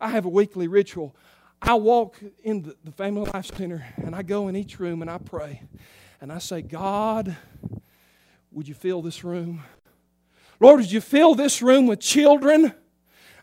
I 0.00 0.10
have 0.10 0.24
a 0.24 0.28
weekly 0.28 0.68
ritual. 0.68 1.14
I 1.60 1.74
walk 1.74 2.18
in 2.44 2.62
the, 2.62 2.76
the 2.84 2.92
Family 2.92 3.30
Life 3.32 3.56
Center 3.56 3.86
and 3.96 4.14
I 4.14 4.22
go 4.22 4.48
in 4.48 4.56
each 4.56 4.78
room 4.78 5.02
and 5.02 5.10
I 5.10 5.18
pray. 5.18 5.62
And 6.20 6.32
I 6.32 6.38
say, 6.38 6.62
God, 6.62 7.36
would 8.50 8.68
you 8.68 8.74
fill 8.74 9.02
this 9.02 9.24
room? 9.24 9.62
Lord, 10.60 10.80
would 10.80 10.92
you 10.92 11.00
fill 11.00 11.34
this 11.34 11.62
room 11.62 11.86
with 11.86 12.00
children? 12.00 12.74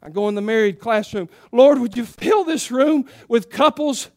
I 0.02 0.10
go 0.10 0.28
in 0.28 0.36
the 0.36 0.42
married 0.42 0.80
classroom. 0.80 1.30
Lord, 1.52 1.80
would 1.80 1.96
you 1.96 2.06
fill 2.06 2.44
this 2.44 2.72
room 2.72 3.06
with 3.28 3.50
couples 3.50 4.10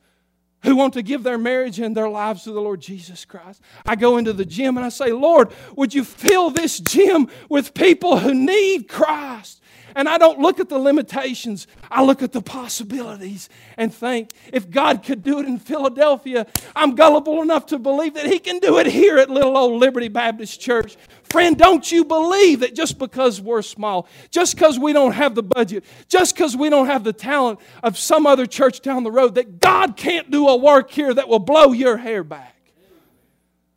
who 0.65 0.75
want 0.75 0.95
to 0.95 1.03
give 1.03 1.23
their 1.23 1.39
marriage 1.39 1.79
and 1.79 1.97
their 1.97 2.09
lives 2.09 2.43
to 2.45 2.53
the 2.53 2.61
Lord 2.61 2.81
Jesus 2.81 3.25
Christ? 3.25 3.63
I 3.85 3.95
go 3.95 4.17
into 4.17 4.33
the 4.33 4.45
gym 4.45 4.77
and 4.77 4.85
I 4.85 4.89
say, 4.89 5.13
Lord, 5.13 5.53
would 5.77 5.95
you 5.95 6.03
fill 6.03 6.51
this 6.51 6.81
gym 6.81 7.29
with 7.49 7.73
people 7.73 8.19
who 8.19 8.35
need 8.35 8.89
Christ? 8.89 9.63
And 9.95 10.11
I 10.11 10.19
don't 10.19 10.41
look 10.41 10.61
at 10.61 10.69
the 10.69 10.79
limitations, 10.79 11.67
I 11.91 12.05
look 12.05 12.23
at 12.23 12.33
the 12.33 12.43
possibilities 12.43 13.49
and 13.79 13.95
think 13.95 14.31
if 14.53 14.71
God 14.71 15.03
could 15.03 15.23
do 15.23 15.39
it 15.39 15.47
in 15.47 15.59
Philadelphia, 15.59 16.47
I'm 16.75 16.95
gullible 16.95 17.41
enough 17.41 17.65
to 17.67 17.79
believe 17.79 18.13
that 18.13 18.27
He 18.27 18.39
can 18.39 18.59
do 18.59 18.79
it 18.79 18.87
here 18.87 19.17
at 19.17 19.31
little 19.31 19.57
old 19.57 19.81
Liberty 19.81 20.09
Baptist 20.09 20.61
Church. 20.61 20.99
Friend, 21.37 21.59
don't 21.59 21.93
you 21.93 22.03
believe 22.03 22.61
that 22.61 22.75
just 22.75 22.99
because 22.99 23.43
we're 23.43 23.61
small, 23.61 24.09
just 24.31 24.55
because 24.55 24.79
we 24.79 24.95
don't 24.95 25.13
have 25.13 25.35
the 25.35 25.43
budget, 25.43 25.85
just 26.09 26.35
because 26.35 26.57
we 26.57 26.71
don't 26.71 26.87
have 26.87 27.05
the 27.05 27.13
talent 27.13 27.61
of 27.83 27.99
some 27.99 28.27
other 28.27 28.47
church 28.47 28.81
down 28.81 29.05
the 29.05 29.11
road, 29.11 29.35
that 29.35 29.61
God 29.61 29.99
can't 29.99 30.31
do 30.31 30.49
a 30.49 30.57
work 30.57 30.91
here 30.91 31.13
that 31.13 31.29
will 31.29 31.39
blow 31.39 31.73
your 31.73 31.99
hair 31.99 32.25
back. 32.25 32.57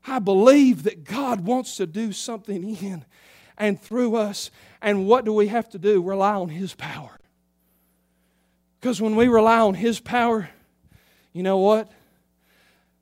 I 0.08 0.20
believe 0.20 0.84
that 0.84 1.04
God 1.04 1.42
wants 1.42 1.76
to 1.76 1.86
do 1.86 2.14
something 2.14 2.78
in 2.78 3.04
and 3.58 3.78
through 3.78 4.16
us. 4.16 4.52
And 4.82 5.06
what 5.06 5.26
do 5.26 5.34
we 5.34 5.50
have 5.50 5.68
to 5.72 5.78
do? 5.78 6.02
Rely 6.02 6.36
on 6.36 6.48
His 6.48 6.74
power. 6.74 7.20
Because 8.80 9.02
when 9.02 9.18
we 9.18 9.28
rely 9.28 9.60
on 9.60 9.74
His 9.74 10.00
power, 10.00 10.50
you 11.34 11.44
know 11.44 11.58
what? 11.58 11.92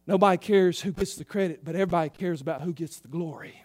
Nobody 0.08 0.40
cares 0.40 0.82
who 0.82 0.94
gets 0.94 1.14
the 1.14 1.26
credit, 1.26 1.64
but 1.64 1.76
everybody 1.76 2.10
cares 2.10 2.42
about 2.42 2.64
who 2.64 2.74
gets 2.74 2.98
the 2.98 3.08
glory. 3.08 3.64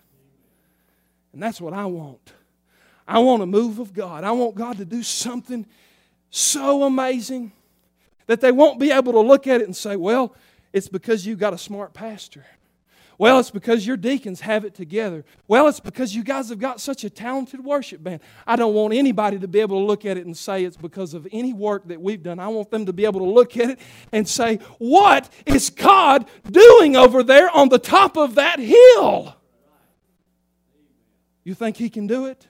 And 1.32 1.42
that's 1.42 1.60
what 1.60 1.72
I 1.72 1.86
want. 1.86 2.32
I 3.06 3.18
want 3.18 3.42
a 3.42 3.46
move 3.46 3.78
of 3.78 3.92
God. 3.92 4.24
I 4.24 4.32
want 4.32 4.54
God 4.54 4.78
to 4.78 4.84
do 4.84 5.02
something 5.02 5.66
so 6.30 6.84
amazing 6.84 7.52
that 8.26 8.40
they 8.40 8.52
won't 8.52 8.78
be 8.78 8.90
able 8.90 9.12
to 9.12 9.20
look 9.20 9.46
at 9.46 9.60
it 9.60 9.64
and 9.64 9.76
say, 9.76 9.96
well, 9.96 10.34
it's 10.72 10.88
because 10.88 11.26
you 11.26 11.36
got 11.36 11.52
a 11.52 11.58
smart 11.58 11.92
pastor. 11.92 12.46
Well, 13.18 13.38
it's 13.38 13.50
because 13.50 13.86
your 13.86 13.96
deacons 13.96 14.40
have 14.40 14.64
it 14.64 14.74
together. 14.74 15.24
Well, 15.46 15.68
it's 15.68 15.80
because 15.80 16.14
you 16.14 16.24
guys 16.24 16.48
have 16.48 16.58
got 16.58 16.80
such 16.80 17.04
a 17.04 17.10
talented 17.10 17.62
worship 17.62 18.02
band. 18.02 18.20
I 18.46 18.56
don't 18.56 18.74
want 18.74 18.94
anybody 18.94 19.38
to 19.38 19.46
be 19.46 19.60
able 19.60 19.78
to 19.78 19.84
look 19.84 20.04
at 20.04 20.16
it 20.16 20.26
and 20.26 20.36
say 20.36 20.64
it's 20.64 20.76
because 20.76 21.14
of 21.14 21.28
any 21.30 21.52
work 21.52 21.86
that 21.88 22.00
we've 22.00 22.22
done. 22.22 22.38
I 22.38 22.48
want 22.48 22.70
them 22.70 22.86
to 22.86 22.92
be 22.92 23.04
able 23.04 23.20
to 23.20 23.30
look 23.30 23.56
at 23.56 23.70
it 23.70 23.78
and 24.10 24.26
say, 24.26 24.56
What 24.78 25.28
is 25.46 25.70
God 25.70 26.26
doing 26.50 26.96
over 26.96 27.22
there 27.22 27.50
on 27.50 27.68
the 27.68 27.78
top 27.78 28.16
of 28.16 28.36
that 28.36 28.58
hill? 28.58 29.36
You 31.44 31.54
think 31.54 31.76
He 31.76 31.90
can 31.90 32.06
do 32.06 32.26
it? 32.26 32.48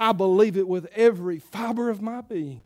I 0.00 0.12
believe 0.12 0.56
it 0.56 0.66
with 0.66 0.86
every 0.94 1.38
fiber 1.38 1.90
of 1.90 2.02
my 2.02 2.20
being. 2.20 2.60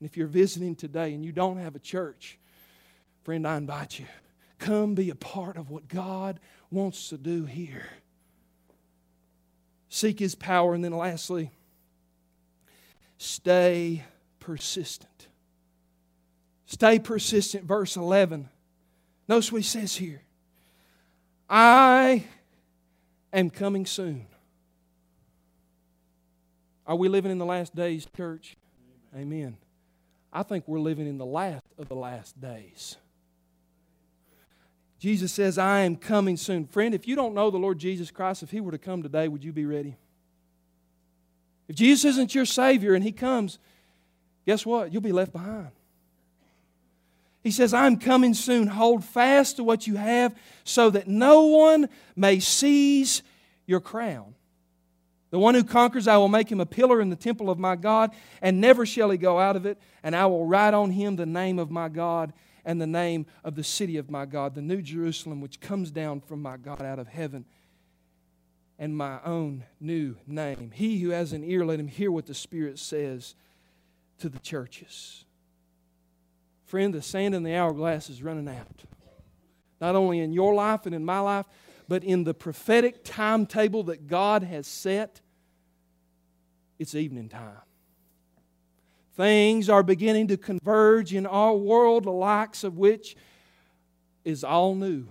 And 0.00 0.08
if 0.08 0.16
you're 0.16 0.26
visiting 0.26 0.74
today 0.74 1.12
and 1.14 1.24
you 1.24 1.32
don't 1.32 1.58
have 1.58 1.76
a 1.76 1.78
church, 1.78 2.38
friend, 3.22 3.46
I 3.46 3.56
invite 3.56 3.98
you 3.98 4.06
Come 4.62 4.94
be 4.94 5.10
a 5.10 5.16
part 5.16 5.56
of 5.56 5.70
what 5.70 5.88
God 5.88 6.38
wants 6.70 7.08
to 7.08 7.18
do 7.18 7.46
here. 7.46 7.88
Seek 9.88 10.20
His 10.20 10.36
power. 10.36 10.72
And 10.72 10.84
then 10.84 10.92
lastly, 10.92 11.50
stay 13.18 14.04
persistent. 14.38 15.26
Stay 16.66 17.00
persistent. 17.00 17.64
Verse 17.64 17.96
11. 17.96 18.48
Notice 19.26 19.50
what 19.50 19.62
He 19.62 19.66
says 19.66 19.96
here 19.96 20.22
I 21.50 22.22
am 23.32 23.50
coming 23.50 23.86
soon. 23.86 24.26
Are 26.86 26.96
we 26.96 27.08
living 27.08 27.30
in 27.30 27.38
the 27.38 27.46
last 27.46 27.74
days, 27.74 28.06
church? 28.16 28.56
Amen. 29.16 29.56
I 30.32 30.42
think 30.42 30.66
we're 30.66 30.80
living 30.80 31.06
in 31.06 31.18
the 31.18 31.26
last 31.26 31.64
of 31.78 31.88
the 31.88 31.94
last 31.94 32.40
days. 32.40 32.96
Jesus 34.98 35.32
says, 35.32 35.58
I 35.58 35.80
am 35.80 35.96
coming 35.96 36.36
soon. 36.36 36.66
Friend, 36.66 36.94
if 36.94 37.08
you 37.08 37.16
don't 37.16 37.34
know 37.34 37.50
the 37.50 37.58
Lord 37.58 37.78
Jesus 37.78 38.10
Christ, 38.10 38.42
if 38.42 38.50
He 38.50 38.60
were 38.60 38.70
to 38.70 38.78
come 38.78 39.02
today, 39.02 39.28
would 39.28 39.42
you 39.42 39.52
be 39.52 39.66
ready? 39.66 39.96
If 41.68 41.76
Jesus 41.76 42.04
isn't 42.04 42.34
your 42.34 42.44
Savior 42.44 42.94
and 42.94 43.02
He 43.02 43.12
comes, 43.12 43.58
guess 44.46 44.64
what? 44.64 44.92
You'll 44.92 45.02
be 45.02 45.12
left 45.12 45.32
behind. 45.32 45.70
He 47.42 47.50
says, 47.50 47.74
I'm 47.74 47.96
coming 47.96 48.34
soon. 48.34 48.68
Hold 48.68 49.04
fast 49.04 49.56
to 49.56 49.64
what 49.64 49.86
you 49.86 49.96
have 49.96 50.34
so 50.64 50.90
that 50.90 51.08
no 51.08 51.46
one 51.46 51.88
may 52.14 52.38
seize 52.38 53.22
your 53.66 53.80
crown. 53.80 54.34
The 55.30 55.38
one 55.38 55.54
who 55.54 55.64
conquers, 55.64 56.06
I 56.06 56.18
will 56.18 56.28
make 56.28 56.52
him 56.52 56.60
a 56.60 56.66
pillar 56.66 57.00
in 57.00 57.08
the 57.08 57.16
temple 57.16 57.48
of 57.48 57.58
my 57.58 57.74
God, 57.74 58.10
and 58.42 58.60
never 58.60 58.84
shall 58.84 59.10
he 59.10 59.16
go 59.16 59.40
out 59.40 59.56
of 59.56 59.64
it. 59.64 59.78
And 60.02 60.14
I 60.14 60.26
will 60.26 60.46
write 60.46 60.74
on 60.74 60.90
him 60.90 61.16
the 61.16 61.26
name 61.26 61.58
of 61.58 61.70
my 61.70 61.88
God 61.88 62.32
and 62.64 62.80
the 62.80 62.86
name 62.86 63.26
of 63.42 63.56
the 63.56 63.64
city 63.64 63.96
of 63.96 64.10
my 64.10 64.26
God, 64.26 64.54
the 64.54 64.62
New 64.62 64.82
Jerusalem, 64.82 65.40
which 65.40 65.58
comes 65.58 65.90
down 65.90 66.20
from 66.20 66.42
my 66.42 66.56
God 66.56 66.82
out 66.82 66.98
of 66.98 67.08
heaven, 67.08 67.44
and 68.78 68.96
my 68.96 69.18
own 69.24 69.64
new 69.80 70.16
name. 70.26 70.70
He 70.72 71.00
who 71.00 71.10
has 71.10 71.32
an 71.32 71.42
ear, 71.44 71.64
let 71.64 71.80
him 71.80 71.88
hear 71.88 72.12
what 72.12 72.26
the 72.26 72.34
Spirit 72.34 72.78
says 72.78 73.34
to 74.18 74.28
the 74.28 74.38
churches. 74.38 75.24
Friend, 76.72 76.94
the 76.94 77.02
sand 77.02 77.34
in 77.34 77.42
the 77.42 77.54
hourglass 77.54 78.08
is 78.08 78.22
running 78.22 78.48
out. 78.48 78.84
Not 79.78 79.94
only 79.94 80.20
in 80.20 80.32
your 80.32 80.54
life 80.54 80.86
and 80.86 80.94
in 80.94 81.04
my 81.04 81.20
life, 81.20 81.44
but 81.86 82.02
in 82.02 82.24
the 82.24 82.32
prophetic 82.32 83.04
timetable 83.04 83.82
that 83.82 84.06
God 84.06 84.42
has 84.42 84.66
set, 84.66 85.20
it's 86.78 86.94
evening 86.94 87.28
time. 87.28 87.60
Things 89.14 89.68
are 89.68 89.82
beginning 89.82 90.28
to 90.28 90.38
converge 90.38 91.12
in 91.12 91.26
our 91.26 91.52
world, 91.52 92.04
the 92.04 92.10
likes 92.10 92.64
of 92.64 92.78
which 92.78 93.16
is 94.24 94.42
all 94.42 94.74
new. 94.74 95.08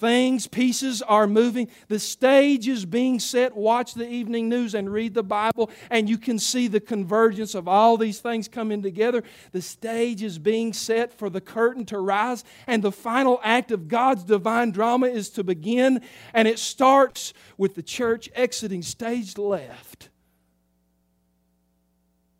Things, 0.00 0.46
pieces 0.46 1.02
are 1.02 1.26
moving. 1.26 1.68
The 1.88 1.98
stage 1.98 2.66
is 2.66 2.86
being 2.86 3.20
set. 3.20 3.54
Watch 3.54 3.92
the 3.92 4.08
evening 4.08 4.48
news 4.48 4.74
and 4.74 4.90
read 4.90 5.12
the 5.12 5.22
Bible, 5.22 5.70
and 5.90 6.08
you 6.08 6.16
can 6.16 6.38
see 6.38 6.68
the 6.68 6.80
convergence 6.80 7.54
of 7.54 7.68
all 7.68 7.98
these 7.98 8.18
things 8.18 8.48
coming 8.48 8.82
together. 8.82 9.22
The 9.52 9.60
stage 9.60 10.22
is 10.22 10.38
being 10.38 10.72
set 10.72 11.12
for 11.12 11.28
the 11.28 11.42
curtain 11.42 11.84
to 11.86 11.98
rise, 11.98 12.44
and 12.66 12.82
the 12.82 12.90
final 12.90 13.40
act 13.44 13.70
of 13.70 13.88
God's 13.88 14.24
divine 14.24 14.70
drama 14.70 15.06
is 15.06 15.28
to 15.30 15.44
begin, 15.44 16.00
and 16.32 16.48
it 16.48 16.58
starts 16.58 17.34
with 17.58 17.74
the 17.74 17.82
church 17.82 18.30
exiting 18.34 18.80
stage 18.80 19.36
left 19.36 20.08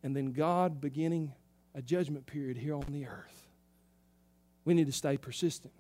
and 0.03 0.17
then 0.17 0.33
God 0.33 0.81
beginning 0.81 1.33
a 1.75 1.83
judgment 1.83 2.27
period 2.27 2.57
here 2.57 2.75
on 2.75 2.85
the 2.89 3.07
earth. 3.07 3.49
We 4.65 4.75
need 4.75 4.87
to 4.87 4.93
stay 4.93 5.17
persistent 5.17 5.75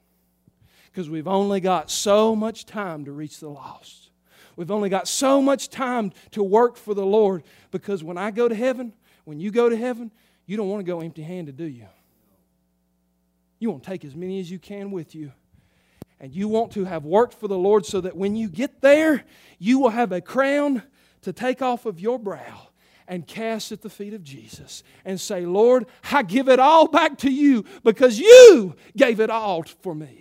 because 0.90 1.08
we've 1.08 1.28
only 1.28 1.60
got 1.60 1.90
so 1.90 2.34
much 2.34 2.66
time 2.66 3.04
to 3.04 3.12
reach 3.12 3.38
the 3.40 3.48
lost. 3.48 4.10
We've 4.56 4.70
only 4.70 4.88
got 4.88 5.08
so 5.08 5.40
much 5.40 5.70
time 5.70 6.12
to 6.32 6.42
work 6.42 6.76
for 6.76 6.94
the 6.94 7.06
Lord 7.06 7.44
because 7.70 8.04
when 8.04 8.18
I 8.18 8.30
go 8.30 8.48
to 8.48 8.54
heaven, 8.54 8.92
when 9.24 9.40
you 9.40 9.50
go 9.50 9.68
to 9.68 9.76
heaven, 9.76 10.10
you 10.46 10.56
don't 10.56 10.68
want 10.68 10.80
to 10.80 10.90
go 10.90 11.00
empty 11.00 11.22
handed, 11.22 11.56
do 11.56 11.64
you? 11.64 11.86
You 13.58 13.70
want 13.70 13.84
to 13.84 13.90
take 13.90 14.04
as 14.04 14.14
many 14.14 14.40
as 14.40 14.50
you 14.50 14.58
can 14.58 14.90
with 14.90 15.14
you. 15.14 15.32
And 16.18 16.34
you 16.34 16.48
want 16.48 16.72
to 16.72 16.84
have 16.84 17.04
worked 17.04 17.34
for 17.34 17.48
the 17.48 17.56
Lord 17.56 17.86
so 17.86 18.00
that 18.02 18.16
when 18.16 18.36
you 18.36 18.48
get 18.48 18.82
there, 18.82 19.24
you 19.58 19.78
will 19.78 19.90
have 19.90 20.12
a 20.12 20.20
crown 20.20 20.82
to 21.22 21.32
take 21.32 21.62
off 21.62 21.86
of 21.86 22.00
your 22.00 22.18
brow 22.18 22.68
and 23.08 23.26
cast 23.26 23.72
at 23.72 23.82
the 23.82 23.88
feet 23.90 24.12
of 24.12 24.22
Jesus 24.22 24.82
and 25.04 25.20
say, 25.20 25.46
Lord, 25.46 25.86
I 26.12 26.22
give 26.22 26.48
it 26.48 26.58
all 26.58 26.86
back 26.86 27.18
to 27.18 27.30
you 27.30 27.64
because 27.82 28.18
you 28.18 28.74
gave 28.96 29.20
it 29.20 29.30
all 29.30 29.62
for 29.62 29.94
me. 29.94 30.19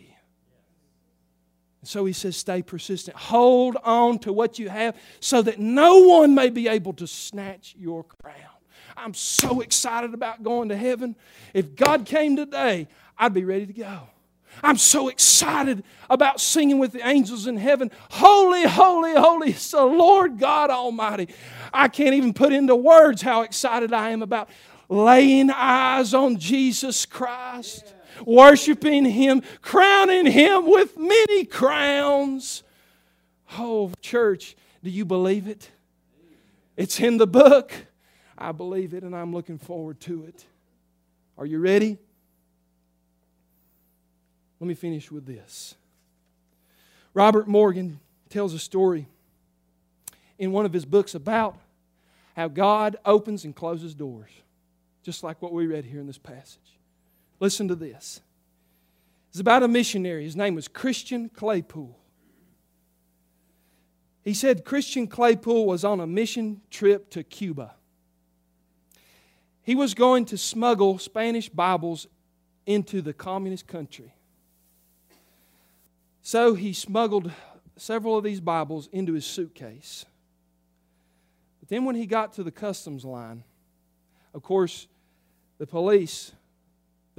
So 1.83 2.05
he 2.05 2.13
says, 2.13 2.35
stay 2.35 2.61
persistent. 2.61 3.15
Hold 3.15 3.77
on 3.83 4.19
to 4.19 4.33
what 4.33 4.59
you 4.59 4.69
have 4.69 4.97
so 5.19 5.41
that 5.41 5.59
no 5.59 5.99
one 5.99 6.35
may 6.35 6.49
be 6.49 6.67
able 6.67 6.93
to 6.93 7.07
snatch 7.07 7.75
your 7.77 8.03
crown. 8.03 8.35
I'm 8.97 9.13
so 9.13 9.61
excited 9.61 10.13
about 10.13 10.43
going 10.43 10.69
to 10.69 10.75
heaven. 10.75 11.15
If 11.53 11.75
God 11.75 12.05
came 12.05 12.35
today, 12.35 12.87
I'd 13.17 13.33
be 13.33 13.45
ready 13.45 13.65
to 13.65 13.73
go. 13.73 14.01
I'm 14.61 14.77
so 14.77 15.07
excited 15.07 15.83
about 16.09 16.41
singing 16.41 16.79
with 16.79 16.91
the 16.91 17.07
angels 17.07 17.47
in 17.47 17.55
heaven. 17.55 17.91
Holy, 18.11 18.63
holy, 18.65 19.13
holy 19.13 19.51
is 19.51 19.71
the 19.71 19.85
Lord 19.85 20.37
God 20.37 20.69
Almighty. 20.69 21.29
I 21.73 21.87
can't 21.87 22.15
even 22.15 22.33
put 22.33 22.51
into 22.51 22.75
words 22.75 23.21
how 23.21 23.43
excited 23.43 23.93
I 23.93 24.09
am 24.09 24.21
about 24.21 24.49
laying 24.89 25.49
eyes 25.49 26.13
on 26.13 26.37
Jesus 26.37 27.05
Christ, 27.05 27.93
worshiping 28.25 29.05
Him, 29.05 29.41
crowning 29.61 30.25
Him 30.25 30.69
with 30.69 30.97
many 30.97 31.45
crowns. 31.45 32.63
Oh, 33.57 33.91
church, 34.01 34.55
do 34.83 34.89
you 34.89 35.05
believe 35.05 35.47
it? 35.47 35.69
It's 36.77 36.99
in 36.99 37.17
the 37.17 37.27
book. 37.27 37.73
I 38.37 38.51
believe 38.53 38.93
it, 38.93 39.03
and 39.03 39.15
I'm 39.15 39.33
looking 39.33 39.57
forward 39.57 39.99
to 40.01 40.25
it. 40.25 40.45
Are 41.37 41.45
you 41.45 41.59
ready? 41.59 41.97
Let 44.59 44.67
me 44.67 44.73
finish 44.73 45.11
with 45.11 45.25
this. 45.25 45.75
Robert 47.13 47.47
Morgan 47.47 47.99
tells 48.29 48.53
a 48.53 48.59
story 48.59 49.07
in 50.37 50.51
one 50.51 50.65
of 50.65 50.73
his 50.73 50.85
books 50.85 51.15
about 51.15 51.57
how 52.35 52.47
God 52.47 52.95
opens 53.05 53.43
and 53.43 53.55
closes 53.55 53.93
doors, 53.93 54.29
just 55.03 55.23
like 55.23 55.41
what 55.41 55.51
we 55.51 55.67
read 55.67 55.85
here 55.85 55.99
in 55.99 56.07
this 56.07 56.17
passage. 56.17 56.78
Listen 57.39 57.67
to 57.67 57.75
this. 57.75 58.21
It's 59.29 59.39
about 59.39 59.63
a 59.63 59.67
missionary. 59.67 60.23
His 60.23 60.35
name 60.35 60.55
was 60.55 60.67
Christian 60.67 61.29
Claypool. 61.29 61.97
He 64.23 64.33
said 64.33 64.65
Christian 64.65 65.07
Claypool 65.07 65.65
was 65.65 65.83
on 65.83 65.99
a 65.99 66.07
mission 66.07 66.61
trip 66.69 67.09
to 67.11 67.23
Cuba. 67.23 67.75
He 69.61 69.75
was 69.75 69.93
going 69.93 70.25
to 70.25 70.37
smuggle 70.37 70.97
Spanish 70.97 71.47
Bibles 71.49 72.07
into 72.65 73.01
the 73.01 73.13
communist 73.13 73.67
country. 73.67 74.13
So 76.21 76.53
he 76.53 76.73
smuggled 76.73 77.31
several 77.77 78.17
of 78.17 78.23
these 78.23 78.39
Bibles 78.39 78.89
into 78.91 79.13
his 79.13 79.25
suitcase. 79.25 80.05
But 81.59 81.69
then 81.69 81.85
when 81.85 81.95
he 81.95 82.05
got 82.05 82.33
to 82.33 82.43
the 82.43 82.51
customs 82.51 83.05
line, 83.05 83.43
of 84.33 84.43
course, 84.43 84.87
the 85.57 85.65
police, 85.65 86.33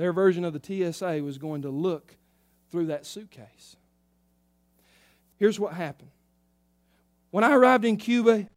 their 0.00 0.12
version 0.14 0.46
of 0.46 0.54
the 0.54 0.92
TSA, 0.92 1.22
was 1.22 1.36
going 1.36 1.62
to 1.62 1.68
look 1.68 2.16
through 2.70 2.86
that 2.86 3.04
suitcase. 3.04 3.76
Here's 5.36 5.60
what 5.60 5.74
happened. 5.74 6.10
When 7.30 7.44
I 7.44 7.52
arrived 7.52 7.84
in 7.84 7.98
Cuba, 7.98 8.48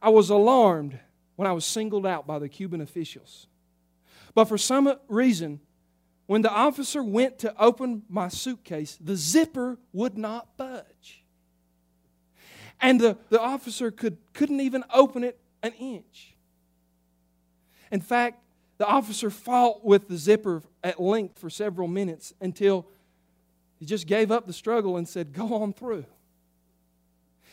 I 0.00 0.10
was 0.10 0.30
alarmed 0.30 0.98
when 1.34 1.48
I 1.48 1.52
was 1.52 1.64
singled 1.64 2.06
out 2.06 2.24
by 2.26 2.38
the 2.38 2.48
Cuban 2.48 2.80
officials. 2.80 3.48
But 4.32 4.44
for 4.44 4.56
some 4.56 4.94
reason, 5.08 5.60
when 6.26 6.42
the 6.42 6.52
officer 6.52 7.02
went 7.02 7.40
to 7.40 7.52
open 7.60 8.02
my 8.08 8.28
suitcase, 8.28 8.96
the 9.00 9.16
zipper 9.16 9.78
would 9.92 10.16
not 10.16 10.56
budge. 10.56 11.24
And 12.80 13.00
the, 13.00 13.18
the 13.28 13.40
officer 13.40 13.90
could, 13.90 14.18
couldn't 14.32 14.60
even 14.60 14.84
open 14.92 15.24
it 15.24 15.36
an 15.64 15.72
inch. 15.72 16.36
In 17.90 18.00
fact, 18.00 18.40
the 18.78 18.86
officer 18.86 19.30
fought 19.30 19.84
with 19.84 20.08
the 20.08 20.16
zipper 20.16 20.62
at 20.82 21.00
length 21.00 21.38
for 21.38 21.48
several 21.48 21.88
minutes 21.88 22.32
until 22.40 22.86
he 23.78 23.86
just 23.86 24.06
gave 24.06 24.30
up 24.30 24.46
the 24.46 24.52
struggle 24.52 24.96
and 24.96 25.08
said, 25.08 25.32
Go 25.32 25.54
on 25.54 25.72
through. 25.72 26.06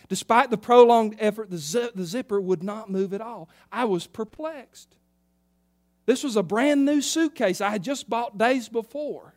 Despite 0.10 0.50
the 0.50 0.58
prolonged 0.58 1.16
effort, 1.20 1.50
the, 1.50 1.92
the 1.96 2.06
zipper 2.06 2.42
would 2.42 2.64
not 2.64 2.90
move 2.90 3.14
at 3.14 3.22
all. 3.22 3.50
I 3.72 3.86
was 3.86 4.08
perplexed. 4.08 4.96
This 6.06 6.24
was 6.24 6.36
a 6.36 6.44
brand 6.44 6.86
new 6.86 7.02
suitcase 7.02 7.62
I 7.62 7.70
had 7.70 7.84
just 7.84 8.10
bought 8.10 8.38
days 8.38 8.68
before. 8.68 9.36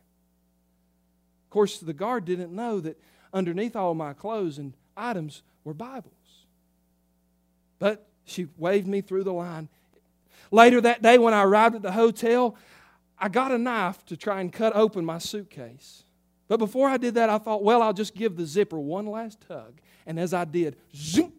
Of 1.45 1.51
course, 1.51 1.79
the 1.79 1.93
guard 1.93 2.25
didn't 2.25 2.53
know 2.53 2.81
that 2.81 2.99
underneath 3.33 3.77
all 3.77 3.95
my 3.95 4.15
clothes 4.15 4.59
and 4.59 4.73
items 4.97 5.43
were 5.63 5.75
Bibles. 5.75 6.13
But 7.79 8.09
she 8.25 8.49
waved 8.57 8.89
me 8.89 9.03
through 9.03 9.25
the 9.25 9.33
line. 9.33 9.69
Later 10.51 10.81
that 10.81 11.03
day, 11.03 11.19
when 11.19 11.35
I 11.35 11.43
arrived 11.43 11.75
at 11.75 11.83
the 11.83 11.93
hotel, 11.93 12.57
I 13.19 13.29
got 13.29 13.53
a 13.53 13.59
knife 13.59 14.05
to 14.07 14.17
try 14.17 14.41
and 14.41 14.53
cut 14.53 14.75
open 14.75 15.05
my 15.05 15.19
suitcase. 15.19 16.05
But 16.49 16.59
before 16.59 16.89
I 16.89 16.97
did 16.97 17.15
that, 17.15 17.31
I 17.31 17.39
thought, 17.39 17.63
well, 17.63 17.83
I'll 17.83 17.93
just 17.93 18.15
give 18.15 18.37
the 18.37 18.47
zipper 18.47 18.79
one 18.79 19.07
last 19.07 19.41
tug. 19.49 19.81
And 20.07 20.21
as 20.21 20.35
I 20.35 20.45
did, 20.45 20.77
zoom, 20.95 21.33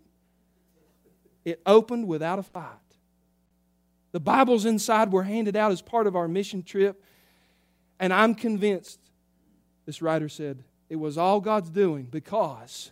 it 1.43 1.61
opened 1.65 2.07
without 2.07 2.39
a 2.39 2.43
fight. 2.43 2.71
The 4.11 4.19
Bibles 4.19 4.65
inside 4.65 5.11
were 5.11 5.23
handed 5.23 5.55
out 5.55 5.71
as 5.71 5.81
part 5.81 6.07
of 6.07 6.15
our 6.15 6.27
mission 6.27 6.63
trip. 6.63 7.03
And 7.99 8.11
I'm 8.11 8.33
convinced, 8.33 8.99
this 9.85 10.01
writer 10.01 10.29
said, 10.29 10.63
it 10.89 10.95
was 10.95 11.17
all 11.17 11.39
God's 11.39 11.69
doing 11.69 12.05
because 12.05 12.91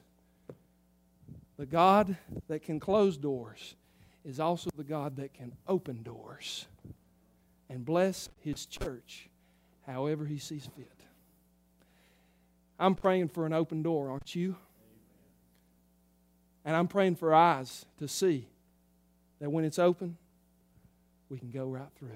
the 1.57 1.65
God 1.65 2.17
that 2.47 2.61
can 2.61 2.79
close 2.79 3.17
doors 3.17 3.75
is 4.25 4.39
also 4.39 4.69
the 4.75 4.83
God 4.83 5.17
that 5.17 5.33
can 5.33 5.53
open 5.67 6.03
doors 6.03 6.67
and 7.69 7.83
bless 7.83 8.29
His 8.39 8.65
church 8.65 9.29
however 9.85 10.25
He 10.25 10.37
sees 10.37 10.67
fit. 10.75 10.89
I'm 12.79 12.95
praying 12.95 13.29
for 13.29 13.45
an 13.45 13.53
open 13.53 13.83
door, 13.83 14.09
aren't 14.09 14.35
you? 14.35 14.55
And 16.65 16.75
I'm 16.75 16.87
praying 16.87 17.15
for 17.15 17.33
eyes 17.33 17.85
to 17.99 18.07
see 18.07 18.47
that 19.39 19.49
when 19.49 19.65
it's 19.65 19.79
open, 19.79 20.17
we 21.29 21.37
can 21.37 21.49
go 21.49 21.65
right 21.65 21.89
through. 21.95 22.09